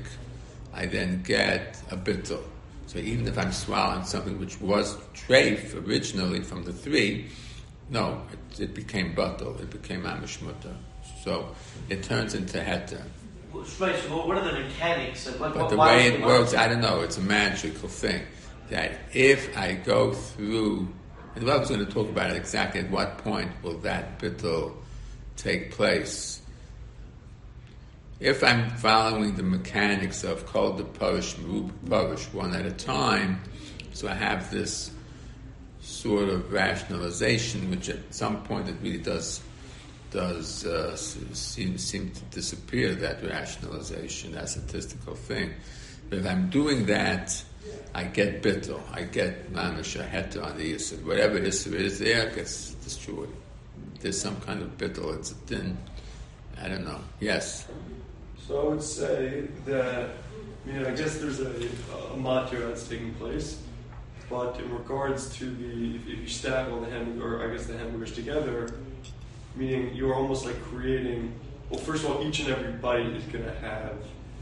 I 0.74 0.88
then 0.88 1.22
get 1.22 1.82
a 1.92 1.98
bittul. 1.98 2.44
So 2.88 2.98
even 2.98 3.28
if 3.28 3.38
I'm 3.38 3.52
swallowing 3.52 4.06
something 4.06 4.40
which 4.40 4.60
was 4.60 4.96
trafe 5.14 5.76
originally 5.88 6.42
from 6.42 6.64
the 6.64 6.74
three, 6.74 7.30
no, 7.90 8.22
it, 8.32 8.60
it 8.60 8.74
became 8.74 9.16
batal, 9.16 9.60
it 9.62 9.70
became 9.70 10.04
amishmuta. 10.04 10.76
So 11.24 11.56
it 11.90 12.04
turns 12.04 12.34
into. 12.34 12.60
Right, 12.60 13.96
so 14.00 14.28
what 14.28 14.38
are 14.38 14.44
the 14.44 14.60
mechanics? 14.60 15.28
Of, 15.28 15.40
what, 15.40 15.54
but 15.54 15.70
the 15.70 15.78
way 15.78 16.08
it 16.08 16.22
works, 16.22 16.54
I 16.54 16.68
don't 16.68 16.82
know, 16.82 17.02
it's 17.02 17.18
a 17.18 17.22
magical 17.22 17.88
thing. 17.88 18.24
That 18.70 19.00
if 19.14 19.56
I 19.58 19.74
go 19.74 20.14
through, 20.14 20.88
and 21.36 21.50
I 21.50 21.58
was 21.58 21.70
going 21.70 21.86
to 21.86 21.92
talk 21.92 22.10
about 22.10 22.32
it 22.32 22.38
exactly 22.38 22.82
at 22.82 22.90
what 22.90 23.20
point 23.20 23.52
will 23.64 23.78
that 23.80 24.20
bittul 24.20 24.74
take 25.38 25.72
place. 25.72 26.42
If 28.20 28.44
I'm 28.44 28.70
following 28.72 29.36
the 29.36 29.44
mechanics 29.44 30.24
of 30.24 30.46
called 30.46 30.78
the 30.78 30.86
Parish, 30.86 31.34
one 31.38 32.56
at 32.56 32.66
a 32.66 32.72
time, 32.72 33.42
so 33.94 34.08
I 34.08 34.14
have 34.14 34.50
this 34.50 34.92
sort 35.86 36.30
of 36.30 36.52
rationalization, 36.52 37.70
which 37.70 37.90
at 37.90 38.14
some 38.14 38.42
point 38.44 38.68
it 38.68 38.76
really 38.82 38.98
does 38.98 39.42
does 40.12 40.66
uh, 40.66 40.96
seem 40.96 41.78
seem 41.78 42.10
to 42.12 42.22
disappear. 42.26 42.96
That 42.96 43.24
rationalization, 43.24 44.34
that 44.34 44.50
statistical 44.50 45.16
thing. 45.16 45.54
But 46.10 46.20
if 46.20 46.26
I'm 46.26 46.50
doing 46.50 46.86
that, 46.88 47.44
I 47.94 48.06
get 48.06 48.42
bittul. 48.42 48.82
I 48.92 49.04
get 49.04 49.54
mamish 49.54 50.02
heta 50.10 50.44
on 50.44 50.58
the 50.58 50.74
yisur. 50.74 51.04
Whatever 51.06 51.40
yisur 51.40 51.74
is 51.74 52.00
there 52.00 52.30
gets 52.32 52.74
destroyed. 52.76 53.30
There's 54.00 54.20
some 54.20 54.40
kind 54.42 54.62
of 54.62 54.78
bittul. 54.78 55.16
It's 55.18 55.32
a 55.32 55.36
din. 55.46 55.78
I 56.62 56.68
don't 56.68 56.86
know. 56.86 57.02
Yes. 57.20 57.68
So 58.48 58.62
I 58.62 58.70
would 58.70 58.84
say 58.84 59.48
that. 59.66 60.10
I 60.66 60.68
mean, 60.68 60.84
I 60.84 60.96
guess 60.96 61.20
there's 61.20 61.40
a, 61.42 61.52
a 61.52 62.18
matir 62.18 62.68
that's 62.68 62.88
taking 62.88 63.14
place 63.16 63.60
but 64.30 64.60
in 64.60 64.72
regards 64.74 65.36
to 65.38 65.46
the, 65.46 65.98
if 65.98 66.20
you 66.20 66.28
stack 66.28 66.70
all 66.72 66.80
the 66.80 66.90
hamburger, 66.90 67.38
or 67.38 67.48
I 67.48 67.54
guess 67.54 67.66
the 67.66 67.78
hamburgers 67.78 68.14
together, 68.14 68.74
meaning 69.56 69.94
you're 69.94 70.16
almost 70.16 70.46
like 70.46 70.62
creating, 70.64 71.34
well, 71.70 71.80
first 71.80 72.04
of 72.04 72.12
all, 72.12 72.26
each 72.26 72.40
and 72.40 72.50
every 72.50 72.74
bite 72.74 73.06
is 73.06 73.24
going 73.26 73.46
to 73.46 73.56
have 73.60 73.94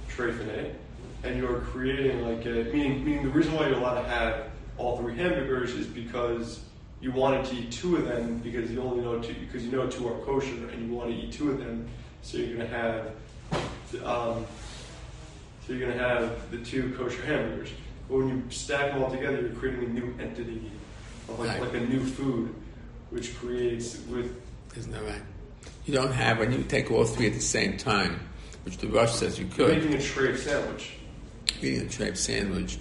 trephine, 0.10 0.74
and 1.24 1.38
you're 1.38 1.60
creating 1.60 2.26
like 2.28 2.46
a, 2.46 2.72
meaning, 2.74 3.04
meaning 3.04 3.24
the 3.24 3.30
reason 3.30 3.54
why 3.54 3.67
you're 3.67 3.78
allowed 3.78 4.02
to 4.02 4.08
have 4.08 4.46
all 4.78 4.98
three 4.98 5.15
hamburgers 5.15 5.74
is 5.74 5.88
because 5.88 6.62
you 7.02 7.12
wanted 7.12 7.46
to 7.46 7.56
eat 7.56 7.72
two 7.72 7.98
of 7.98 8.06
them 8.06 8.38
because 8.39 8.72
you 8.72 8.82
only 8.82 9.04
know 9.04 9.19
two, 9.19 9.36
because 9.36 9.65
you 9.65 9.72
know 9.72 9.88
two 9.88 10.08
are 10.08 10.17
kosher 10.19 10.69
and 10.69 10.88
you 10.88 10.96
want 10.96 11.10
to 11.10 11.15
eat 11.15 11.32
two 11.32 11.52
of 11.52 11.60
them, 11.60 11.88
so 12.22 12.38
you're 12.38 12.56
going 12.56 12.69
to 12.69 12.76
have, 12.76 13.08
um, 14.06 14.46
so 15.65 15.74
you're 15.74 15.80
going 15.80 15.91
to 15.91 16.04
have 16.04 16.50
the 16.52 16.58
two 16.60 16.93
kosher 16.98 17.22
hamburgers. 17.26 17.69
But 18.13 18.19
when 18.19 18.30
you 18.30 18.43
stack 18.52 18.91
them 18.91 19.02
all 19.02 19.10
together, 19.10 19.41
you're 19.41 19.49
creating 19.54 19.86
a 19.86 19.88
new 19.88 20.13
entity 20.19 20.71
of 21.28 21.39
like, 21.39 21.49
right. 21.49 21.62
like 21.62 21.73
a 21.73 21.80
new 21.80 21.99
food, 21.99 22.54
which 23.10 23.35
creates 23.40 23.98
with. 24.06 24.40
Isn't 24.77 24.92
that 24.92 25.04
right? 25.04 25.21
You 25.88 25.96
don't 25.96 26.12
have 26.12 26.38
when 26.38 26.52
you 26.52 26.62
take 26.62 26.92
all 26.92 27.06
three 27.06 27.25
at 27.25 27.33
the 27.33 27.40
same 27.40 27.75
time, 27.75 28.19
which 28.65 28.77
the 28.77 28.85
Rosh 28.85 29.13
says 29.13 29.40
you 29.40 29.48
could. 29.48 29.69
You're 29.69 29.77
making 29.77 29.94
a 29.96 29.98
treif 29.98 30.38
sandwich. 30.38 30.94
Eating 31.60 31.81
a 31.81 31.85
treif 31.85 32.15
sandwich, 32.15 32.77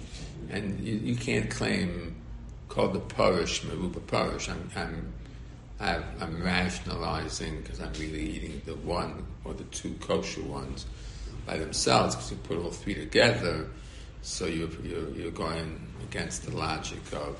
and 0.51 0.79
you, 0.79 0.97
you 0.97 1.15
can't 1.15 1.49
claim 1.49 2.15
called 2.69 2.93
the 2.93 2.99
parish, 2.99 3.63
Maruba 3.63 4.05
parish. 4.05 4.49
I'm, 4.49 4.69
I'm 4.75 5.13
i 5.79 5.95
am 6.21 6.43
rationalizing 6.43 7.59
because 7.59 7.81
I'm 7.81 7.91
really 7.93 8.21
eating 8.21 8.61
the 8.67 8.75
one 8.75 9.25
or 9.45 9.55
the 9.55 9.63
two 9.65 9.95
kosher 9.95 10.43
ones 10.43 10.85
by 11.47 11.57
themselves 11.57 12.13
because 12.13 12.29
you 12.29 12.37
put 12.37 12.59
all 12.59 12.69
three 12.69 12.93
together 12.93 13.67
so 14.23 14.45
you're, 14.45 14.69
you're, 14.81 15.09
you're, 15.09 15.31
going 15.31 15.85
against 16.01 16.45
the 16.45 16.55
logic 16.55 17.01
of 17.11 17.37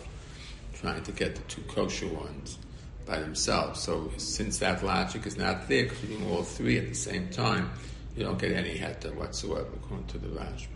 trying 0.73 1.01
to 1.01 1.11
get 1.13 1.33
the 1.33 1.41
two 1.43 1.61
kosher 1.61 2.07
ones 2.07 2.57
by 3.05 3.19
themselves. 3.19 3.79
So 3.81 4.11
since 4.17 4.57
that 4.57 4.83
logic 4.83 5.25
is 5.25 5.37
not 5.37 5.69
there, 5.69 5.83
because 5.83 6.03
you're 6.03 6.19
doing 6.19 6.29
all 6.29 6.43
three 6.43 6.77
at 6.77 6.89
the 6.89 6.93
same 6.93 7.29
time, 7.29 7.71
you 8.17 8.25
don't 8.25 8.37
get 8.37 8.51
any 8.51 8.77
heta 8.77 9.15
whatsoever, 9.15 9.69
according 9.75 10.07
to 10.07 10.17
the 10.17 10.27
Rashba. 10.27 10.67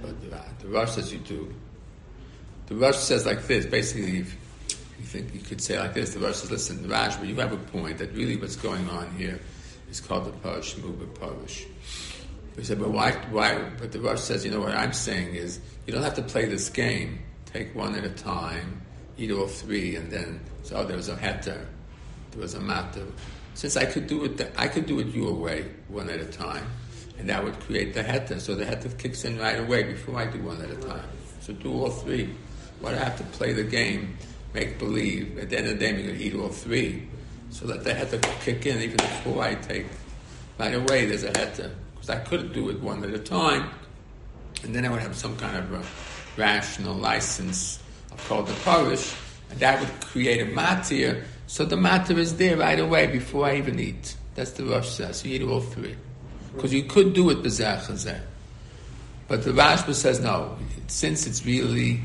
But 0.00 0.20
the, 0.20 0.64
the 0.64 0.72
Rosh 0.72 0.92
says 0.92 1.12
you 1.12 1.18
do. 1.18 1.52
The 2.66 2.76
Rosh 2.76 2.96
says 2.96 3.26
like 3.26 3.44
this, 3.48 3.66
basically, 3.66 4.18
if 4.18 4.36
you 5.00 5.04
think 5.04 5.34
you 5.34 5.40
could 5.40 5.60
say 5.60 5.80
like 5.80 5.94
this, 5.94 6.14
the 6.14 6.20
Rosh 6.20 6.36
says, 6.36 6.50
listen, 6.52 6.86
the 6.86 6.94
Rashba, 6.94 7.26
you 7.26 7.34
have 7.34 7.52
a 7.52 7.56
point 7.56 7.98
that 7.98 8.12
really 8.12 8.36
what's 8.36 8.54
going 8.54 8.88
on 8.88 9.10
here 9.16 9.40
is 9.90 10.00
called 10.00 10.26
the 10.26 10.30
Parish, 10.30 10.76
Muba 10.76 11.12
Parish. 11.18 11.66
We 12.60 12.66
said, 12.66 12.78
but 12.78 12.90
why, 12.90 13.12
why? 13.30 13.58
But 13.78 13.90
the 13.90 14.00
Rosh 14.00 14.20
says, 14.20 14.44
you 14.44 14.50
know 14.50 14.60
what 14.60 14.74
I'm 14.74 14.92
saying 14.92 15.34
is, 15.34 15.60
you 15.86 15.94
don't 15.94 16.02
have 16.02 16.16
to 16.16 16.22
play 16.22 16.44
this 16.44 16.68
game. 16.68 17.20
Take 17.46 17.74
one 17.74 17.94
at 17.94 18.04
a 18.04 18.10
time, 18.10 18.82
eat 19.16 19.30
all 19.30 19.46
three, 19.46 19.96
and 19.96 20.10
then 20.10 20.40
so 20.62 20.84
there 20.84 20.98
was 20.98 21.08
a 21.08 21.16
heter, 21.16 21.64
there 22.32 22.40
was 22.40 22.52
a 22.52 22.60
matter. 22.60 23.06
Since 23.54 23.78
I 23.78 23.86
could 23.86 24.06
do 24.06 24.24
it, 24.24 24.52
I 24.58 24.68
could 24.68 24.84
do 24.84 25.00
it 25.00 25.06
your 25.06 25.32
way, 25.32 25.70
one 25.88 26.10
at 26.10 26.20
a 26.20 26.26
time, 26.26 26.66
and 27.18 27.30
that 27.30 27.42
would 27.42 27.58
create 27.60 27.94
the 27.94 28.02
heta. 28.02 28.38
So 28.38 28.54
the 28.54 28.66
heta 28.66 28.98
kicks 28.98 29.24
in 29.24 29.38
right 29.38 29.58
away 29.58 29.84
before 29.84 30.18
I 30.18 30.26
do 30.26 30.42
one 30.42 30.60
at 30.60 30.68
a 30.68 30.76
time. 30.76 31.08
So 31.40 31.54
do 31.54 31.72
all 31.72 31.88
three. 31.88 32.28
What 32.80 32.92
I 32.92 32.98
have 32.98 33.16
to 33.16 33.24
play 33.38 33.54
the 33.54 33.64
game, 33.64 34.18
make 34.52 34.78
believe. 34.78 35.38
At 35.38 35.48
the 35.48 35.56
end 35.56 35.66
of 35.68 35.78
the 35.78 35.78
day, 35.78 35.88
I'm 35.88 35.96
going 35.96 36.14
to 36.14 36.22
eat 36.22 36.34
all 36.34 36.50
three, 36.50 37.08
so 37.48 37.66
that 37.68 37.84
the 37.84 37.94
heta 37.94 38.22
kick 38.42 38.66
in 38.66 38.82
even 38.82 38.98
before 38.98 39.44
I 39.44 39.54
take. 39.54 39.86
Right 40.58 40.74
away, 40.74 41.06
there's 41.06 41.24
a 41.24 41.30
because 41.30 41.89
I 42.10 42.16
could 42.16 42.52
do 42.52 42.68
it 42.70 42.80
one 42.80 43.02
at 43.04 43.10
a 43.10 43.18
time, 43.18 43.70
and 44.62 44.74
then 44.74 44.84
I 44.84 44.90
would 44.90 45.00
have 45.00 45.16
some 45.16 45.36
kind 45.36 45.56
of 45.56 45.72
a 45.72 46.40
rational 46.40 46.94
license 46.94 47.82
called 48.28 48.46
the 48.46 48.54
parish, 48.64 49.14
and 49.50 49.58
that 49.60 49.80
would 49.80 50.00
create 50.00 50.40
a 50.42 50.50
matir. 50.50 51.24
So 51.46 51.64
the 51.64 51.76
matir 51.76 52.18
is 52.18 52.36
there 52.36 52.56
right 52.56 52.78
away 52.78 53.06
before 53.06 53.46
I 53.46 53.56
even 53.56 53.78
eat. 53.78 54.16
That's 54.34 54.52
the 54.52 54.64
Rosh 54.64 54.88
says. 54.88 55.24
You 55.24 55.34
eat 55.34 55.42
all 55.42 55.60
three. 55.60 55.96
Because 56.54 56.72
you 56.72 56.84
could 56.84 57.14
do 57.14 57.30
it 57.30 57.42
b'zeh 57.42 58.20
But 59.28 59.44
the 59.44 59.50
Rashba 59.50 59.94
says 59.94 60.20
no. 60.20 60.56
Since 60.88 61.26
it's 61.26 61.46
really 61.46 62.00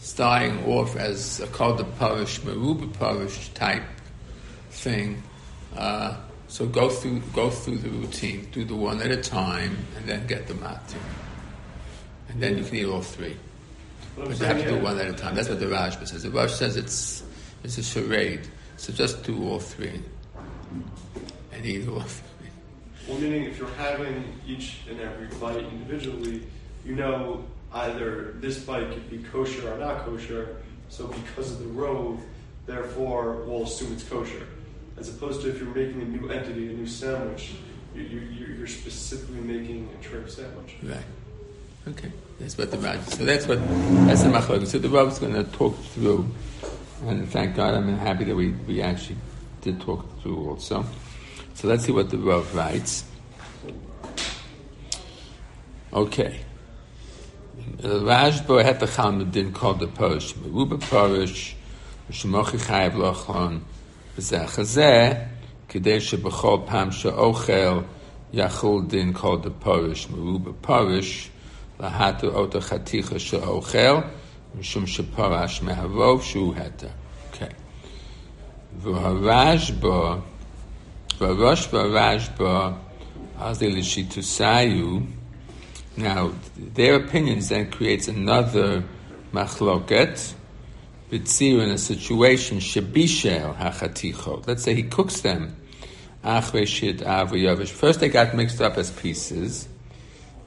starting 0.00 0.64
off 0.66 0.96
as 0.96 1.40
a 1.40 1.46
called 1.48 1.78
the 1.78 1.84
parish, 1.84 2.40
meruba 2.40 2.92
parish 2.98 3.48
type 3.54 3.82
thing, 4.70 5.22
uh, 5.76 6.16
so 6.48 6.66
go 6.66 6.88
through 6.88 7.20
go 7.34 7.50
through 7.50 7.78
the 7.78 7.90
routine, 7.90 8.48
do 8.52 8.64
the 8.64 8.74
one 8.74 9.00
at 9.02 9.10
a 9.10 9.16
time, 9.16 9.76
and 9.96 10.08
then 10.08 10.26
get 10.26 10.46
the 10.46 10.54
matir. 10.54 10.96
And 12.30 12.42
then 12.42 12.58
you 12.58 12.64
can 12.64 12.76
eat 12.76 12.86
all 12.86 13.02
three. 13.02 13.36
But 14.16 14.38
you 14.40 14.46
have 14.46 14.58
to 14.62 14.68
do 14.68 14.78
one 14.78 14.98
at 14.98 15.08
a 15.08 15.12
time. 15.12 15.34
That's 15.34 15.48
what 15.48 15.60
the 15.60 15.66
Rashba 15.66 16.08
says. 16.08 16.22
The 16.22 16.30
Rosh 16.30 16.54
says 16.54 16.76
it's 16.76 17.22
it's 17.62 17.78
a 17.78 17.82
charade. 17.82 18.48
So 18.76 18.92
just 18.92 19.22
do 19.24 19.48
all 19.48 19.60
three. 19.60 20.00
And 21.52 21.66
eat 21.66 21.86
all 21.86 22.00
three. 22.00 22.48
Well, 23.06 23.18
meaning 23.18 23.44
if 23.44 23.58
you're 23.58 23.68
having 23.74 24.24
each 24.46 24.78
and 24.88 25.00
every 25.00 25.26
bite 25.38 25.64
individually, 25.64 26.46
you 26.84 26.94
know 26.94 27.44
either 27.72 28.32
this 28.40 28.58
bite 28.58 28.90
could 28.90 29.10
be 29.10 29.18
kosher 29.18 29.72
or 29.72 29.78
not 29.78 30.04
kosher. 30.04 30.56
So 30.88 31.06
because 31.06 31.52
of 31.52 31.58
the 31.58 31.66
rove, 31.66 32.20
therefore 32.66 33.44
we'll 33.46 33.64
assume 33.64 33.92
it's 33.92 34.04
kosher. 34.04 34.46
As 34.98 35.08
opposed 35.08 35.42
to 35.42 35.50
if 35.50 35.60
you're 35.60 35.74
making 35.74 36.02
a 36.02 36.04
new 36.04 36.28
entity, 36.28 36.70
a 36.70 36.72
new 36.72 36.86
sandwich, 36.86 37.52
you, 37.94 38.02
you, 38.02 38.46
you're 38.56 38.66
specifically 38.66 39.40
making 39.40 39.88
a 39.98 40.02
tray 40.02 40.20
sandwich. 40.28 40.76
Right. 40.82 41.04
Okay. 41.88 42.12
That's 42.40 42.58
what 42.58 42.70
the 42.70 42.78
Raj. 42.78 43.00
So 43.00 43.24
that's 43.24 43.46
what 43.46 43.58
that's 44.06 44.22
the 44.22 44.28
machlok. 44.28 44.66
So 44.66 44.78
the 44.78 44.88
Rav 44.88 45.08
is 45.08 45.18
going 45.18 45.34
to 45.34 45.44
talk 45.44 45.76
through, 45.76 46.28
and 47.06 47.28
thank 47.28 47.56
God 47.56 47.74
I'm 47.74 47.96
happy 47.98 48.24
that 48.24 48.34
we, 48.34 48.50
we 48.50 48.82
actually 48.82 49.16
did 49.60 49.80
talk 49.80 50.04
through 50.22 50.50
also. 50.50 50.84
So 51.54 51.68
let's 51.68 51.84
see 51.84 51.92
what 51.92 52.10
the 52.10 52.18
Rav 52.18 52.54
writes. 52.54 53.04
Okay. 55.92 56.40
Rashba 57.78 58.64
had 58.64 58.80
the 58.80 58.86
Chalmudin 58.86 59.54
called 59.54 59.80
the 59.80 59.88
Parish. 59.88 60.34
Meruba 60.34 60.80
Parish, 60.80 61.56
Shemochi 62.10 62.58
Chayav 62.58 62.92
Lochon, 62.92 63.62
וזה 64.18 64.42
החזה, 64.42 65.12
כדי 65.68 66.00
שבכל 66.00 66.58
פעם 66.66 66.92
שאוכל 66.92 67.80
יחול 68.32 68.84
דין 68.86 69.12
כל 69.12 69.38
דפורש 69.42 70.08
מרובה 70.10 70.50
פורש, 70.60 71.30
להטו 71.80 72.26
אותו 72.26 72.60
חתיכה 72.60 73.18
שאוכל, 73.18 73.96
משום 74.58 74.86
שפורש 74.86 75.62
מהרוב 75.62 76.22
שהוא 76.22 76.54
התר. 76.54 76.86
Okay. 76.86 76.90
אוקיי. 77.32 77.48
והרש 78.82 79.70
בו, 79.70 80.14
והראש 81.20 81.74
והרש 81.74 82.28
בו, 82.38 82.58
אז 83.38 83.62
אלה 83.62 83.78
לשיתוסיו, 83.78 84.98
Now, 85.96 86.30
their 86.74 86.94
opinions 86.94 87.48
then 87.48 87.72
creates 87.72 88.06
another 88.06 88.84
machloket, 89.32 90.34
b'tzir 91.10 91.62
in 91.62 91.70
a 91.70 91.78
situation, 91.78 92.58
shebishel 92.58 93.56
hachatichot. 93.56 94.46
Let's 94.46 94.62
say 94.62 94.74
he 94.74 94.84
cooks 94.84 95.20
them, 95.20 95.56
First 96.22 98.00
they 98.00 98.08
got 98.08 98.34
mixed 98.34 98.60
up 98.60 98.76
as 98.76 98.90
pieces, 98.90 99.68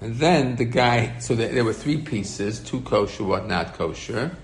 and 0.01 0.16
then 0.16 0.55
the 0.55 0.66
guy, 0.66 1.20
so 1.20 1.36
there, 1.36 1.49
there 1.49 1.64
were 1.64 1.74
three 1.74 1.97
pieces, 1.97 2.59
two 2.59 2.82
kosher, 2.82 3.24
one 3.24 3.47
not 3.47 3.74
kosher. 3.74 4.36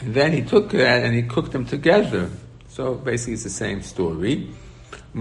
And 0.00 0.14
then 0.14 0.32
he 0.32 0.42
took 0.42 0.70
that 0.70 1.02
and 1.02 1.14
he 1.14 1.22
cooked 1.22 1.52
them 1.52 1.64
together. 1.64 2.30
So 2.68 2.94
basically 2.94 3.34
it's 3.34 3.44
the 3.44 3.50
same 3.50 3.82
story. 3.82 4.50
So 5.14 5.20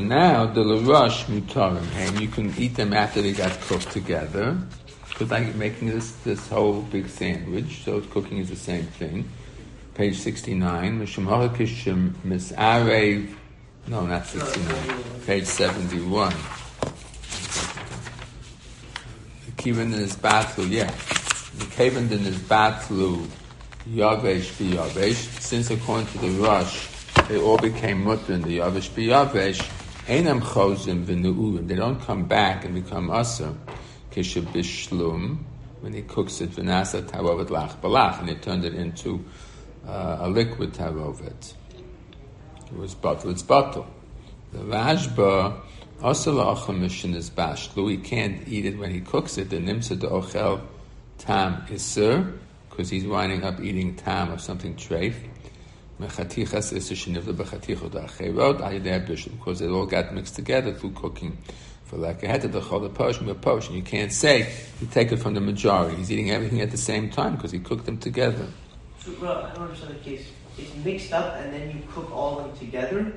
now 0.00 0.46
the 0.46 0.62
larush 0.62 1.24
mutarim, 1.24 1.84
and 1.96 2.20
you 2.20 2.28
can 2.28 2.54
eat 2.56 2.76
them 2.76 2.92
after 2.92 3.20
they 3.20 3.32
got 3.32 3.60
cooked 3.62 3.90
together. 3.90 4.56
Because 5.12 5.30
like 5.30 5.54
making 5.54 5.88
this, 5.88 6.12
this 6.24 6.48
whole 6.48 6.82
big 6.82 7.08
sandwich, 7.08 7.82
so 7.84 8.00
cooking 8.00 8.38
is 8.38 8.48
the 8.48 8.56
same 8.56 8.84
thing. 8.84 9.28
Page 9.94 10.16
69. 10.16 10.98
No, 13.88 14.06
not 14.06 14.26
69. 14.26 15.02
Page 15.26 15.44
71 15.44 16.32
kiven 19.62 19.92
is 19.92 20.16
batlu, 20.16 20.68
yeah. 20.68 20.90
The 21.58 21.66
kiven 21.66 22.10
in 22.10 22.26
is 22.26 22.36
batlu 22.38 23.24
yavesh. 23.88 25.40
Since 25.40 25.70
according 25.70 26.06
to 26.08 26.18
the 26.18 26.30
Rosh, 26.42 26.88
they 27.28 27.38
all 27.38 27.58
became 27.58 28.02
mutter 28.02 28.32
in 28.32 28.42
the 28.42 28.58
yavesh 28.58 28.92
be 28.92 29.06
yavesh. 29.06 29.62
Einam 30.08 30.40
chozim 30.40 31.04
v'nu'urim. 31.04 31.68
They 31.68 31.76
don't 31.76 32.00
come 32.00 32.24
back 32.24 32.64
and 32.64 32.74
become 32.74 33.08
asa. 33.08 33.54
Kishabishlum, 34.12 35.38
when 35.80 35.92
he 35.92 36.02
cooks 36.02 36.40
it, 36.40 36.50
v'nasa 36.50 37.02
tarovet 37.02 37.48
lach 37.48 37.80
balach, 37.80 38.20
and 38.20 38.28
he 38.28 38.34
turned 38.36 38.64
it 38.64 38.74
into 38.74 39.24
uh, 39.86 40.18
a 40.20 40.28
liquid 40.28 40.72
tarovet. 40.72 41.54
It 42.66 42.72
was 42.76 42.94
bottle, 42.94 43.30
it's 43.30 43.42
bottle. 43.42 43.86
The 44.52 44.58
Rashba 44.58 45.60
also 46.02 46.72
mission 46.72 47.14
is 47.14 47.30
bashlu. 47.30 47.90
He 47.90 47.96
can't 47.96 48.46
eat 48.46 48.66
it 48.66 48.78
when 48.78 48.90
he 48.90 49.00
cooks 49.00 49.38
it. 49.38 49.50
The 49.50 49.56
nimsa 49.56 49.98
de 49.98 50.06
ochel 50.06 50.60
tam 51.18 51.64
isur, 51.68 52.38
because 52.68 52.90
he's 52.90 53.06
winding 53.06 53.44
up 53.44 53.60
eating 53.60 53.94
tam 53.96 54.30
of 54.30 54.40
something 54.40 54.74
treif. 54.76 55.14
Because 55.98 56.18
it 59.60 59.70
all 59.70 59.86
got 59.86 60.14
mixed 60.14 60.34
together 60.34 60.72
through 60.72 60.90
cooking. 60.90 61.38
For 61.92 61.98
like 61.98 62.22
a 62.22 62.26
head 62.26 62.42
of 62.46 62.52
the 62.52 62.60
chol, 62.62 62.80
the 62.80 62.88
potion, 62.88 63.26
the 63.26 63.34
potion. 63.34 63.74
You 63.74 63.82
can't 63.82 64.10
say 64.10 64.50
you 64.80 64.86
take 64.86 65.12
it 65.12 65.18
from 65.18 65.34
the 65.34 65.42
majority. 65.42 65.96
He's 65.96 66.10
eating 66.10 66.30
everything 66.30 66.62
at 66.62 66.70
the 66.70 66.78
same 66.78 67.10
time 67.10 67.36
because 67.36 67.52
he 67.52 67.58
cooked 67.58 67.84
them 67.84 67.98
together. 67.98 68.46
So, 69.00 69.12
bro, 69.12 69.42
I 69.42 69.54
don't 69.54 69.64
understand 69.64 69.96
the 69.96 69.98
case. 69.98 70.26
It's 70.56 70.74
mixed 70.76 71.12
up 71.12 71.36
and 71.36 71.52
then 71.52 71.68
you 71.70 71.82
cook 71.92 72.10
all 72.10 72.38
of 72.38 72.46
them 72.46 72.56
together. 72.56 73.12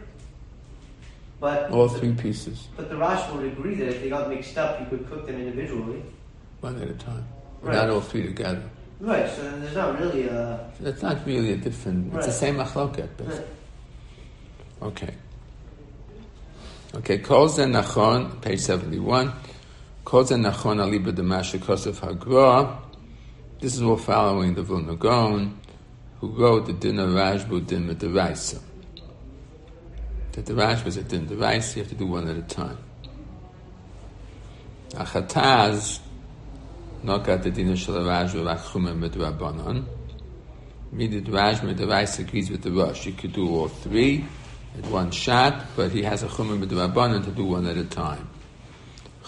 But 1.39 1.71
all 1.71 1.87
three 1.87 2.11
pieces. 2.15 2.67
But 2.75 2.89
the 2.89 2.97
Rash 2.97 3.31
would 3.31 3.45
agree 3.45 3.75
that 3.75 3.87
if 3.87 4.01
they 4.01 4.09
got 4.09 4.27
mixed 4.27 4.57
up, 4.57 4.77
you 4.81 4.87
could 4.87 5.07
cook 5.09 5.25
them 5.25 5.37
individually. 5.37 6.03
One 6.59 6.75
at 6.81 6.89
a 6.89 6.93
time. 6.95 7.25
Right. 7.61 7.75
Not 7.75 7.89
all 7.89 8.01
three 8.01 8.23
together. 8.23 8.61
Right, 8.99 9.29
so 9.29 9.41
there's 9.59 9.75
not 9.75 9.97
really 10.01 10.27
a. 10.27 10.69
It's 10.83 11.01
not 11.01 11.25
really 11.25 11.53
a 11.53 11.57
different. 11.57 12.11
Right. 12.11 12.17
It's 12.17 12.27
the 12.27 12.33
same 12.33 12.55
machloket, 12.57 13.07
right. 13.19 13.41
Okay. 14.81 15.13
Okay, 16.95 17.17
Kol 17.17 17.47
Nachon, 17.49 18.41
page 18.41 18.59
71. 18.59 19.33
Kol 20.03 20.23
Zen 20.23 20.43
Nachon 20.43 20.77
Aliba 20.77 21.11
Damasha 21.13 21.59
Kosef 21.59 21.99
Hagra. 21.99 22.77
This 23.59 23.75
is 23.75 23.81
all 23.81 23.97
following 23.97 24.53
the 24.53 24.63
Vilna 24.63 24.95
who 26.19 26.27
wrote 26.27 26.65
the 26.67 26.73
Dinah 26.73 27.07
Rashbu 27.07 27.67
Din 27.67 27.87
Medaraisa 27.87 28.61
that 30.35 30.45
the 30.45 30.53
Rash 30.53 30.83
was 30.83 30.97
at 30.97 31.07
din 31.07 31.25
device, 31.25 31.75
you 31.75 31.81
have 31.81 31.89
to 31.89 31.95
do 31.95 32.05
one 32.05 32.27
at 32.27 32.35
a 32.35 32.41
time. 32.41 32.77
Achataz, 34.89 35.99
not 37.03 37.23
got 37.23 37.41
the 37.41 37.51
dinner 37.51 37.77
shel 37.77 38.05
Rash 38.05 38.33
v'rak 38.33 38.59
chumim 38.59 38.99
mit 38.99 39.13
Rabbanon. 39.13 39.85
Midid 40.93 41.33
Rash 41.33 41.61
with 41.61 41.77
the 41.77 41.87
Rash 41.87 42.19
agrees 42.19 42.49
with 42.49 42.63
the 42.63 42.71
Rosh. 42.71 43.05
You 43.05 43.13
could 43.13 43.31
do 43.31 43.49
all 43.49 43.69
three 43.69 44.25
at 44.77 44.85
one 44.89 45.11
shot, 45.11 45.65
but 45.75 45.91
he 45.91 46.03
has 46.03 46.23
a 46.23 46.27
chumim 46.27 46.65
Rabbanon 46.65 47.23
to 47.25 47.31
do 47.31 47.45
one 47.45 47.65
at 47.67 47.77
a 47.77 47.85
time. 47.85 48.27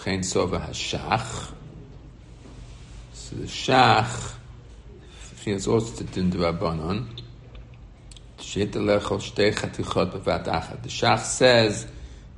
Chen 0.02 0.20
sova 0.20 0.60
hashach. 0.60 1.52
So 3.12 3.36
the 3.36 3.44
shach, 3.44 4.34
has 5.50 5.66
also 5.66 5.96
to 5.96 6.04
din 6.04 6.30
the 6.30 6.38
Rabbanon. 6.38 7.06
The 8.38 8.44
Shach 10.88 11.20
says 11.20 11.86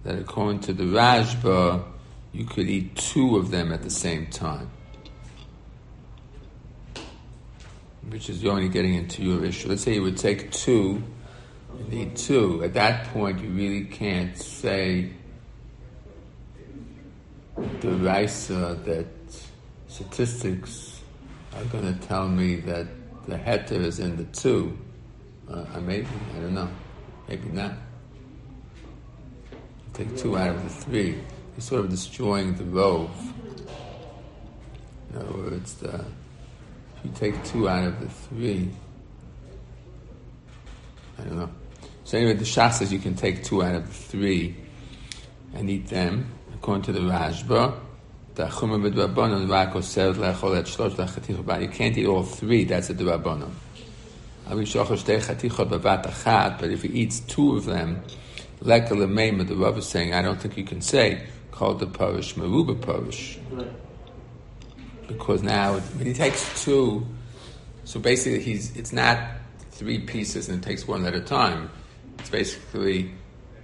that 0.03 0.19
according 0.19 0.61
to 0.61 0.73
the 0.73 0.85
Rashba, 0.85 1.85
you 2.33 2.45
could 2.45 2.69
eat 2.69 2.97
two 2.97 3.37
of 3.37 3.51
them 3.51 3.73
at 3.73 3.83
the 3.83 3.91
same 3.91 4.27
time. 4.27 4.71
Which 8.09 8.29
is 8.29 8.43
you're 8.43 8.53
only 8.53 8.69
getting 8.69 8.95
into 8.95 9.23
your 9.23 9.45
issue. 9.45 9.69
Let's 9.69 9.83
say 9.83 9.95
you 9.95 10.03
would 10.03 10.17
take 10.17 10.51
two 10.51 11.03
and 11.79 11.93
eat 11.93 12.17
two. 12.17 12.63
At 12.65 12.75
that 12.75 13.07
point, 13.13 13.41
you 13.41 13.51
really 13.51 13.85
can't 13.85 14.37
say 14.37 15.11
the 17.81 17.91
Raisa 17.91 18.79
that 18.85 19.07
statistics 19.89 21.03
are 21.57 21.65
going 21.65 21.93
to 21.93 22.07
tell 22.07 22.29
me 22.29 22.57
that 22.57 22.87
the 23.27 23.37
heter 23.37 23.73
is 23.73 23.99
in 23.99 24.17
the 24.17 24.25
two. 24.25 24.77
Uh, 25.49 25.65
maybe, 25.81 26.07
I 26.37 26.41
don't 26.41 26.55
know. 26.55 26.71
Maybe 27.29 27.49
not. 27.49 27.73
Take 29.93 30.17
two 30.17 30.37
out 30.37 30.51
of 30.51 30.63
the 30.63 30.71
three. 30.71 31.11
You're 31.11 31.61
sort 31.61 31.85
of 31.85 31.91
destroying 31.91 32.55
the 32.55 32.65
rove. 32.65 33.11
In 35.13 35.19
other 35.21 35.33
words, 35.33 35.75
the, 35.75 36.05
if 36.97 37.05
you 37.05 37.11
take 37.15 37.45
two 37.45 37.69
out 37.69 37.85
of 37.85 38.01
the 38.01 38.09
three, 38.09 38.71
I 41.19 41.23
don't 41.25 41.37
know. 41.37 41.51
So 42.11 42.19
anyway, 42.19 42.33
the 42.33 42.45
Shach 42.45 42.73
says 42.73 42.93
you 42.93 42.99
can 42.99 43.15
take 43.15 43.45
two 43.45 43.63
out 43.63 43.77
of 43.77 43.87
the 43.87 43.93
three 43.93 44.57
and 45.55 45.71
eat 45.71 45.87
them, 45.87 46.27
according 46.53 46.83
to 46.87 46.93
the. 46.93 46.99
The 48.35 48.47
You 51.61 51.69
can't 51.69 51.97
eat 51.97 52.07
all 52.07 52.25
three, 52.25 52.65
that's 52.65 52.91
a 52.91 52.95
Drabanon. 52.95 53.53
But 56.59 56.71
if 56.71 56.83
he 56.83 56.89
eats 56.89 57.21
two 57.21 57.57
of 57.57 57.67
them, 57.67 58.03
like 58.61 58.89
the 58.89 58.97
Rav 59.57 59.79
is 59.79 59.87
saying, 59.87 60.13
I 60.13 60.21
don't 60.21 60.41
think 60.41 60.57
you 60.57 60.65
can 60.65 60.81
say, 60.81 61.29
called 61.53 61.79
the 61.79 61.87
Parish 61.87 62.35
Maruba 62.35 62.83
Parish. 62.83 63.39
Because 65.07 65.45
now, 65.45 65.79
when 65.79 66.07
he 66.07 66.13
takes 66.13 66.65
two, 66.65 67.07
so 67.85 68.01
basically 68.01 68.41
he's, 68.41 68.77
it's 68.77 68.93
not 68.93 69.17
three 69.71 70.01
pieces 70.01 70.49
and 70.49 70.61
it 70.61 70.67
takes 70.67 70.89
one 70.89 71.07
at 71.07 71.15
a 71.15 71.21
time. 71.21 71.71
It's 72.21 72.31
basically 72.31 73.13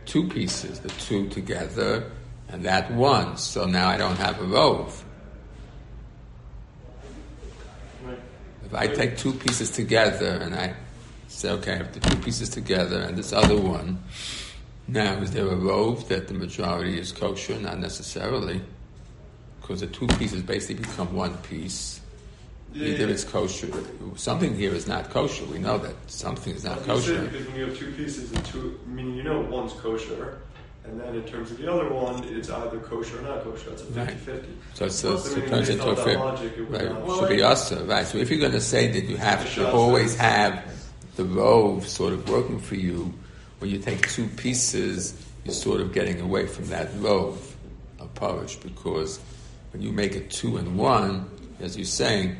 two 0.06 0.28
pieces, 0.28 0.80
the 0.80 0.88
two 0.88 1.28
together, 1.28 2.10
and 2.48 2.64
that 2.64 2.90
one. 2.92 3.36
So 3.36 3.66
now 3.66 3.88
I 3.88 3.96
don't 3.96 4.16
have 4.16 4.40
a 4.40 4.44
rove. 4.44 5.04
If 8.64 8.74
I 8.74 8.88
take 8.88 9.16
two 9.16 9.32
pieces 9.32 9.70
together 9.70 10.40
and 10.42 10.54
I 10.54 10.74
say, 11.28 11.50
okay, 11.50 11.74
I 11.74 11.76
have 11.76 11.92
the 11.92 12.00
two 12.00 12.16
pieces 12.16 12.48
together 12.48 13.00
and 13.00 13.16
this 13.16 13.32
other 13.32 13.56
one, 13.56 14.02
now 14.88 15.14
is 15.18 15.30
there 15.30 15.46
a 15.46 15.54
rove 15.54 16.08
that 16.08 16.26
the 16.26 16.34
majority 16.34 16.98
is 16.98 17.12
kosher? 17.12 17.58
Not 17.58 17.78
necessarily, 17.78 18.60
because 19.60 19.80
the 19.80 19.86
two 19.86 20.06
pieces 20.18 20.42
basically 20.42 20.82
become 20.82 21.14
one 21.14 21.36
piece. 21.38 22.00
Yeah, 22.76 22.88
Either 22.88 23.06
yeah. 23.06 23.12
it's 23.12 23.24
kosher. 23.24 23.68
Something 24.16 24.54
here 24.54 24.74
is 24.74 24.86
not 24.86 25.08
kosher. 25.08 25.46
We 25.46 25.58
know 25.58 25.78
that 25.78 25.94
something 26.08 26.54
is 26.54 26.64
not 26.64 26.82
kosher. 26.82 27.22
Because 27.22 27.46
when 27.46 27.56
you 27.56 27.66
have 27.66 27.78
two 27.78 27.90
pieces 27.92 28.30
and 28.32 28.44
two, 28.44 28.78
I 28.84 28.90
mean, 28.90 29.14
you 29.14 29.22
know 29.22 29.40
one's 29.40 29.72
kosher, 29.72 30.40
and 30.84 31.00
then 31.00 31.14
in 31.14 31.22
terms 31.24 31.50
of 31.50 31.56
the 31.56 31.72
other 31.72 31.88
one, 31.88 32.22
it's 32.24 32.50
either 32.50 32.78
kosher 32.78 33.18
or 33.18 33.22
not 33.22 33.44
kosher. 33.44 33.70
It's 33.70 33.82
a 33.82 33.86
50 33.86 34.00
right. 34.00 34.10
50. 34.10 34.48
So, 34.74 34.84
it's, 34.84 34.96
so 34.96 35.14
it 35.14 35.48
turns 35.48 35.70
into 35.70 35.88
a 35.88 35.96
50. 35.96 36.16
Right. 36.16 37.02
Well, 37.02 37.20
should 37.20 37.30
be 37.30 37.42
also, 37.42 37.80
uh, 37.82 37.86
right. 37.86 38.06
So 38.06 38.18
if 38.18 38.30
you're 38.30 38.40
going 38.40 38.52
to 38.52 38.60
say 38.60 38.88
that 38.88 39.04
you 39.04 39.16
have 39.16 39.52
to 39.54 39.72
always 39.72 40.14
have 40.16 40.62
the 41.16 41.24
rove 41.24 41.88
sort 41.88 42.12
of 42.12 42.28
working 42.28 42.58
for 42.58 42.74
you, 42.74 43.12
when 43.58 43.70
you 43.70 43.78
take 43.78 44.06
two 44.10 44.28
pieces, 44.28 45.14
you're 45.44 45.54
sort 45.54 45.80
of 45.80 45.94
getting 45.94 46.20
away 46.20 46.46
from 46.46 46.66
that 46.66 46.90
rove 46.98 47.56
of 47.98 48.14
parish 48.14 48.56
because 48.56 49.18
when 49.72 49.80
you 49.80 49.92
make 49.92 50.14
it 50.14 50.30
two 50.30 50.58
and 50.58 50.76
one, 50.76 51.30
as 51.60 51.74
you're 51.76 51.86
saying, 51.86 52.36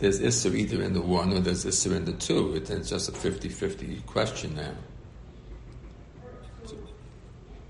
there's 0.00 0.20
Isser 0.20 0.54
either 0.54 0.82
in 0.82 0.94
the 0.94 1.00
one 1.00 1.32
or 1.32 1.40
there's 1.40 1.64
Isser 1.64 1.94
in 1.94 2.04
the 2.04 2.12
two. 2.12 2.54
It's 2.54 2.88
just 2.88 3.08
a 3.08 3.12
50 3.12 3.48
50 3.48 4.02
question 4.06 4.56
now. 4.56 4.72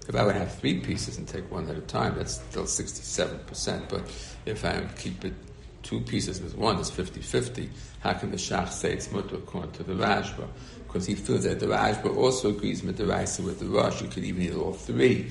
If 0.09 0.17
I 0.17 0.25
would 0.25 0.35
have 0.35 0.53
three 0.55 0.81
pieces 0.81 1.19
and 1.19 1.29
take 1.29 1.51
one 1.53 1.69
at 1.69 1.77
a 1.77 1.83
time, 1.83 2.17
that's 2.17 2.35
still 2.35 2.65
67%. 2.65 3.89
But 3.89 4.03
if 4.45 4.65
I 4.65 4.81
keep 4.99 5.25
it 5.25 5.35
two 5.83 6.01
pieces 6.01 6.41
with 6.41 6.57
one, 6.57 6.79
it's 6.79 6.91
50 6.91 7.21
50. 7.21 7.71
How 8.01 8.15
can 8.15 8.31
the 8.31 8.37
Shach 8.37 8.71
say 8.71 8.93
it's 8.93 9.13
mutter 9.13 9.37
according 9.37 9.73
to 9.73 9.83
the 9.83 9.93
Rashba? 9.93 10.49
Because 10.87 11.07
he 11.07 11.15
feels 11.15 11.45
that 11.45 11.61
the 11.61 11.67
Rashba 11.67 12.17
also 12.17 12.49
agrees 12.51 12.83
with 12.83 12.97
the 12.97 13.07
Raisa 13.07 13.43
with 13.43 13.61
the 13.61 13.67
Rosh. 13.67 14.03
You 14.03 14.09
could 14.09 14.25
even 14.25 14.43
eat 14.43 14.55
all 14.55 14.73
three. 14.73 15.31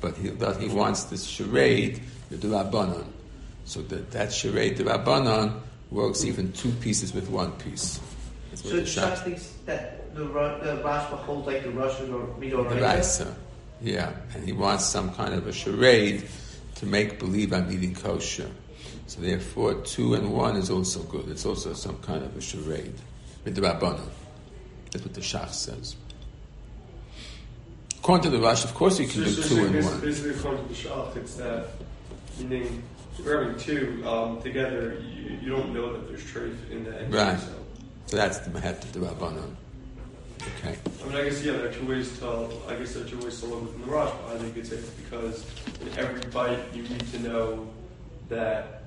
But 0.00 0.16
he, 0.16 0.30
he 0.30 0.68
wants 0.68 1.04
this 1.04 1.24
charade 1.24 2.00
the 2.30 2.36
Rabbanon. 2.36 3.06
So 3.64 3.82
that, 3.82 4.10
that 4.12 4.32
charade, 4.32 4.76
the 4.76 4.84
Rabbanon, 4.84 5.60
works 5.90 6.24
even 6.24 6.52
two 6.52 6.70
pieces 6.72 7.12
with 7.12 7.28
one 7.28 7.52
piece. 7.52 8.00
so 8.54 8.68
the 8.68 8.82
Shach 8.82 9.24
thinks 9.24 9.52
that 9.66 10.14
the, 10.14 10.24
the 10.24 10.80
Rashba 10.84 11.18
holds 11.18 11.46
like 11.46 11.62
the 11.62 11.70
Russian 11.70 12.12
or 12.12 12.26
Mido 12.38 12.68
The 12.68 12.76
Raisa. 12.76 13.34
Yeah, 13.82 14.12
and 14.34 14.44
he 14.44 14.52
wants 14.52 14.84
some 14.84 15.14
kind 15.14 15.34
of 15.34 15.46
a 15.46 15.52
charade 15.52 16.28
to 16.76 16.86
make 16.86 17.18
believe 17.18 17.52
I'm 17.52 17.70
eating 17.70 17.94
kosher. 17.94 18.50
So 19.06 19.20
therefore, 19.20 19.74
two 19.82 20.14
and 20.14 20.32
one 20.32 20.56
is 20.56 20.70
also 20.70 21.02
good. 21.02 21.28
It's 21.28 21.46
also 21.46 21.72
some 21.72 21.98
kind 21.98 22.22
of 22.22 22.36
a 22.36 22.40
charade. 22.40 22.94
With 23.44 23.54
the 23.54 23.62
Rabbana. 23.62 24.06
That's 24.90 25.04
what 25.04 25.14
the 25.14 25.20
Shach 25.20 25.52
says. 25.52 25.96
According 27.98 28.30
to 28.30 28.36
the 28.36 28.42
Rosh, 28.42 28.64
of 28.64 28.74
course 28.74 28.98
you 28.98 29.06
can 29.06 29.24
so, 29.24 29.24
do 29.24 29.30
so, 29.30 29.42
two 29.42 29.56
so 29.56 29.64
and 29.64 29.84
one. 29.84 30.00
Basically, 30.00 30.30
according 30.30 30.62
to 30.62 30.68
the 30.68 30.74
Shach, 30.74 31.16
it's 31.16 31.34
that, 31.36 31.68
meaning, 32.38 32.82
having 33.18 33.58
two 33.58 34.02
um, 34.06 34.42
together, 34.42 35.02
you, 35.02 35.38
you, 35.42 35.50
don't 35.50 35.72
know 35.72 35.92
that 35.92 36.08
there's 36.08 36.24
truth 36.24 36.58
in 36.70 36.84
that. 36.84 37.12
Right. 37.12 37.38
So. 37.38 37.54
so 38.06 38.16
that's 38.16 38.38
the 38.38 38.50
Mahet 38.50 38.82
of 38.82 38.92
the 38.92 39.00
Rabbanon. 39.00 39.56
Okay. 40.42 40.76
I 41.02 41.06
mean, 41.06 41.16
I 41.16 41.24
guess 41.24 41.42
yeah, 41.42 41.52
there 41.52 41.68
are 41.68 41.72
two 41.72 41.86
ways 41.86 42.18
to. 42.20 42.48
I 42.68 42.74
guess 42.76 42.94
there 42.94 43.04
are 43.04 43.08
two 43.08 43.18
ways 43.18 43.40
to 43.40 43.46
look 43.46 43.62
within 43.62 43.82
the 43.82 43.86
Rosh. 43.88 44.12
I 44.28 44.38
think 44.38 44.56
it's 44.56 44.70
because 44.70 45.44
in 45.82 45.98
every 45.98 46.20
bite 46.30 46.60
you 46.74 46.82
need 46.82 47.06
to 47.12 47.18
know 47.18 47.68
that 48.28 48.84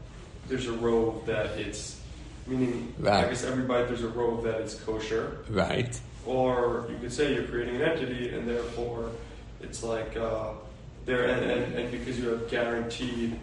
there's 0.48 0.68
a 0.68 0.74
rove 0.74 1.26
that 1.28 1.58
it's 1.60 2.00
meaning. 2.48 2.94
Right. 2.98 3.26
I 3.26 3.30
guess 3.30 3.44
every 3.44 3.64
bite 3.64 3.88
there's 3.88 4.04
a 4.04 4.10
rove 4.10 4.44
that 4.44 4.62
it's 4.62 4.76
kosher. 4.76 5.46
Right. 5.50 6.00
Or 6.26 6.88
you 6.90 6.98
could 6.98 7.14
say 7.14 7.34
you're 7.34 7.44
creating 7.44 7.76
an 7.76 7.82
entity, 7.84 8.30
and 8.30 8.48
therefore 8.48 9.12
it's 9.62 9.84
like 9.84 10.18
uh, 10.18 10.54
there, 11.06 11.26
and, 11.26 11.52
and, 11.52 11.74
and 11.76 11.92
because 11.92 12.20
you 12.20 12.30
have 12.30 12.50
guaranteed 12.50 13.40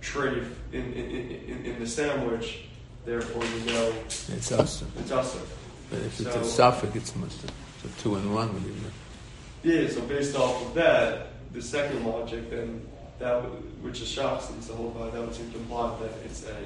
treif 0.00 0.46
in, 0.72 0.92
in, 0.92 1.10
in, 1.12 1.64
in 1.64 1.78
the 1.78 1.86
sandwich, 1.86 2.60
therefore 3.04 3.44
you 3.44 3.72
know 3.72 3.92
it's 4.08 4.52
awesome. 4.52 4.90
It's 4.98 5.10
awesome. 5.10 5.42
But 5.90 6.00
if 6.00 6.14
so, 6.14 6.28
it's 6.28 6.36
a 6.36 6.44
suffix, 6.44 6.96
it's 6.96 7.16
much. 7.16 7.30
So 7.30 7.48
two 7.98 8.16
and 8.16 8.34
one 8.34 8.52
would 8.52 8.64
be. 8.64 8.72
Yeah. 9.62 9.88
So 9.88 10.00
based 10.02 10.36
off 10.36 10.66
of 10.66 10.74
that, 10.74 11.28
the 11.52 11.62
second 11.62 12.04
logic, 12.04 12.50
then 12.50 12.86
that 13.18 13.42
which 13.82 14.00
is 14.00 14.08
shocks 14.08 14.46
the 14.46 14.74
whole 14.74 14.90
body, 14.90 15.10
that 15.12 15.20
would 15.20 15.34
seem 15.34 15.50
to 15.52 15.58
imply 15.58 15.96
that 16.00 16.10
it's 16.24 16.44
a, 16.46 16.56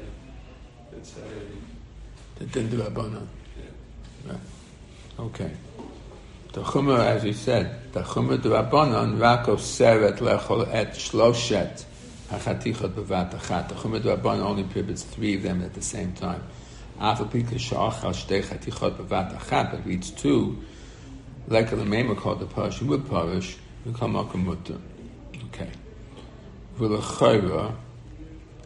it's 0.97 1.15
a. 1.17 2.39
The 2.39 2.47
din 2.47 2.69
rabbanon. 2.69 3.27
Yeah. 3.57 4.33
Right. 4.33 4.41
Okay. 5.19 5.51
The 6.53 6.63
chumah, 6.63 7.07
as 7.07 7.23
we 7.23 7.33
said, 7.33 7.93
the 7.93 8.01
chumah 8.01 8.39
rabbanon 8.39 9.19
rako 9.19 9.57
seret 9.57 10.19
lechol 10.19 10.67
et 10.73 10.95
shloshet 10.95 11.85
hachatichot 12.31 12.95
bevat 12.95 13.33
achat. 13.33 13.69
The 13.69 13.75
chumah 13.75 14.01
rabbanon 14.01 14.41
only 14.41 14.65
prohibits 14.65 15.03
three 15.03 15.35
of 15.35 15.43
them 15.43 15.63
at 15.63 15.75
the 15.75 15.83
same 15.83 16.13
time. 16.13 16.43
After 16.99 17.25
pika 17.25 17.55
shachal 17.55 18.13
shtei 18.15 18.43
chatichot 18.43 18.97
bevat 18.97 19.37
achat, 19.37 19.73
but 19.73 19.85
reads 19.85 20.11
two, 20.11 20.63
like 21.49 21.71
the 21.71 21.77
mema 21.77 22.17
called 22.17 22.41
the 22.41 22.47
parish, 22.47 22.81
would 22.83 23.09
parish, 23.09 23.57
become 23.85 24.15
akamuta. 24.15 24.81
Okay. 25.47 25.71
V'lechayra, 26.79 27.75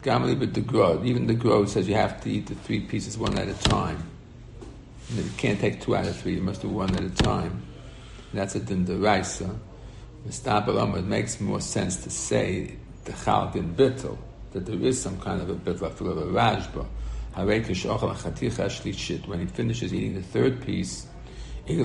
gamli 0.02 0.38
but 0.38 0.52
the 0.52 0.60
grod. 0.60 1.04
Even 1.06 1.26
the 1.26 1.34
grod 1.34 1.68
says 1.68 1.88
you 1.88 1.94
have 1.94 2.20
to 2.20 2.30
eat 2.30 2.46
the 2.46 2.54
three 2.54 2.80
pieces 2.80 3.16
one 3.16 3.36
at 3.38 3.48
a 3.48 3.54
time. 3.54 4.10
You 5.10 5.24
can't 5.36 5.60
take 5.60 5.80
two 5.80 5.96
out 5.96 6.06
of 6.06 6.16
three. 6.16 6.34
You 6.34 6.42
must 6.42 6.62
do 6.62 6.68
one 6.68 6.94
at 6.94 7.02
a 7.02 7.10
time. 7.10 7.62
And 8.30 8.40
that's 8.40 8.54
a 8.54 8.60
din 8.60 8.86
deraisa. 8.86 9.58
It 10.26 11.04
makes 11.04 11.40
more 11.40 11.60
sense 11.60 11.96
to 11.98 12.10
say 12.10 12.76
the 13.04 13.12
din 13.52 13.74
bittel 13.74 14.16
that 14.52 14.66
there 14.66 14.80
is 14.80 15.00
some 15.00 15.18
kind 15.20 15.40
of 15.40 15.48
a 15.50 15.54
bittel 15.54 15.92
for 15.92 16.10
a 16.10 16.14
Rashba. 16.14 16.86
When 17.36 17.64
he 19.40 19.46
finishes 19.46 19.92
eating 19.92 20.14
the 20.14 20.22
third 20.22 20.64
piece, 20.64 21.08
he 21.66 21.80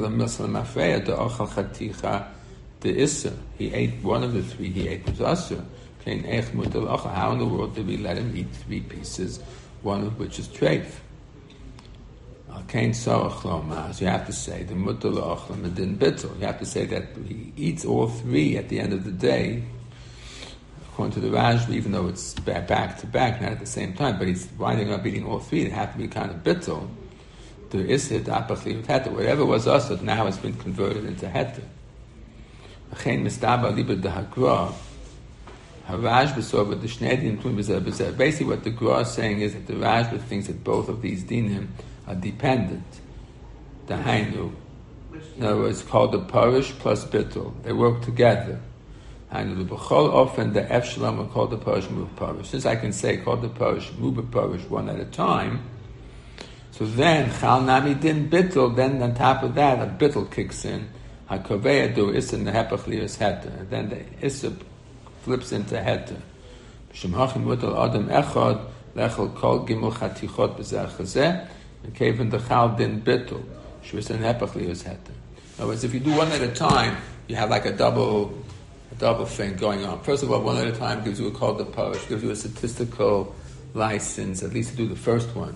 ate 3.73 4.03
one 4.03 4.23
of 4.23 4.33
the 4.33 4.43
three. 4.43 4.69
He 4.69 4.87
ate 4.87 5.07
with 5.07 5.21
usher. 5.21 5.65
How 6.05 7.31
in 7.31 7.39
the 7.39 7.45
world 7.45 7.73
did 7.75 7.87
we 7.87 7.97
let 7.97 8.17
him 8.17 8.37
eat 8.37 8.51
three 8.51 8.81
pieces, 8.81 9.39
one 9.81 10.03
of 10.03 10.19
which 10.19 10.37
is 10.37 10.47
treif? 10.47 10.99
So 12.93 13.95
you 13.99 14.07
have 14.07 14.27
to 14.27 14.33
say 14.33 14.63
the 14.63 14.75
mutal 14.75 15.17
ochlam 15.17 15.73
din 15.73 15.97
bittel. 15.97 16.39
You 16.39 16.45
have 16.45 16.59
to 16.59 16.65
say 16.65 16.85
that 16.85 17.07
he 17.27 17.51
eats 17.57 17.85
all 17.85 18.07
three 18.07 18.55
at 18.57 18.69
the 18.69 18.79
end 18.79 18.93
of 18.93 19.03
the 19.03 19.11
day. 19.11 19.63
According 20.99 21.21
to 21.21 21.29
the 21.29 21.37
Rajvi, 21.37 21.75
even 21.75 21.93
though 21.93 22.09
it's 22.09 22.33
back 22.33 22.97
to 22.97 23.07
back, 23.07 23.41
not 23.41 23.53
at 23.53 23.61
the 23.61 23.65
same 23.65 23.93
time, 23.93 24.19
but 24.19 24.27
he's 24.27 24.49
winding 24.57 24.91
up 24.91 25.05
eating 25.05 25.25
all 25.25 25.39
three. 25.39 25.61
It 25.61 25.71
have 25.71 25.93
to 25.93 25.97
be 25.97 26.09
kind 26.09 26.29
of 26.29 26.43
bittel. 26.43 26.89
The 27.69 27.77
isid 27.77 28.25
with 28.49 28.85
heter. 28.85 29.09
Whatever 29.09 29.45
was 29.45 29.65
usad 29.65 30.01
now 30.01 30.25
has 30.25 30.37
been 30.37 30.55
converted 30.55 31.05
into 31.05 31.27
heter. 31.27 31.63
Harashba 35.87 36.43
saw 36.43 36.65
with 36.65 36.81
the 36.81 36.89
Shnei 36.89 37.39
Dinim 37.39 38.17
Basically, 38.17 38.47
what 38.47 38.65
the 38.65 38.69
Gra 38.69 38.99
is 38.99 39.07
saying 39.07 39.39
is 39.39 39.53
that 39.53 39.67
the 39.67 39.75
Rashba 39.75 40.19
thinks 40.23 40.47
that 40.47 40.65
both 40.65 40.89
of 40.89 41.01
these 41.01 41.23
dinim 41.23 41.67
are 42.07 42.15
dependent. 42.15 42.99
The 43.87 43.93
Hainu. 43.93 44.51
In 45.37 45.45
other 45.45 45.61
words, 45.61 45.79
it's 45.79 45.89
called 45.89 46.11
the 46.11 46.19
Parish 46.19 46.71
plus 46.71 47.05
Bittul. 47.05 47.53
They 47.63 47.71
work 47.71 48.01
together. 48.01 48.59
The 49.31 49.75
often 49.75 50.53
the 50.53 50.71
F 50.71 50.89
Shalom 50.89 51.19
are 51.19 51.27
called 51.27 51.51
the 51.51 51.57
Parish 51.57 51.89
Move 51.89 52.15
Parish. 52.15 52.49
Since 52.49 52.65
I 52.65 52.75
can 52.75 52.91
say 52.91 53.17
called 53.17 53.43
the 53.43 53.49
Parish 53.49 53.91
Move 53.93 54.29
Parish 54.31 54.63
one 54.63 54.89
at 54.89 54.99
a 54.99 55.05
time, 55.05 55.61
so 56.71 56.85
then 56.85 57.29
Chal 57.39 57.61
Nami 57.61 57.93
Din 57.93 58.29
Bittul, 58.29 58.73
then 58.75 59.03
on 59.03 59.13
top 59.13 59.43
of 59.43 59.53
that, 59.55 59.79
a 59.79 59.91
Bittul 59.91 60.31
kicks 60.31 60.63
in. 60.63 60.87
HaKoveya 61.29 61.93
do 61.93 62.13
Issa 62.13 62.37
Nehepach 62.37 62.87
Lias 62.87 63.17
Heter. 63.17 63.69
Then 63.69 63.89
the 63.89 64.05
Issa 64.25 64.55
flips 65.23 65.51
into 65.51 65.75
Heter. 65.75 66.21
Shem 66.93 67.11
Hachim 67.11 67.43
Mutal 67.43 67.77
Adam 67.77 68.07
Echad, 68.07 68.65
Lechel 68.95 69.35
Kol 69.35 69.67
Gimel 69.67 69.91
Chatichot 69.91 70.57
B'Zeh 70.57 70.89
Chazeh, 70.89 71.47
and 71.83 71.93
Kevin 71.93 72.29
the 72.29 72.39
Chal 72.39 72.69
Din 72.69 73.01
Bittul. 73.01 73.43
Shvis 73.83 74.09
Nehepach 74.15 74.55
Lias 74.55 74.83
Heter. 74.83 75.09
In 75.09 75.63
other 75.63 75.67
words, 75.67 75.83
if 75.83 75.93
you 75.93 75.99
do 75.99 76.15
one 76.15 76.31
at 76.31 76.41
a 76.41 76.47
time, 76.47 76.95
you 77.27 77.35
have 77.35 77.49
like 77.49 77.65
a 77.65 77.73
double 77.73 78.33
double 78.99 79.25
thing 79.25 79.55
going 79.55 79.85
on. 79.85 80.01
First 80.01 80.23
of 80.23 80.31
all, 80.31 80.41
one 80.41 80.57
at 80.57 80.67
a 80.67 80.73
time 80.73 81.03
gives 81.03 81.19
you 81.19 81.27
a 81.27 81.31
call 81.31 81.55
to 81.55 81.65
publish, 81.65 82.05
gives 82.07 82.21
you 82.21 82.29
a 82.31 82.35
statistical 82.35 83.33
license, 83.73 84.43
at 84.43 84.53
least 84.53 84.71
to 84.71 84.75
do 84.77 84.87
the 84.87 84.95
first 84.95 85.33
one, 85.35 85.55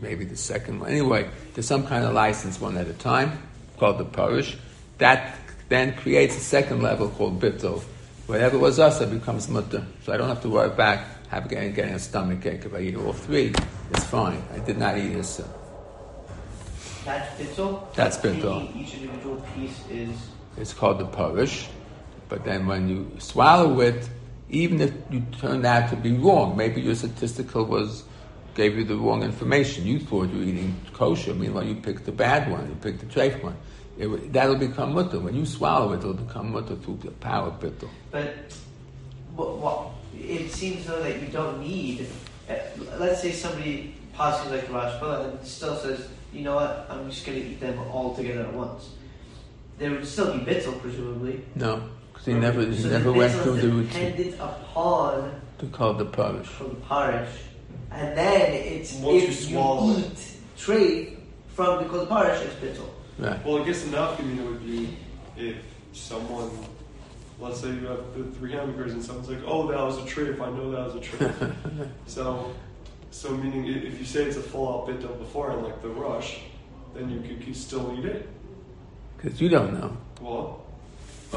maybe 0.00 0.24
the 0.24 0.36
second 0.36 0.80
one. 0.80 0.90
Anyway, 0.90 1.28
there's 1.54 1.66
some 1.66 1.86
kind 1.86 2.04
of 2.04 2.12
license 2.12 2.60
one 2.60 2.76
at 2.76 2.86
a 2.86 2.92
time 2.92 3.38
called 3.78 3.98
the 3.98 4.04
parish. 4.04 4.56
That 4.98 5.36
then 5.68 5.96
creates 5.96 6.36
a 6.36 6.40
second 6.40 6.82
level 6.82 7.08
called 7.08 7.40
bittul. 7.40 7.82
Whatever 8.26 8.58
was 8.58 8.78
us, 8.78 9.00
it 9.00 9.10
becomes 9.10 9.48
mutter. 9.48 9.84
So 10.02 10.12
I 10.12 10.16
don't 10.16 10.28
have 10.28 10.42
to 10.42 10.48
worry 10.48 10.68
about 10.68 11.00
having 11.28 11.48
getting, 11.48 11.72
getting 11.72 11.94
a 11.94 11.98
stomach 11.98 12.44
ache 12.44 12.64
if 12.64 12.74
I 12.74 12.80
eat 12.80 12.96
all 12.96 13.12
three. 13.12 13.54
It's 13.90 14.04
fine. 14.04 14.42
I 14.52 14.58
did 14.58 14.78
not 14.78 14.98
eat 14.98 15.14
this. 15.14 15.40
Uh, 15.40 15.48
That's 17.04 17.40
bittul. 17.40 17.94
That's 17.94 18.16
bittul. 18.18 18.76
Each 18.76 18.94
individual 18.94 19.40
piece 19.54 19.80
is. 19.90 20.10
It's 20.58 20.74
called 20.74 20.98
the 20.98 21.06
parish. 21.06 21.68
But 22.28 22.44
then 22.44 22.66
when 22.66 22.88
you 22.88 23.10
swallow 23.18 23.80
it, 23.80 24.08
even 24.48 24.80
if 24.80 24.92
you 25.10 25.20
turned 25.40 25.66
out 25.66 25.90
to 25.90 25.96
be 25.96 26.12
wrong, 26.12 26.56
maybe 26.56 26.80
your 26.80 26.94
statistical 26.94 27.64
was 27.64 28.04
gave 28.54 28.76
you 28.76 28.84
the 28.84 28.96
wrong 28.96 29.22
information. 29.22 29.86
You 29.86 29.98
thought 30.00 30.30
you 30.30 30.38
were 30.38 30.44
eating 30.44 30.74
kosher, 30.92 31.34
meanwhile 31.34 31.64
you 31.64 31.74
picked 31.74 32.06
the 32.06 32.12
bad 32.12 32.50
one, 32.50 32.66
you 32.68 32.74
picked 32.76 33.00
the 33.00 33.06
treif 33.06 33.42
one. 33.42 33.56
It, 33.98 34.32
that'll 34.32 34.56
become 34.56 34.94
mutter. 34.94 35.20
When 35.20 35.34
you 35.34 35.46
swallow 35.46 35.92
it, 35.92 35.98
it'll 35.98 36.14
become 36.14 36.52
mutter 36.52 36.76
through 36.76 36.98
the 37.02 37.10
power 37.12 37.48
of 37.48 37.60
bittul. 37.60 37.90
But 38.10 38.34
what, 39.36 39.90
it 40.14 40.50
seems 40.50 40.86
though 40.86 41.02
that 41.02 41.20
you 41.20 41.28
don't 41.28 41.60
need. 41.60 42.08
Uh, 42.48 42.54
let's 42.98 43.22
say 43.22 43.32
somebody 43.32 43.94
passes 44.14 44.50
like 44.50 44.66
Rashba 44.68 45.30
and 45.30 45.46
still 45.46 45.76
says, 45.76 46.08
you 46.32 46.42
know 46.42 46.56
what, 46.56 46.86
I'm 46.90 47.10
just 47.10 47.26
going 47.26 47.40
to 47.40 47.46
eat 47.46 47.60
them 47.60 47.78
all 47.90 48.14
together 48.14 48.42
at 48.42 48.52
once. 48.52 48.90
There 49.78 49.90
would 49.90 50.06
still 50.06 50.32
be 50.32 50.44
bittul, 50.44 50.80
presumably. 50.80 51.42
No. 51.54 51.88
He 52.24 52.34
never, 52.34 52.66
he 52.66 52.76
so 52.76 52.88
never 52.88 53.12
went 53.12 53.32
through 53.32 53.60
the 53.60 53.68
routine. 53.68 54.12
dependent 54.12 54.34
upon 54.40 55.40
to 55.58 55.66
call 55.66 55.94
the 55.94 56.04
parish. 56.04 56.46
From 56.46 56.70
the 56.70 56.74
parish, 56.76 57.30
and 57.90 58.18
then 58.18 58.52
it's 58.52 58.94
Once 58.94 59.22
if 59.22 59.50
you, 59.50 59.58
you 59.58 59.98
eat 59.98 60.36
trade 60.56 61.18
from 61.48 61.82
the 61.82 61.88
called 61.88 62.08
parish, 62.08 62.44
hospital. 62.44 62.94
Right. 63.18 63.44
Well, 63.44 63.62
I 63.62 63.66
guess 63.66 63.86
enough. 63.86 64.20
I 64.20 64.24
mean, 64.24 64.44
would 64.44 64.66
be 64.66 64.96
if 65.36 65.56
someone, 65.92 66.50
let's 67.38 67.60
say 67.60 67.68
you 67.68 67.86
have 67.86 68.14
the 68.16 68.24
three 68.38 68.52
hamburgers, 68.52 68.92
and 68.92 69.02
someone's 69.02 69.30
like, 69.30 69.42
"Oh, 69.46 69.68
that 69.68 69.80
was 69.80 69.98
a 69.98 70.02
treif. 70.02 70.40
I 70.40 70.50
know 70.50 70.70
that 70.72 70.86
was 70.86 70.96
a 70.96 71.00
treif." 71.00 71.90
so, 72.06 72.52
so 73.10 73.30
meaning 73.30 73.66
if 73.66 73.98
you 73.98 74.04
say 74.04 74.24
it's 74.24 74.36
a 74.36 74.42
full 74.42 74.68
out 74.68 74.88
bittul 74.88 75.18
before, 75.18 75.52
and 75.52 75.62
like 75.62 75.80
the 75.80 75.88
Rosh, 75.88 76.38
then 76.94 77.08
you 77.08 77.20
could, 77.20 77.42
could 77.44 77.56
still 77.56 77.96
eat 77.98 78.04
it. 78.04 78.28
Because 79.16 79.40
you 79.40 79.48
don't 79.48 79.72
know. 79.72 79.96
Well. 80.20 80.65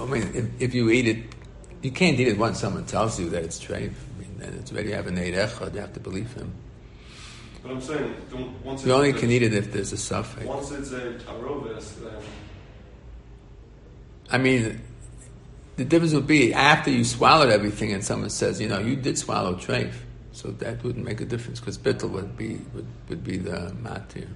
I 0.03 0.07
mean, 0.07 0.31
if, 0.33 0.61
if, 0.61 0.73
you 0.73 0.89
eat 0.89 1.07
it, 1.07 1.35
you 1.81 1.91
can't 1.91 2.19
eat 2.19 2.27
it 2.27 2.37
once 2.37 2.59
someone 2.59 2.85
tells 2.85 3.19
you 3.19 3.29
that 3.29 3.43
it's 3.43 3.59
treif. 3.59 3.91
I 3.91 4.21
mean, 4.21 4.35
then 4.37 4.53
it's 4.53 4.71
already 4.71 4.91
have 4.91 5.07
an 5.07 5.17
eid 5.17 5.33
echad. 5.33 5.73
You 5.73 5.81
have 5.81 5.93
to 5.93 5.99
believe 5.99 6.31
him. 6.33 6.53
But 7.61 7.71
I'm 7.71 7.81
saying, 7.81 8.15
once 8.63 8.85
you 8.85 8.93
only 8.93 9.13
can 9.13 9.29
eat 9.31 9.43
it 9.43 9.53
if 9.53 9.71
there's 9.71 9.91
a 9.91 9.97
suffix. 9.97 10.45
Once 10.45 10.71
it's 10.71 10.91
a 10.91 11.13
tarovis, 11.13 12.01
then. 12.01 12.21
I 14.31 14.37
mean, 14.37 14.81
the 15.75 15.85
difference 15.85 16.13
would 16.13 16.27
be 16.27 16.53
after 16.53 16.89
you 16.91 17.03
swallowed 17.03 17.49
everything, 17.49 17.91
and 17.91 18.03
someone 18.03 18.29
says, 18.29 18.61
you 18.61 18.67
know, 18.67 18.79
you 18.79 18.95
did 18.95 19.17
swallow 19.17 19.55
treif, 19.55 19.93
so 20.31 20.51
that 20.51 20.83
wouldn't 20.83 21.03
make 21.03 21.19
a 21.21 21.25
difference 21.25 21.59
because 21.59 21.77
bittul 21.77 22.11
would 22.11 22.37
be 22.37 22.61
would, 22.73 22.87
would 23.09 23.23
be 23.23 23.37
the 23.37 23.75
matir. 23.81 24.27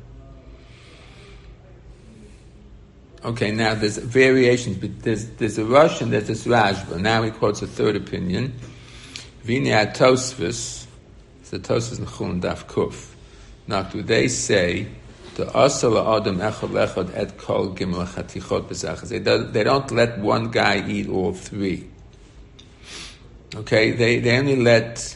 Okay, 3.25 3.51
now 3.51 3.73
there's 3.73 3.97
variations, 3.97 4.77
but 4.77 5.01
there's, 5.01 5.29
there's 5.29 5.57
a 5.57 5.63
Rosh 5.63 6.01
and 6.01 6.11
there's 6.11 6.27
this 6.27 6.45
Rashba. 6.45 6.99
Now 6.99 7.23
he 7.23 7.31
quotes 7.31 7.61
a 7.61 7.67
third 7.67 7.95
opinion. 7.95 8.53
Vini 9.43 9.69
Tosfos, 9.69 10.85
the 11.49 11.59
Tosfos 11.59 11.99
Nechun 11.99 12.41
Daf 12.41 12.65
Kuf. 12.65 13.13
Now, 13.65 13.83
do 13.83 14.01
they 14.01 14.27
say 14.27 14.87
the 15.35 15.45
Asala 15.45 16.19
Adam 16.19 16.39
Echad 16.39 16.71
Lechad 16.71 17.15
Et 17.15 17.37
Kol 17.37 17.73
Gimel 17.73 18.05
Chatichot 18.05 18.67
B'Zachas? 18.67 19.07
They 19.07 19.19
don't, 19.19 19.53
they 19.53 19.63
don't 19.63 19.89
let 19.91 20.19
one 20.19 20.51
guy 20.51 20.85
eat 20.85 21.07
all 21.07 21.33
three. 21.33 21.89
Okay, 23.55 23.91
they, 23.91 24.19
they 24.19 24.37
only 24.37 24.57
let 24.57 25.15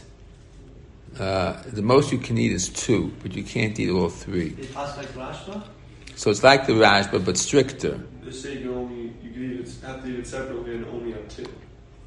uh, 1.18 1.62
the 1.66 1.82
most 1.82 2.10
you 2.10 2.18
can 2.18 2.38
eat 2.38 2.52
is 2.52 2.70
two, 2.70 3.12
but 3.22 3.34
you 3.34 3.42
can't 3.42 3.78
eat 3.78 3.90
all 3.90 4.08
three. 4.08 4.56
Like? 4.74 5.77
So 6.18 6.32
it's 6.32 6.42
like 6.42 6.66
the 6.66 6.72
Rashba, 6.72 7.24
but 7.24 7.36
stricter. 7.36 7.96
They 8.24 8.32
say 8.32 8.58
you 8.58 8.74
only 8.74 9.12
you 9.22 9.30
can 9.30 9.52
eat 9.52 9.60
it, 9.60 9.86
have 9.86 10.02
to 10.02 10.08
eat 10.08 10.18
it 10.18 10.26
separately 10.26 10.74
and 10.74 10.84
only 10.86 11.12
have 11.12 11.28
two. 11.28 11.46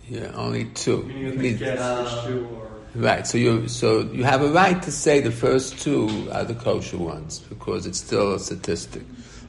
Yeah, 0.09 0.33
only 0.35 0.65
two. 0.65 1.03
Meaning 1.03 1.45
if 1.45 1.59
guess 1.59 1.79
uh, 1.79 2.27
two 2.27 2.45
or 2.47 2.67
Right. 2.93 3.25
So 3.25 3.37
you 3.37 3.69
so 3.69 4.01
you 4.01 4.25
have 4.25 4.41
a 4.41 4.51
right 4.51 4.83
to 4.83 4.91
say 4.91 5.21
the 5.21 5.31
first 5.31 5.79
two 5.79 6.27
are 6.33 6.43
the 6.43 6.55
kosher 6.55 6.97
ones 6.97 7.39
because 7.39 7.85
it's 7.85 7.99
still 7.99 8.33
a 8.33 8.39
statistic. 8.39 9.03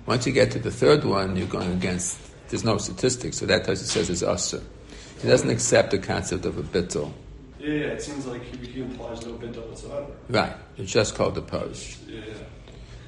Once 0.07 0.29
you 0.29 0.33
get 0.33 0.53
to 0.53 0.61
the 0.61 0.71
third 0.71 1.05
one, 1.05 1.37
you're 1.37 1.49
going 1.49 1.73
against. 1.73 2.21
There's 2.49 2.63
no 2.63 2.79
statistic, 2.79 3.35
so 3.35 3.47
that 3.47 3.65
Tosa 3.65 3.85
says 3.85 4.11
it's 4.11 4.23
usher. 4.23 4.63
He 5.21 5.27
doesn't 5.27 5.51
accept 5.51 5.91
the 5.91 5.99
concept 5.99 6.45
of 6.45 6.57
a 6.57 6.63
bittul. 6.63 7.13
Yeah, 7.59 7.69
yeah, 7.69 7.87
it 7.87 8.03
seems 8.03 8.27
like 8.27 8.45
he, 8.45 8.65
he 8.65 8.83
implies 8.83 9.27
no 9.27 9.33
bittul 9.33 9.67
whatsoever. 9.67 10.07
Right. 10.29 10.55
It's 10.77 10.93
just 10.93 11.17
called 11.17 11.35
the 11.35 11.43
post. 11.43 11.99
Yeah. 12.07 12.21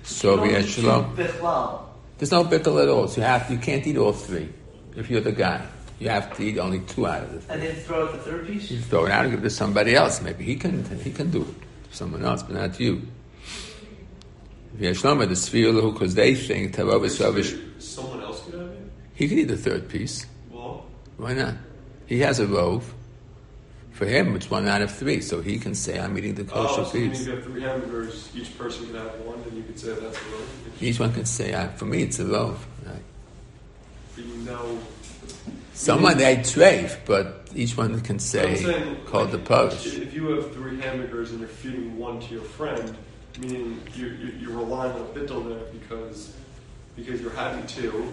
So 0.04 0.40
we 0.40 0.62
shalom. 0.62 1.16
There's 1.16 2.30
no 2.30 2.44
bittul 2.44 2.82
at 2.82 2.88
all. 2.88 3.08
So 3.08 3.20
you 3.20 3.26
have 3.26 3.46
to, 3.48 3.54
you 3.54 3.58
can't 3.58 3.84
eat 3.86 3.96
all 3.96 4.12
three 4.12 4.48
if 4.96 5.10
you're 5.10 5.22
the 5.22 5.32
guy. 5.32 5.66
You 5.98 6.10
have 6.10 6.36
to 6.36 6.42
eat 6.42 6.58
only 6.58 6.80
two 6.80 7.06
out 7.06 7.22
of 7.22 7.32
the 7.32 7.40
three. 7.40 7.54
And 7.54 7.62
then 7.62 7.74
throw 7.76 8.06
out 8.06 8.12
the 8.12 8.18
third 8.18 8.46
piece. 8.46 8.70
You 8.70 8.80
throw 8.80 9.06
it 9.06 9.10
out 9.10 9.24
and 9.24 9.32
give 9.32 9.40
it 9.40 9.44
to 9.44 9.50
somebody 9.50 9.94
else. 9.94 10.20
Maybe 10.20 10.44
he 10.44 10.56
can 10.56 10.84
he 11.00 11.10
can 11.10 11.30
do 11.30 11.42
it. 11.42 11.54
Someone 11.90 12.24
else, 12.24 12.42
but 12.42 12.54
not 12.54 12.78
you. 12.78 13.02
V'yashlama 14.76 15.28
the 15.28 15.34
sfir 15.34 15.92
because 15.92 16.14
they 16.14 16.34
think 16.34 16.74
tavav 16.74 17.80
Someone 17.80 18.20
else 18.22 18.44
could 18.44 18.54
have 18.54 18.68
it. 18.68 18.90
He 19.14 19.28
could 19.28 19.38
eat 19.38 19.44
the 19.44 19.56
third 19.56 19.88
piece. 19.88 20.26
Well, 20.50 20.84
why 21.16 21.32
not? 21.32 21.54
He 22.06 22.18
has 22.20 22.40
a 22.40 22.46
rove. 22.46 22.92
For 23.94 24.06
him, 24.06 24.34
it's 24.34 24.50
one 24.50 24.66
out 24.66 24.82
of 24.82 24.90
three, 24.90 25.20
so 25.20 25.40
he 25.40 25.56
can 25.56 25.72
say, 25.72 26.00
"I'm 26.00 26.18
eating 26.18 26.34
the 26.34 26.42
kosher 26.42 26.80
oh, 26.80 26.84
so 26.84 26.90
piece." 26.90 27.24
you 27.24 27.36
have 27.36 27.44
three 27.44 27.62
hamburgers. 27.62 28.28
Each 28.34 28.58
person 28.58 28.86
can 28.86 28.96
have 28.96 29.20
one, 29.20 29.40
and 29.46 29.56
you 29.56 29.62
could 29.62 29.78
say 29.78 29.90
that's 29.90 30.18
a 30.18 30.30
loaf. 30.32 30.82
Each 30.82 30.98
one 30.98 31.12
can 31.12 31.24
say, 31.24 31.52
uh, 31.52 31.68
"For 31.68 31.84
me, 31.84 32.02
it's 32.02 32.18
a 32.18 32.24
loaf." 32.24 32.66
Right. 32.84 32.96
you 34.16 34.36
know. 34.38 34.78
Someone 35.74 36.18
they 36.18 36.36
treif, 36.36 36.98
but 37.06 37.48
each 37.54 37.76
one 37.76 38.00
can 38.00 38.18
say 38.18 38.56
saying, 38.56 38.96
called 39.06 39.30
like, 39.30 39.32
the 39.32 39.38
post. 39.38 39.86
If 39.86 40.12
you 40.12 40.26
have 40.30 40.52
three 40.52 40.80
hamburgers 40.80 41.30
and 41.30 41.38
you're 41.38 41.48
feeding 41.48 41.96
one 41.96 42.18
to 42.20 42.34
your 42.34 42.42
friend, 42.42 42.96
meaning 43.38 43.80
you're, 43.94 44.14
you're 44.14 44.56
relying 44.56 44.92
on 44.92 45.02
a 45.02 45.04
bittul 45.04 45.48
there 45.48 45.64
because 45.72 46.34
because 46.96 47.20
you're 47.20 47.32
having 47.32 47.64
two, 47.68 48.12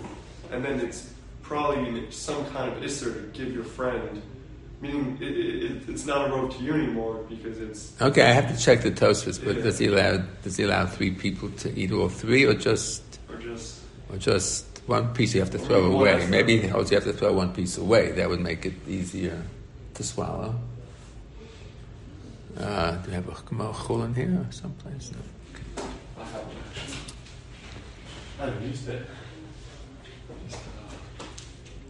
and 0.52 0.64
then 0.64 0.80
it's 0.80 1.12
probably 1.42 2.10
some 2.12 2.46
kind 2.52 2.72
of 2.72 2.84
isser 2.84 3.14
to 3.14 3.40
give 3.40 3.52
your 3.52 3.64
friend 3.64 4.22
Meaning, 4.82 5.18
it, 5.22 5.38
it, 5.38 5.90
it's 5.90 6.08
not 6.08 6.28
a 6.28 6.32
road 6.32 6.52
to 6.52 6.64
you 6.64 6.74
anymore 6.74 7.24
because 7.30 7.60
it's. 7.60 8.02
Okay, 8.02 8.24
I 8.24 8.32
have 8.32 8.56
to 8.56 8.60
check 8.60 8.82
the 8.82 8.90
Tosfos, 8.90 9.44
but 9.44 9.58
yeah. 9.58 9.64
does 9.64 9.78
he 9.78 9.86
allow 9.86 10.18
does 10.44 10.58
he 10.58 10.64
allow 10.64 10.88
three 10.88 11.12
people 11.12 11.50
to 11.50 11.80
eat 11.80 11.92
all 11.92 12.10
three, 12.10 12.46
or 12.46 12.56
just 12.56 13.04
or 13.30 13.38
just 13.38 13.80
or 14.10 14.18
just 14.18 14.66
one 14.88 15.14
piece 15.14 15.36
you 15.36 15.40
have 15.40 15.52
to 15.52 15.60
throw 15.60 15.92
away? 15.92 16.26
Maybe 16.28 16.60
he 16.60 16.68
holds 16.68 16.90
you 16.90 16.96
have 16.96 17.04
to 17.04 17.14
throw 17.14 17.32
one 17.32 17.54
piece 17.54 17.78
away. 17.78 18.12
That 18.14 18.28
would 18.28 18.42
make 18.42 18.66
it 18.66 18.74
easier 18.88 19.40
to 19.94 20.04
swallow. 20.04 20.56
Uh, 22.58 22.92
do 22.98 23.10
you 23.10 23.16
have 23.16 23.30
a 23.30 23.32
chol 23.34 24.04
in 24.06 24.16
here 24.16 24.46
or 24.48 24.52
someplace? 24.52 25.12
No. 25.12 25.84
I 26.20 26.24
have 26.26 26.46
I 28.40 28.46
haven't 28.46 28.68
used 28.68 28.90
it. 28.90 29.06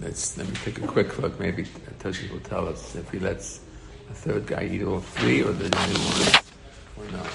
Let's 0.02 0.36
let 0.36 0.48
me 0.48 0.56
take 0.66 0.80
a 0.80 0.88
quick 0.88 1.20
look. 1.20 1.40
Maybe 1.40 1.64
Toshi 2.00 2.32
will 2.32 2.40
tell 2.40 2.68
us 2.68 2.96
if 2.96 3.12
he 3.12 3.20
lets 3.20 3.62
a 4.10 4.14
third 4.14 4.48
guy 4.48 4.64
eat 4.64 4.82
all 4.82 5.00
three, 5.00 5.44
or 5.44 5.52
the 5.52 5.70
new 5.70 6.00
one, 6.98 7.08
or 7.08 7.12
not? 7.12 7.30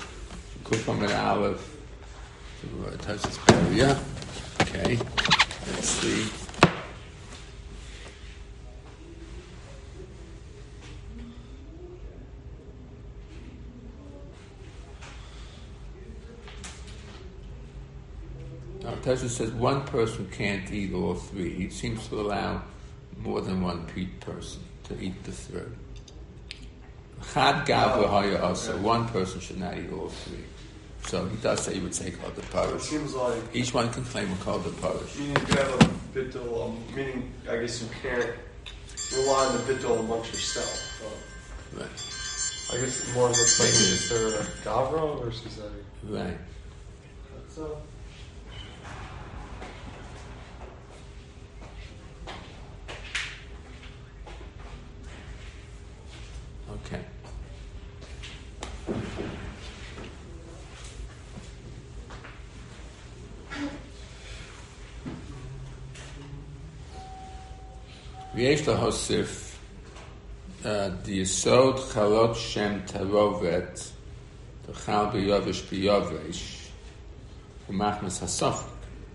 Cook 0.65 0.79
from 0.81 1.03
an 1.05 1.13
olive 1.13 1.63
to 2.61 2.89
uh, 2.89 3.13
this 3.13 3.39
area. 3.49 3.97
Okay, 4.63 4.99
let's 5.69 5.89
see. 5.89 6.46
Now, 19.07 19.13
Tesha 19.13 19.29
says 19.29 19.53
one 19.53 19.83
person 19.85 20.29
can't 20.33 20.71
eat 20.73 20.93
all 20.93 21.15
three. 21.15 21.53
He 21.53 21.71
seems 21.71 22.09
to 22.09 22.21
allow 22.21 22.63
more 23.23 23.41
than 23.41 23.63
one 23.63 23.87
person 24.21 24.63
to 24.85 25.01
eat 25.01 25.23
the 25.23 25.31
third. 25.31 25.73
Chad 27.33 27.67
gavra 27.67 28.09
haya 28.09 28.43
also. 28.43 28.77
One 28.79 29.09
person 29.09 29.39
should 29.41 29.61
not 29.61 29.79
eat 29.79 29.93
all 29.93 30.09
three. 30.09 30.45
So 31.05 31.25
he 31.29 31.37
does 31.37 31.61
say 31.61 31.75
he 31.75 31.81
would 31.81 31.93
take 31.93 32.21
out 32.25 32.35
the 32.35 32.75
It 32.75 32.81
seems 32.81 33.15
like 33.15 33.41
Each 33.53 33.73
one 33.73 33.93
can 33.93 34.05
claim 34.05 34.33
a 34.33 34.37
called 34.37 34.65
the 34.65 34.71
parish. 34.83 35.17
meaning 35.17 35.37
you 35.37 35.55
have 35.55 35.75
a 35.75 35.89
bittul, 36.13 36.67
um, 36.67 36.97
meaning 36.97 37.33
I 37.49 37.59
guess 37.59 37.81
you 37.83 37.89
can't 38.03 38.35
rely 39.15 39.47
on 39.47 39.53
the 39.57 39.73
bittul 39.73 40.01
amongst 40.01 40.33
yourself. 40.33 41.03
Uh, 41.05 41.79
Right. 41.79 41.89
I 42.73 42.85
guess 42.85 43.09
it 43.09 43.15
more 43.15 43.29
looks 43.29 43.61
like 43.61 43.69
Maybe. 43.71 43.95
is 43.95 44.09
there 44.09 44.41
a 44.41 44.45
Gavra 44.65 45.23
versus 45.23 45.59
a. 45.59 45.71
Right. 46.13 46.39
So, 47.51 47.79
Okay. 56.71 57.01
ויש 68.46 68.68
להוסיף 68.68 69.58
uh, 70.64 70.68
דיסוד 71.04 71.80
חלות 71.80 72.36
שם 72.36 72.80
תרובת 72.86 73.80
תאכל 74.66 75.06
ביובש 75.14 75.62
ביובש 75.62 76.68
ומחמס 77.70 78.24
הסופק. 78.24 78.72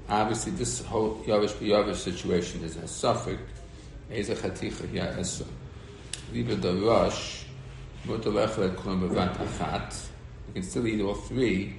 Obviously, 0.09 0.51
this 0.53 0.83
whole 0.83 1.21
Yovish 1.27 1.55
Biyovish 1.55 1.97
situation 1.97 2.63
is 2.63 2.77
a 2.77 2.87
suffix. 2.87 3.41
Eza 4.09 4.37
chaticha 4.37 4.89
hiya 4.89 5.17
esa. 5.19 5.45
Liba 6.33 6.55
the 6.55 6.73
rush, 6.75 7.45
mutter 8.05 8.31
lechel 8.31 8.73
klum 8.77 9.01
bevat 9.01 9.37
achat. 9.37 10.07
You 10.47 10.55
can 10.55 10.63
still 10.63 10.87
eat 10.87 11.01
all 11.01 11.15
three. 11.15 11.75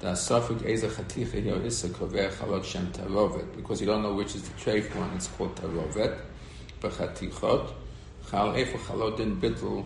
The 0.00 0.14
suffix 0.14 0.62
eza 0.64 0.88
chaticha 0.88 1.42
hiya 1.42 1.64
esa 1.64 1.88
kover 1.88 2.30
chalot 2.30 2.62
shem 2.62 2.88
tarovet. 2.88 3.56
Because 3.56 3.80
you 3.80 3.86
don't 3.86 4.02
know 4.02 4.14
which 4.14 4.34
is 4.34 4.42
the 4.42 4.54
treif 4.60 4.94
one, 4.94 5.10
it's 5.16 5.28
called 5.28 5.56
tarovet. 5.56 6.18
Bittel 9.39 9.85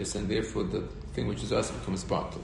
is, 0.00 0.14
and 0.14 0.28
therefore 0.28 0.64
the 0.64 0.82
thing 1.14 1.26
which 1.26 1.42
is 1.42 1.52
us 1.52 1.70
becomes 1.70 2.04
bottle. 2.04 2.42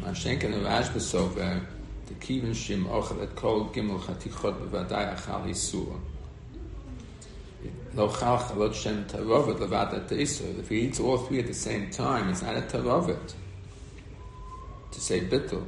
Mashenken 0.00 0.54
and 0.54 0.64
Rash 0.64 0.88
Besover, 0.88 1.60
the 2.06 2.14
Kivin 2.14 2.50
Shim 2.50 2.86
Ochel 2.86 3.22
et 3.22 3.34
Kol 3.34 3.66
Gimel 3.66 3.98
Chatichot 4.00 4.68
Bevadai 4.68 5.16
Achal 5.16 5.46
Yisur. 5.46 5.98
Lo 7.94 8.08
Chal 8.08 8.38
Chalot 8.38 8.74
Shem. 8.74 9.04
If 10.58 10.68
he 10.68 10.80
eats 10.82 11.00
all 11.00 11.18
three 11.18 11.40
at 11.40 11.46
the 11.46 11.54
same 11.54 11.90
time, 11.90 12.28
it's 12.28 12.42
not 12.42 12.56
a 12.56 12.62
Tarovet. 12.62 13.34
To 14.92 15.00
say 15.00 15.20
Bittul. 15.20 15.66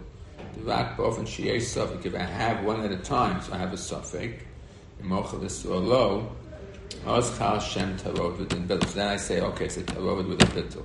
The 0.54 0.61
Rak 0.62 0.96
Bofen 0.96 1.26
Shiyei 1.26 1.61
Suffolk. 1.61 2.04
If 2.06 2.14
I 2.14 2.18
have 2.18 2.64
one 2.64 2.80
at 2.82 2.92
a 2.92 2.98
time, 2.98 3.40
so 3.42 3.52
I 3.54 3.59
have 3.59 3.72
a 3.72 3.76
Suffolk. 3.76 4.32
In 5.00 5.09
Ochel 5.09 5.40
Yisur 5.40 5.84
Lo, 5.84 6.30
Oz 7.07 7.36
Chal 7.39 7.61
Shem 7.61 7.97
Tarovet 7.97 8.53
and 8.53 8.68
Bittul. 8.68 8.86
So 8.89 8.95
then 8.95 9.09
I 9.09 9.16
say, 9.16 9.41
okay, 9.41 9.66
it's 9.66 9.76
a 9.76 9.82
Tarovet 9.82 10.28
with 10.28 10.43
a 10.43 10.47
Bittul. 10.47 10.84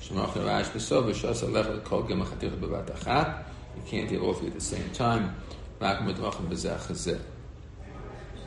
Shemach 0.00 0.34
Rash 0.46 0.66
Besov 0.66 1.10
Shas 1.10 1.42
Alech 1.42 1.84
Kol 1.84 2.02
Gimel 2.04 2.26
Chatichot 2.26 2.58
Bevat 2.60 2.86
Achat. 2.86 3.44
You 3.76 3.82
can't 3.86 4.12
eat 4.12 4.20
all 4.20 4.34
three 4.34 4.48
at 4.48 4.54
the 4.54 4.60
same 4.60 4.90
time. 4.90 5.34
Rak 5.80 6.00
Bezeh 6.00 6.78
Chazeh. 6.78 7.20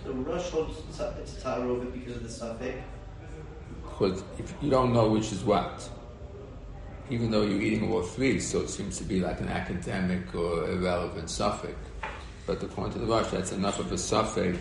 So 0.04 0.12
Rosh 0.12 0.50
holds 0.50 0.80
it's 0.90 1.00
a 1.00 1.16
it's 1.20 1.34
because 1.34 2.16
of 2.16 2.24
the 2.24 2.30
suffix. 2.30 2.78
Because 3.84 4.24
if 4.38 4.54
you 4.62 4.70
don't 4.70 4.94
know 4.94 5.10
which 5.10 5.32
is 5.32 5.44
what, 5.44 5.90
even 7.10 7.32
though 7.32 7.42
you're 7.42 7.62
eating 7.62 7.92
all 7.92 8.04
three, 8.04 8.40
so 8.40 8.62
it 8.62 8.70
seems 8.70 8.98
to 8.98 9.04
be 9.04 9.20
like 9.20 9.40
an 9.42 9.48
academic 9.48 10.36
or 10.36 10.70
irrelevant 10.70 11.30
suffix. 11.30 11.76
But 12.46 12.62
according 12.62 12.94
to 12.94 13.00
the 13.00 13.06
Rosh, 13.08 13.32
that's 13.32 13.52
enough 13.52 13.80
of 13.80 13.92
a 13.92 13.98
suffix 13.98 14.60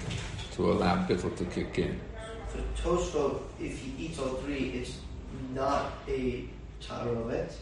to 0.55 0.71
allow 0.71 1.05
bittul 1.07 1.37
to 1.37 1.45
kick 1.47 1.79
in. 1.79 2.01
For 2.49 2.63
Tosfot, 2.81 3.41
if 3.61 3.79
he 3.79 4.07
eats 4.07 4.19
all 4.21 4.35
three, 4.35 4.71
it's 4.71 4.99
not 5.53 5.93
a 6.07 6.45
Tarovet. 6.81 7.53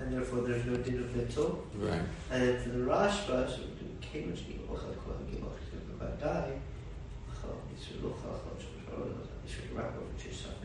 And 0.00 0.12
therefore 0.12 0.42
there's 0.42 0.64
no 0.64 0.76
din 0.76 1.02
of. 1.02 1.58
Right. 1.76 2.00
And 2.30 2.60
for 2.60 2.68
the 2.70 2.78
Rashba, 2.78 3.48
so 3.48 3.58
we 3.58 3.70
do 3.78 3.86
Kamish 4.00 4.46
Gim 4.46 4.60
Ochel 4.68 4.94
Kol 5.04 5.14
Gim 5.30 5.42
Ochel 5.42 5.70
Gim 5.70 5.98
Vadai. 6.00 6.58
Ochel 7.30 7.54
Yisur 7.70 8.02
Lochel 8.02 8.34
Ochel 8.34 8.58
Shemar 8.62 9.06
Yisur 9.46 9.76
Rabba 9.76 9.98
which 10.12 10.26
is 10.26 10.40
something. 10.40 10.58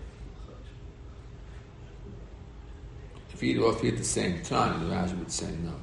If 3.33 3.41
you 3.41 3.55
eat 3.55 3.63
all 3.63 3.73
three 3.73 3.89
at 3.89 3.97
the 3.97 4.03
same 4.03 4.43
time, 4.43 4.87
the 4.87 4.95
Rashi 4.95 5.17
would 5.17 5.31
say 5.31 5.51
no. 5.63 5.73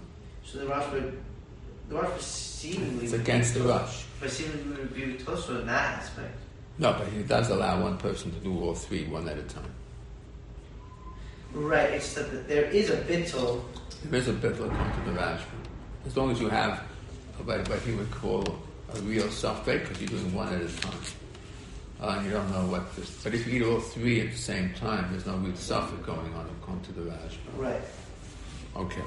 So 0.44 0.58
the 0.58 0.66
Rashba, 0.66 1.12
the 1.90 1.96
Rashba 1.96 2.20
seemingly 2.20 3.04
It's 3.04 3.12
against 3.12 3.54
the 3.54 3.60
Rosh. 3.62 4.04
But 4.20 4.30
seemingly 4.30 4.80
would 4.80 4.94
be 4.94 5.02
Tosfot 5.22 5.60
in 5.60 5.66
that 5.66 5.98
aspect. 5.98 6.36
No, 6.78 6.92
but 6.92 7.08
he 7.08 7.22
does 7.22 7.50
allow 7.50 7.82
one 7.82 7.98
person 7.98 8.32
to 8.32 8.38
do 8.38 8.58
all 8.62 8.74
three 8.74 9.04
one 9.06 9.28
at 9.28 9.36
a 9.36 9.42
time. 9.42 9.74
Right, 11.52 11.90
it's 11.90 12.14
that 12.14 12.48
there 12.48 12.64
is 12.64 12.90
a 12.90 12.96
Bittel. 12.96 13.60
There 14.04 14.20
is 14.20 14.28
a 14.28 14.32
bittul 14.32 14.72
according 14.72 15.04
to 15.04 15.10
the 15.10 15.18
Rashba. 15.18 15.42
As 16.06 16.16
long 16.16 16.30
as 16.30 16.40
you 16.40 16.48
have 16.48 16.78
what, 17.44 17.68
what 17.68 17.80
he 17.80 17.92
would 17.92 18.10
call 18.10 18.44
a 18.94 19.00
real 19.00 19.28
suffix, 19.30 19.88
because 19.88 20.00
you're 20.00 20.20
doing 20.20 20.34
one 20.34 20.52
at 20.54 20.62
a 20.62 20.80
time. 20.80 21.00
Uh, 22.00 22.14
and 22.16 22.26
you 22.26 22.32
don't 22.32 22.50
know 22.50 22.64
what 22.66 22.96
this. 22.96 23.22
But 23.22 23.34
if 23.34 23.46
you 23.46 23.60
eat 23.60 23.66
all 23.66 23.80
three 23.80 24.20
at 24.22 24.30
the 24.30 24.38
same 24.38 24.72
time, 24.74 25.08
there's 25.10 25.26
no 25.26 25.36
real 25.36 25.54
suffix 25.56 26.00
going 26.06 26.32
on 26.34 26.48
according 26.62 26.84
to 26.84 26.92
the 26.92 27.02
Rashba. 27.02 27.58
Right. 27.58 27.82
Okay. 28.76 29.02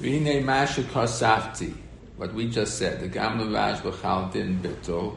Rine 0.00 0.44
masha 0.44 0.82
kosafti. 0.82 1.74
What 2.16 2.32
we 2.32 2.48
just 2.48 2.78
said. 2.78 3.00
The 3.00 3.08
gamla 3.08 3.48
Rashba 3.48 4.00
chal 4.00 4.30
din 4.32 4.58
bittul. 4.60 5.16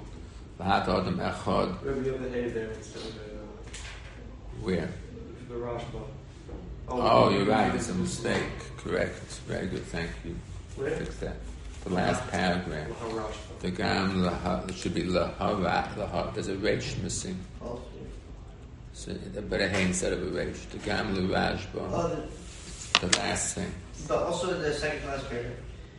V'hat 0.59 0.87
adam 0.87 1.17
echad. 1.19 1.83
you 2.05 2.11
have 2.11 2.21
the 2.23 2.29
hay 2.29 2.49
there 2.49 2.71
instead 2.71 3.03
of 3.03 3.15
the, 3.15 4.65
Where? 4.65 4.89
the 5.49 5.55
Rashba. 5.55 6.01
Oh, 6.89 7.01
oh, 7.01 7.29
you're 7.29 7.45
right. 7.45 7.73
It's 7.73 7.89
a 7.89 7.93
mistake. 7.93 8.43
Correct. 8.77 9.19
Very 9.47 9.67
good. 9.67 9.85
Thank 9.85 10.09
you. 10.25 10.35
Where? 10.75 10.91
Fix 10.91 11.17
that. 11.19 11.37
The 11.85 11.89
last 11.89 12.29
paragraph. 12.29 12.89
Well, 12.89 12.97
how 12.99 13.27
Rashba? 13.27 13.59
The 13.61 13.71
gam 13.71 14.23
laha, 14.23 14.69
it 14.69 14.75
should 14.75 14.93
be 14.93 15.03
lahara, 15.03 15.93
laha. 15.95 16.33
There's 16.33 16.49
a 16.49 16.55
resh 16.57 16.97
missing. 16.97 17.39
Oh, 17.61 17.67
also. 17.67 17.81
So, 18.93 19.13
but 19.49 19.61
a 19.61 19.69
hay 19.69 19.83
instead 19.83 20.11
of 20.13 20.21
a 20.23 20.45
resh. 20.45 20.59
The 20.71 20.77
gam 20.79 21.15
larajba, 21.15 21.67
Oh, 21.75 22.27
the 22.99 23.17
last 23.17 23.55
thing. 23.55 23.73
But 24.07 24.23
also 24.23 24.59
the 24.59 24.73
second 24.73 25.01
to 25.01 25.07
last 25.07 25.29
paragraph. 25.29 25.53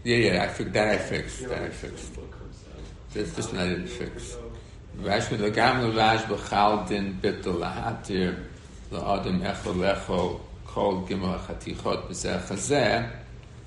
Yeah, 0.04 0.16
yeah, 0.16 0.42
I 0.44 0.48
fi- 0.48 0.64
that 0.64 0.88
I 0.88 0.98
fixed. 0.98 1.48
That 1.48 1.62
I 1.62 1.68
fixed. 1.70 2.16
what 2.16 2.30
comes 2.30 2.64
out. 2.70 2.82
This, 3.14 3.32
this 3.32 3.52
one 3.52 3.60
I 3.60 3.68
didn't 3.68 3.86
fix. 3.86 4.36
Rashi, 5.00 5.38
the 5.38 5.50
gam 5.50 5.92
larajba 5.92 6.48
chal 6.48 6.84
din 6.84 7.18
bittul 7.22 7.58
lahatir, 7.60 8.44
la'adim 8.92 9.40
echol 9.40 9.76
lecho, 9.76 10.40
kol 10.66 11.06
gimel 11.06 11.38
chatichot 11.40 12.08
b'zeh 12.08 12.40
chazeh. 12.42 13.10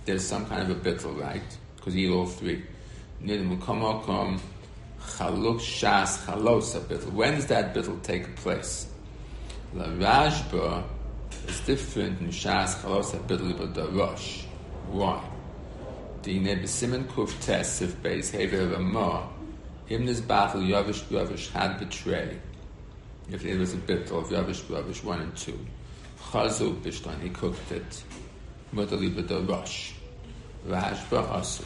There's 0.05 0.25
some 0.25 0.45
kind 0.45 0.61
of 0.61 0.69
a 0.69 0.75
bittul, 0.75 1.19
right? 1.19 1.41
Because 1.75 1.95
you 1.95 2.11
eat 2.11 2.15
all 2.15 2.25
three. 2.27 2.63
Nid 3.19 3.41
mukomokom 3.41 4.39
chaluk 5.01 5.59
shas 5.59 6.23
chalos 6.25 6.75
a 6.75 6.79
bittul. 6.79 7.13
When 7.13 7.33
does 7.33 7.47
that 7.47 7.73
bittul 7.73 8.01
take 8.03 8.35
place? 8.35 8.87
La 9.73 9.85
Rashba 9.85 10.83
is 11.47 11.59
different 11.61 12.19
in 12.21 12.27
shas 12.27 12.75
chalos 12.81 13.15
bittul 13.27 13.57
but 13.57 13.73
the 13.73 13.87
Rosh. 13.87 14.43
Why? 14.89 15.23
Dine 16.21 16.59
b'simen 16.61 17.05
kuf 17.05 17.39
tes 17.41 17.81
if 17.81 18.01
beis 18.01 18.31
hever 18.31 18.67
ramah 18.67 19.29
in 19.89 20.05
this 20.05 20.19
battle 20.19 20.61
Yavish 20.61 21.03
Yavish 21.05 21.51
had 21.51 21.79
betrayed. 21.79 22.41
If 23.31 23.45
it 23.45 23.57
was 23.57 23.73
a 23.73 23.77
bittul 23.77 24.23
of 24.23 24.29
Yavish 24.29 24.61
Yavish 24.63 25.03
one 25.03 25.21
and 25.21 25.35
two, 25.35 25.59
Chazu 26.19 26.75
Bishtan 26.81 27.21
he 27.21 27.29
cooked 27.29 27.71
it. 27.71 28.03
Mutali 28.73 29.13
b'da 29.13 29.47
rush. 29.47 29.93
Rashba 30.67 31.27
asu. 31.29 31.63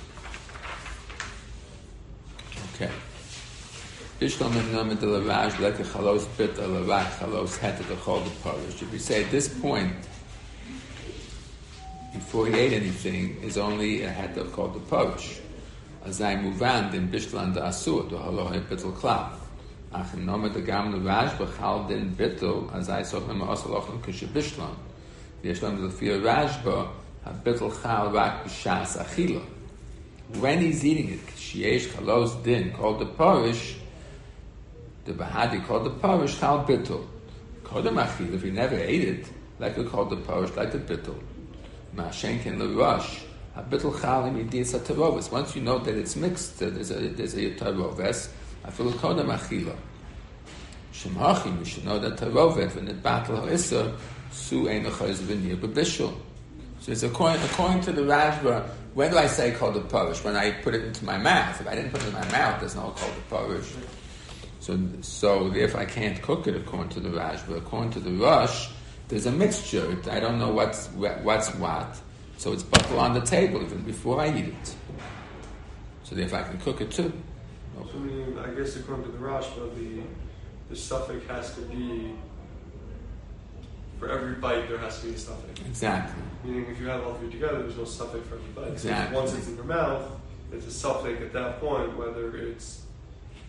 Okay. 2.75 2.91
If 4.23 4.39
we 8.91 8.99
say 8.99 9.23
at 9.23 9.31
this 9.31 9.47
point, 9.59 9.93
before 12.13 12.45
he 12.45 12.53
ate 12.53 12.73
anything, 12.73 13.41
is 13.41 13.57
only 13.57 14.03
a 14.03 14.09
het 14.09 14.37
called 14.53 14.75
the 14.75 14.79
parish. 14.81 15.39
As 16.05 16.21
I 16.21 16.35
move 16.35 16.61
on, 16.61 16.91
then 16.91 17.09
Bishlam 17.11 17.55
da 17.55 17.69
asur, 17.69 18.07
the 18.11 18.19
halo 18.19 18.49
he 18.49 18.59
bittel 18.59 18.93
klav. 18.93 19.33
Ach 19.91 20.13
in 20.13 20.27
Nama 20.27 20.49
de 20.49 20.61
gam 20.61 20.93
lavash, 20.93 21.35
bechal 21.37 21.87
din 21.87 22.15
bittel, 22.15 22.71
as 22.75 22.89
I 22.89 23.01
saw 23.01 23.21
him 23.21 23.41
asalochem 23.41 24.01
kishe 24.03 24.27
Bishlam. 24.27 24.75
Yeshlam 25.43 25.81
the 25.81 25.89
fear 25.89 26.19
rashba, 26.19 26.89
ha 27.23 27.31
bittel 27.43 27.71
chal 27.81 28.11
rak 28.11 28.45
b'shas 28.45 28.97
achila. 29.03 29.41
When 30.39 30.59
he's 30.59 30.85
eating 30.85 31.09
it, 31.09 31.25
sheyesh 31.25 31.87
chalos 31.87 32.43
din, 32.43 32.71
called 32.71 32.99
the 32.99 33.07
parish, 33.07 33.77
the 35.05 35.13
Bahadi 35.13 35.65
called 35.65 35.85
the 35.85 35.89
parish 35.89 36.39
chal 36.39 36.63
bittul. 36.65 37.07
Kodem 37.63 38.03
achil, 38.03 38.33
if 38.33 38.43
he 38.43 38.51
never 38.51 38.75
ate 38.75 39.03
it, 39.03 39.25
like 39.59 39.77
we 39.77 39.83
called 39.83 40.09
the 40.09 40.17
parish, 40.17 40.55
like 40.55 40.71
the 40.71 40.77
bittul. 40.77 41.19
Ma'ashenkin 41.95 42.57
lerush, 42.57 43.21
a 43.55 43.63
bittul 43.63 43.99
chal 44.01 44.23
imidis 44.23 44.77
atarovis. 44.77 45.31
Once 45.31 45.55
you 45.55 45.61
know 45.61 45.79
that 45.79 45.95
it's 45.95 46.15
mixed, 46.15 46.59
that 46.59 46.75
there's 46.75 46.91
a, 46.91 47.09
there's 47.09 47.33
a 47.33 47.51
taroves, 47.55 48.29
I 48.63 48.69
feel 48.69 48.91
kodem 48.91 49.35
achila. 49.35 49.75
Shemachim, 50.93 51.59
you 51.59 51.65
should 51.65 51.85
know 51.85 51.99
that 51.99 52.17
tarovet, 52.17 52.75
when 52.75 52.87
it 52.87 53.01
battle 53.01 53.37
ha'issa, 53.37 53.95
su 54.31 54.65
einochayz 54.65 55.17
v'nir 55.17 55.57
b'bishul. 55.57 56.13
So 56.81 56.91
it's 56.91 57.03
according, 57.03 57.43
according 57.43 57.81
to 57.81 57.91
the 57.91 58.01
Rashba, 58.01 58.67
when 58.95 59.11
do 59.11 59.17
I 59.17 59.27
say 59.27 59.51
called 59.51 59.75
the 59.75 59.81
parish? 59.81 60.23
When 60.23 60.35
I 60.35 60.51
put 60.51 60.73
it 60.73 60.83
into 60.83 61.05
my 61.05 61.17
mouth. 61.17 61.61
If 61.61 61.67
I 61.67 61.75
didn't 61.75 61.91
put 61.91 62.01
it 62.01 62.07
in 62.07 62.13
my 62.13 62.31
mouth, 62.31 62.59
there's 62.59 62.75
no 62.75 62.89
called 62.89 63.13
the 63.15 63.21
parish. 63.29 63.71
So, 64.61 64.79
so 65.01 65.49
therefore 65.49 65.81
I 65.81 65.85
can't 65.85 66.21
cook 66.21 66.45
it 66.45 66.55
according 66.55 66.89
to 66.89 66.99
the 66.99 67.09
Rash, 67.09 67.41
but 67.41 67.55
according 67.55 67.91
to 67.93 67.99
the 67.99 68.11
Rosh, 68.11 68.69
there's 69.07 69.25
a 69.25 69.31
mixture. 69.31 69.97
I 70.09 70.19
don't 70.19 70.37
know 70.37 70.51
what's 70.51 70.87
what's 70.89 71.53
what. 71.55 71.99
So 72.37 72.53
it's 72.53 72.61
butter 72.61 72.97
on 72.97 73.15
the 73.15 73.21
table 73.21 73.63
even 73.63 73.81
before 73.81 74.21
I 74.21 74.29
eat 74.29 74.45
it. 74.49 74.75
So 76.03 76.15
therefore 76.15 76.39
I 76.39 76.43
can 76.43 76.59
cook 76.59 76.79
it 76.79 76.91
too. 76.91 77.11
So, 77.75 77.89
I 77.91 77.97
mean, 77.97 78.37
I 78.37 78.51
guess 78.51 78.75
according 78.75 79.05
to 79.05 79.11
the 79.11 79.17
Rashba, 79.17 79.75
the 79.75 80.03
the 80.69 80.75
suffix 80.75 81.25
has 81.27 81.55
to 81.55 81.61
be 81.61 82.13
for 83.97 84.11
every 84.11 84.35
bite. 84.35 84.69
There 84.69 84.77
has 84.77 84.99
to 84.99 85.07
be 85.07 85.15
a 85.15 85.17
suffix. 85.17 85.59
Exactly. 85.61 86.21
Meaning, 86.43 86.69
if 86.69 86.79
you 86.79 86.85
have 86.85 87.03
all 87.03 87.15
three 87.15 87.31
together, 87.31 87.63
there's 87.63 87.77
no 87.77 87.85
suffix 87.85 88.27
for 88.27 88.35
every 88.35 88.51
bite. 88.51 88.73
Exactly. 88.73 89.17
Once 89.17 89.33
it's 89.33 89.47
in 89.47 89.55
your 89.55 89.65
mouth, 89.65 90.03
it's 90.53 90.67
a 90.67 90.71
suffix 90.71 91.19
at 91.19 91.33
that 91.33 91.59
point, 91.59 91.97
whether 91.97 92.37
it's 92.37 92.83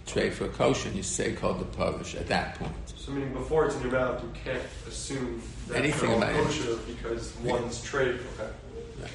Trade 0.06 0.34
for 0.34 0.48
kosher, 0.48 0.90
you 0.90 1.02
say 1.02 1.32
called 1.32 1.60
the 1.60 1.64
parish 1.76 2.14
at 2.14 2.26
that 2.28 2.56
point. 2.56 2.72
So 2.96 3.12
meaning 3.12 3.32
before 3.32 3.66
it's 3.66 3.76
in 3.76 3.82
your 3.82 3.92
mouth, 3.92 4.22
you 4.22 4.30
can't 4.44 4.62
assume 4.88 5.40
that 5.68 5.78
Anything 5.78 6.08
they're 6.20 6.30
about 6.30 6.40
it. 6.40 6.44
kosher 6.44 6.76
because 6.86 7.36
one's 7.38 7.82
trade. 7.82 8.20
Okay. 8.38 9.10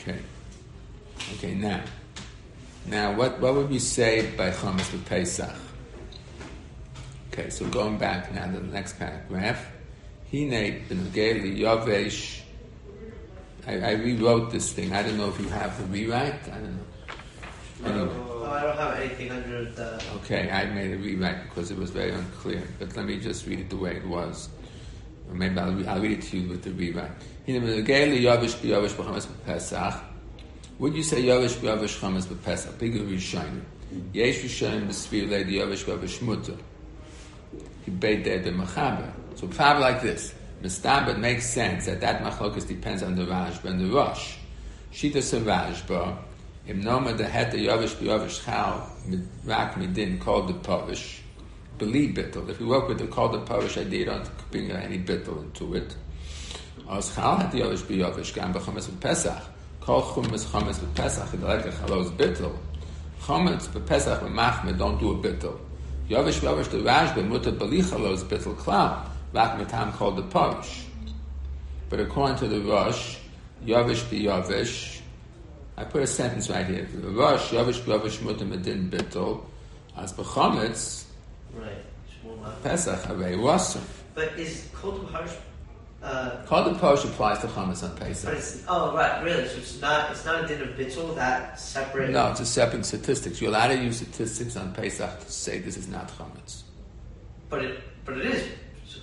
Okay. 0.00 0.18
Okay, 1.34 1.54
now. 1.54 1.80
Now, 2.86 3.14
what, 3.14 3.38
what 3.40 3.54
would 3.54 3.70
we 3.70 3.78
say 3.78 4.30
by 4.36 4.50
Chametz 4.50 4.90
with 4.92 5.06
Pesach? 5.06 5.54
Okay, 7.32 7.48
so 7.48 7.64
going 7.68 7.96
back 7.96 8.34
now 8.34 8.46
to 8.46 8.58
the 8.58 8.72
next 8.72 8.98
paragraph. 8.98 9.66
Hine 10.30 10.82
b'negei 10.88 11.56
yavesh. 11.58 12.40
I, 13.66 13.78
I 13.78 13.92
rewrote 13.92 14.50
this 14.50 14.72
thing. 14.72 14.92
I 14.92 15.02
don't 15.02 15.16
know 15.16 15.28
if 15.28 15.38
you 15.40 15.48
have 15.48 15.78
the 15.78 15.84
rewrite. 15.84 16.34
I 16.48 16.58
don't 16.58 16.76
know. 16.76 17.90
Anyway. 17.90 18.31
Oh, 18.42 18.50
I 18.50 18.62
don't 18.62 18.76
have 18.76 18.98
anything 18.98 19.30
under 19.30 19.64
the. 19.70 20.02
Okay, 20.16 20.50
I 20.50 20.64
made 20.66 20.92
a 20.92 20.96
rewrite 20.96 21.44
because 21.44 21.70
it 21.70 21.78
was 21.78 21.90
very 21.90 22.10
unclear. 22.10 22.62
But 22.80 22.96
let 22.96 23.06
me 23.06 23.20
just 23.20 23.46
read 23.46 23.60
it 23.60 23.70
the 23.70 23.76
way 23.76 23.94
it 23.96 24.04
was. 24.04 24.48
Or 25.28 25.34
maybe 25.34 25.60
I'll, 25.60 25.72
re- 25.72 25.86
I'll 25.86 26.00
read 26.00 26.18
it 26.18 26.22
to 26.22 26.38
you 26.38 26.48
with 26.48 26.62
the 26.64 26.72
rewrite. 26.72 27.12
Would 27.46 27.54
you 30.96 31.02
say 31.04 31.22
yavesh 31.22 31.54
b'yavesh 31.60 31.98
chametz 32.00 32.26
b'pesach? 32.26 32.78
Bigger 32.78 33.00
rishonim. 33.00 33.62
Yesh 34.12 34.40
rishonim 34.40 34.88
b'svir 34.88 35.28
le 35.30 35.44
yavesh 35.44 35.84
b'yavesh 35.84 36.20
mutter. 36.22 36.56
He 37.84 37.92
bade 37.92 38.24
there 38.24 38.40
the 38.40 38.50
mechaber. 38.50 39.12
So 39.36 39.46
probably 39.46 39.82
like 39.82 40.02
this. 40.02 40.34
Mistaber 40.62 41.16
makes 41.16 41.48
sense 41.48 41.86
that 41.86 42.00
that 42.00 42.22
machlokas 42.22 42.66
depends 42.66 43.04
on 43.04 43.14
the 43.14 43.22
Rashba 43.22 43.66
and 43.66 43.80
the 43.80 43.86
Rosh. 43.94 44.36
Shita 44.92 45.18
Rashba, 45.44 46.16
im 46.66 46.80
noma 46.80 47.12
the 47.12 47.24
het 47.24 47.50
the 47.50 47.66
yavish 47.66 47.94
b'yavish 47.96 48.44
chal 48.44 48.88
rak 49.44 49.74
midin 49.74 50.20
called 50.20 50.48
the 50.48 50.54
pavish. 50.54 51.18
Believe 51.78 52.14
bittel. 52.14 52.48
If 52.48 52.60
you 52.60 52.68
work 52.68 52.88
with 52.88 52.98
the 52.98 53.06
called 53.08 53.32
the 53.32 53.40
pavish 53.40 53.76
you 53.90 54.04
don't 54.04 54.30
bring 54.50 54.70
any 54.70 54.98
bittel 54.98 55.42
into 55.42 55.74
it. 55.74 55.96
As 56.88 57.14
chal 57.14 57.38
the 57.38 57.58
yavish 57.58 57.82
b'yavish 57.82 58.32
gam 58.34 58.54
b'chametz 58.54 58.88
b'pesach. 58.88 59.42
Kol 59.80 60.02
chumetz 60.02 60.44
chametz 60.44 60.78
b'pesach 60.78 61.34
a 61.34 61.70
chalos 61.72 62.10
bittel. 62.16 62.56
Chametz 63.22 63.66
b'pesach 63.66 64.20
b'machmed 64.20 64.78
don't 64.78 65.00
do 65.00 65.10
a 65.10 65.14
bittel. 65.16 65.58
Yavish 66.08 66.40
b'yavish 66.40 66.70
the 66.70 66.78
Rashba 66.78 67.26
mutter 67.26 67.52
b'li 67.52 67.82
chalos 67.82 68.22
bittel 68.22 68.56
klam. 68.56 69.04
Rak 69.32 69.58
mitam 69.58 69.92
called 69.92 70.16
the 70.16 70.22
pavish. 70.22 70.84
But 71.92 72.00
according 72.00 72.36
to 72.38 72.48
the 72.48 72.60
Rosh, 72.60 73.18
Yavish 73.66 74.08
be 74.08 74.22
Yavish, 74.22 75.01
I 75.76 75.84
put 75.84 76.02
a 76.02 76.06
sentence 76.06 76.50
right 76.50 76.66
here. 76.66 76.86
Rosh, 76.94 77.50
Yavish 77.50 77.84
be 77.84 77.92
Yavish 77.92 78.22
mutter 78.22 78.44
medin 78.44 78.90
bittel, 78.90 79.44
as 79.96 80.12
b'chametz, 80.12 81.04
Right. 81.54 81.72
Shmuel 82.24 82.40
Mach. 82.40 82.62
Pesach, 82.62 83.00
harei 83.02 83.40
wasser. 83.40 83.80
But 84.14 84.38
is 84.38 84.68
Kotum 84.74 85.10
Harsh. 85.10 85.32
Uh, 86.02 86.42
Called 86.46 86.74
the 86.74 86.78
Pavish 86.80 87.04
applies 87.04 87.38
to 87.38 87.46
chametz 87.46 87.82
on 87.84 87.90
but 87.90 88.00
Pesach. 88.00 88.34
it's. 88.34 88.64
Oh, 88.68 88.92
right, 88.94 89.22
really. 89.22 89.46
So 89.48 89.56
it's 89.58 89.80
not 89.80 90.10
It's 90.10 90.24
not 90.24 90.44
a 90.44 90.48
din 90.48 90.60
of 90.60 90.70
Bitzel, 90.70 91.14
that 91.14 91.58
separate. 91.60 92.10
No, 92.10 92.30
it's 92.32 92.40
a 92.40 92.46
separate 92.46 92.84
statistics. 92.84 93.40
You're 93.40 93.50
allowed 93.50 93.68
to 93.68 93.76
use 93.82 93.98
statistics 93.98 94.56
on 94.56 94.72
Pesach 94.72 95.20
to 95.20 95.30
say 95.30 95.60
this 95.60 95.76
is 95.76 95.88
not 95.88 96.08
chametz. 96.18 96.62
But 97.48 97.64
it, 97.64 97.80
but 98.04 98.18
it 98.18 98.26
is. 98.26 98.48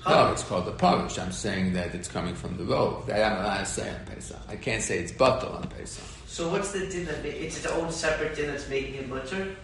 No, 0.07 0.31
it's 0.31 0.43
called 0.43 0.65
the 0.65 0.73
Pavish. 0.73 1.17
I'm 1.19 1.31
saying 1.31 1.73
that 1.73 1.95
it's 1.95 2.07
coming 2.09 2.35
from 2.35 2.57
the 2.57 2.63
road. 2.65 3.07
That 3.07 3.31
I'm 3.31 3.43
allowed 3.45 3.59
to 3.59 3.65
say 3.65 3.89
on 3.89 4.05
Pesach. 4.05 4.37
I 4.49 4.55
can't 4.57 4.83
say 4.83 4.99
it's 4.99 5.11
batal 5.13 5.55
on 5.55 5.67
Pesach. 5.69 6.03
So 6.29 6.47
what's 6.49 6.71
the 6.71 6.85
din 6.85 7.05
that 7.05 7.23
ma- 7.23 7.29
it's 7.29 7.57
its 7.57 7.65
own 7.65 7.91
separate 7.91 8.35
din 8.35 8.47
that's 8.47 8.69
making 8.69 8.93
it 8.95 9.09
mutter? 9.09 9.55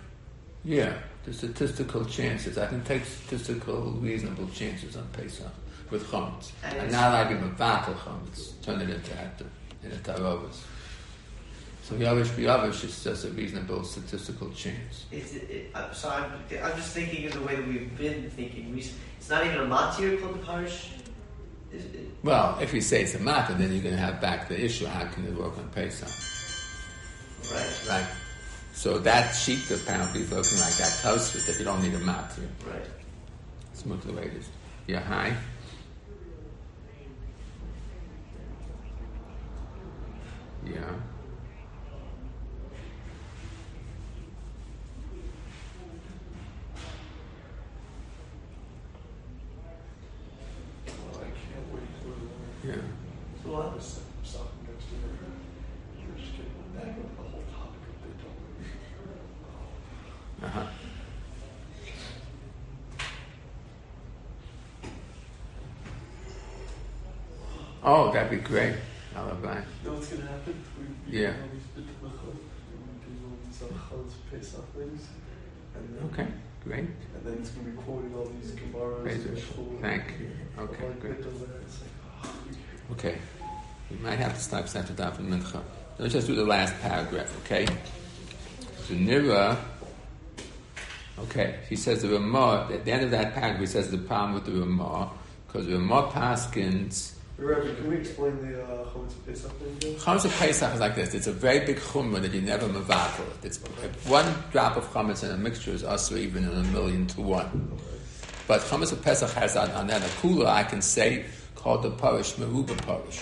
Yeah, 0.64 0.98
the 1.24 1.32
statistical 1.32 2.04
chances. 2.06 2.58
I 2.58 2.66
can 2.66 2.84
take 2.84 3.06
statistical 3.06 3.92
reasonable 4.02 4.50
chances 4.50 4.98
on 4.98 5.08
Pesach 5.14 5.54
with 5.92 6.04
chametz. 6.08 6.52
And 6.64 6.92
now 6.92 7.14
I 7.16 7.30
give 7.30 7.44
a 7.44 7.50
battle 7.50 7.94
chametz, 7.94 8.60
turn 8.64 8.82
it 8.82 8.90
into 8.90 9.12
heter, 9.12 9.46
into 9.84 9.98
tarovas. 9.98 10.64
So 11.84 11.94
yavish 11.96 12.30
b'yavish 12.30 12.84
is 12.84 13.04
just 13.04 13.26
a 13.26 13.30
reasonable 13.30 13.84
statistical 13.84 14.50
chance. 14.50 15.06
It's, 15.12 15.36
it, 15.36 15.44
it, 15.44 15.72
uh, 15.76 15.94
so 15.94 16.10
I'm, 16.10 16.32
I'm 16.64 16.76
just 16.78 16.94
thinking 16.94 17.26
in 17.26 17.32
the 17.32 17.42
way 17.42 17.58
that 17.58 17.68
we've 17.68 17.96
been 17.96 18.28
thinking. 18.32 18.76
It's 18.76 19.30
not 19.30 19.46
even 19.46 19.60
a 19.60 19.66
matir 19.68 20.20
called 20.20 20.42
the 20.42 20.44
parish. 20.44 20.90
Well, 22.24 22.58
if 22.60 22.74
you 22.74 22.82
say 22.82 23.04
it's 23.04 23.14
a 23.14 23.20
matter, 23.20 23.54
then 23.54 23.72
you're 23.72 23.84
going 23.84 23.96
to 23.96 24.02
have 24.02 24.20
back 24.20 24.48
the 24.48 24.60
issue: 24.60 24.88
how 24.88 25.06
can 25.06 25.28
it 25.28 25.36
work 25.36 25.56
on 25.60 25.70
Pesach? 25.70 26.35
Right, 27.52 27.88
Right. 27.90 28.06
So 28.74 28.98
that 29.00 29.32
sheet 29.32 29.72
apparently 29.72 30.22
is 30.22 30.32
looking 30.32 30.60
like 30.60 30.76
that 30.76 30.92
Tosfos 31.02 31.46
that 31.48 31.58
you 31.58 31.64
don't 31.64 31.82
need 31.82 31.94
a 31.94 32.00
matter. 32.00 32.42
right. 32.70 32.82
Smooth 33.74 34.02
the 34.04 34.12
way 34.14 34.24
it 34.24 34.34
is. 34.34 34.50
Yeah, 34.88 35.00
hi. 35.00 35.34
Yeah. 40.66 40.82
I 50.88 51.18
can't 51.18 51.74
wait 51.74 51.90
for 52.02 52.68
Yeah. 52.68 52.76
So 53.44 53.50
what? 53.52 53.76
the 53.76 53.82
stuff 53.84 54.50
next 54.68 54.86
year. 54.92 55.02
You're 56.00 56.18
just 56.18 56.32
getting 56.36 56.52
back 56.76 56.98
with 56.98 57.16
the 57.16 57.24
whole 57.24 57.44
topic 57.54 57.82
of 57.90 57.96
bittel. 58.02 58.34
Uh 60.46 60.50
huh. 60.50 60.66
Oh, 67.84 68.12
that'd 68.12 68.32
be 68.32 68.38
great. 68.38 68.76
I 69.16 69.22
love 69.22 69.42
that. 69.44 69.64
You 69.84 69.90
know 69.90 69.96
what's 69.96 70.08
gonna 70.08 70.30
happen? 70.30 70.56
We, 71.10 71.20
Yeah. 71.20 71.30
all 71.30 71.50
these 71.54 71.86
bittel 71.86 71.96
mechot, 72.02 72.36
and 72.36 72.82
we 72.90 73.16
do 73.16 73.26
all 73.26 73.38
these 73.46 73.60
achos 73.62 74.32
Pesach 74.32 74.66
then 74.74 76.10
Okay, 76.12 76.28
great. 76.64 76.80
and 76.80 77.24
then 77.24 77.34
it's 77.40 77.50
gonna 77.52 77.70
be 77.70 77.78
quoting 77.78 78.14
all 78.16 78.32
these 78.42 78.52
gemaras. 78.52 79.46
Shul- 79.56 79.78
Thank 79.82 80.04
you. 80.20 80.30
Okay, 80.60 80.86
great. 81.00 81.22
bittel 81.22 81.40
there. 81.40 81.62
It's 81.62 81.82
like, 81.82 81.92
oh, 82.26 82.92
Okay. 82.94 83.18
We 83.92 83.98
might 83.98 84.18
have 84.20 84.34
to 84.34 84.40
stop 84.42 84.64
after 84.76 84.94
that 84.94 85.16
from 85.16 85.30
Mincha. 85.32 85.62
Let's 86.00 86.14
just 86.14 86.28
do 86.28 86.36
the 86.36 86.44
last 86.44 86.74
paragraph, 86.82 87.32
okay? 87.46 87.66
So 88.88 88.96
Nira, 88.96 89.58
Okay, 91.30 91.60
he 91.70 91.76
says 91.76 92.02
the 92.02 92.10
Ramah, 92.10 92.70
at 92.72 92.86
the 92.86 92.92
end 92.92 93.04
of 93.04 93.12
that 93.12 93.34
paragraph, 93.34 93.60
he 93.60 93.66
says 93.68 93.92
the 93.92 93.98
problem 93.98 94.34
with 94.34 94.46
the 94.46 94.52
Ramah, 94.52 95.12
because 95.48 95.68
the 95.68 95.74
Ramah 95.74 96.10
Paskins, 96.12 97.16
Rabbi, 97.38 97.76
can 97.76 97.90
we 97.90 97.98
explain 97.98 98.42
the 98.42 98.64
uh, 98.64 98.86
Chametz 98.86 99.14
Pesach 99.26 99.52
thing 99.60 99.92
again? 99.92 100.32
Pesach 100.40 100.74
is 100.74 100.80
like 100.80 100.96
this. 100.96 101.14
It's 101.14 101.28
a 101.28 101.34
very 101.34 101.66
big 101.66 101.78
chumrah 101.78 102.22
that 102.22 102.34
you 102.34 102.40
never 102.40 102.66
mavatal. 102.70 103.26
It's 103.44 103.60
if 103.84 104.10
one 104.10 104.26
drop 104.54 104.78
of 104.78 104.86
chametz 104.94 105.22
in 105.22 105.32
a 105.32 105.38
mixture 105.38 105.72
is 105.72 105.84
also 105.84 106.16
even 106.16 106.46
in 106.46 106.58
a 106.58 106.64
million 106.72 107.08
to 107.08 107.22
one. 107.22 107.78
But 108.48 108.62
chametz 108.62 109.02
Pesach 109.02 109.32
has 109.32 109.58
on, 109.58 109.70
on 109.72 109.88
that 109.88 110.02
a 110.02 110.10
cooler 110.22 110.48
I 110.48 110.64
can 110.64 110.82
say 110.82 111.26
kol 111.56 111.82
d'parish 111.82 112.36
meruba 112.36 112.78
parish 112.86 113.20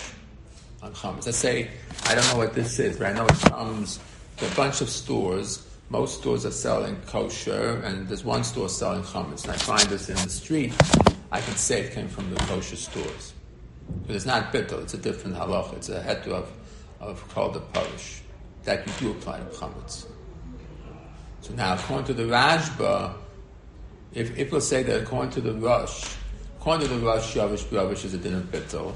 on 0.80 0.92
chametz. 0.92 1.26
Let's 1.26 1.38
say 1.38 1.70
I 2.04 2.14
don't 2.14 2.26
know 2.28 2.38
what 2.38 2.54
this 2.54 2.78
is, 2.78 2.96
but 2.96 3.08
I 3.08 3.14
know 3.14 3.26
it 3.26 3.40
comes 3.50 3.98
to 4.36 4.46
a 4.46 4.54
bunch 4.54 4.80
of 4.80 4.88
stores. 4.88 5.68
Most 5.90 6.20
stores 6.20 6.46
are 6.46 6.50
selling 6.50 6.96
kosher, 7.06 7.82
and 7.84 8.08
there's 8.08 8.24
one 8.24 8.42
store 8.42 8.68
selling 8.68 9.02
chametz. 9.02 9.44
And 9.44 9.52
I 9.52 9.56
find 9.56 9.88
this 9.88 10.08
in 10.08 10.16
the 10.16 10.30
street. 10.30 10.72
I 11.30 11.40
can 11.40 11.54
say 11.56 11.82
it 11.82 11.92
came 11.92 12.08
from 12.08 12.30
the 12.30 12.36
kosher 12.36 12.76
stores. 12.76 13.34
But 14.06 14.16
it's 14.16 14.26
not 14.26 14.52
bittul, 14.52 14.82
it's 14.82 14.94
a 14.94 14.98
different 14.98 15.36
halach. 15.36 15.74
It's 15.74 15.90
a 15.90 16.00
heter 16.00 16.28
of, 16.28 16.50
of 17.00 17.28
kol 17.28 17.50
d'parish. 17.50 18.20
That 18.64 18.86
you 18.86 18.92
do 18.98 19.10
apply 19.10 19.40
to 19.40 19.44
chametz. 19.46 20.06
So 21.42 21.52
now, 21.52 21.74
according 21.74 22.06
to 22.06 22.14
the 22.14 22.22
Rashba, 22.22 23.14
if, 24.14 24.38
if 24.38 24.50
we'll 24.50 24.62
say 24.62 24.82
that 24.84 25.02
according 25.02 25.32
to 25.32 25.40
the 25.42 25.52
Rosh, 25.52 26.16
according 26.58 26.88
to 26.88 26.94
the 26.94 27.04
Rosh, 27.04 27.36
Yavish 27.36 27.64
Yavish 27.64 28.06
is 28.06 28.14
a 28.14 28.18
din 28.18 28.34
of 28.34 28.44
bittul, 28.44 28.94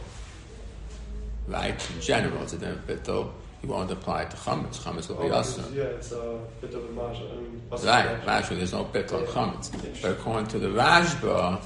right? 1.47 1.91
In 1.95 2.01
general, 2.01 2.43
it's 2.43 2.55
a 2.55 2.59
din 2.59 2.71
of 2.71 2.87
bittul. 2.87 3.31
You 3.63 3.69
won't 3.71 3.91
apply 3.91 4.23
it 4.23 4.31
to 4.31 4.37
chametz. 4.37 4.79
Chametz 4.79 5.09
will 5.09 5.17
be 5.17 5.23
Oh, 5.23 5.29
because, 5.29 5.73
yeah, 5.73 5.83
it's 5.85 6.13
a 6.13 6.39
bit 6.61 6.75
of 6.75 6.85
a 6.85 6.93
mash. 6.93 7.17
I 7.17 7.23
mean, 7.37 7.63
Right, 7.71 8.27
mash? 8.27 8.49
There's 8.49 8.73
no 8.73 8.85
bittul 8.85 9.27
on 9.37 9.53
chametz. 9.53 10.03
But 10.03 10.13
according 10.13 10.47
to 10.49 10.59
the 10.61 10.69
Rashba, 10.69 11.61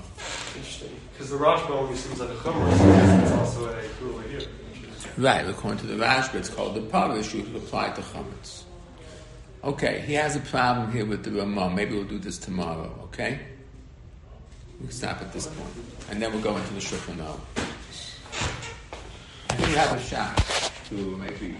Interesting. 0.57 1.01
Because 1.12 1.30
the 1.30 1.36
Rashba 1.36 1.70
only 1.70 1.97
seems 1.97 2.18
like 2.18 2.30
a 2.30 2.34
chumrah, 2.34 2.78
so 2.78 3.22
it's 3.22 3.32
also 3.32 3.68
a 3.68 3.82
kula 3.82 4.30
here. 4.30 4.40
Right, 5.18 5.47
according 5.47 5.80
to 5.80 5.86
the 5.86 6.03
Rashba, 6.03 6.36
it's 6.36 6.49
kol 6.49 6.72
d'parish. 6.72 7.34
You 7.34 7.43
could 7.43 7.57
apply 7.57 7.90
to 7.90 8.01
chametz. 8.01 8.62
Okay, 9.62 10.03
he 10.07 10.14
has 10.14 10.34
a 10.34 10.40
problem 10.40 10.90
here 10.90 11.05
with 11.05 11.24
the 11.24 11.30
Ramah. 11.30 11.70
Maybe 11.70 11.95
we'll 11.95 12.05
do 12.05 12.18
this 12.18 12.38
tomorrow. 12.38 12.90
Okay, 13.05 13.38
we 14.80 14.86
can 14.86 14.97
stop 14.97 15.20
at 15.20 15.32
this 15.32 15.47
point, 15.47 15.68
and 16.11 16.20
then 16.22 16.32
we'll 16.32 16.43
go 16.43 16.57
into 16.57 16.72
the 16.72 16.80
Shulchan. 16.80 17.20
I 19.51 19.55
think 19.55 19.68
we 19.68 19.74
have 19.74 19.93
a 19.93 20.01
shot 20.03 20.72
to 20.88 20.95
maybe 21.18 21.57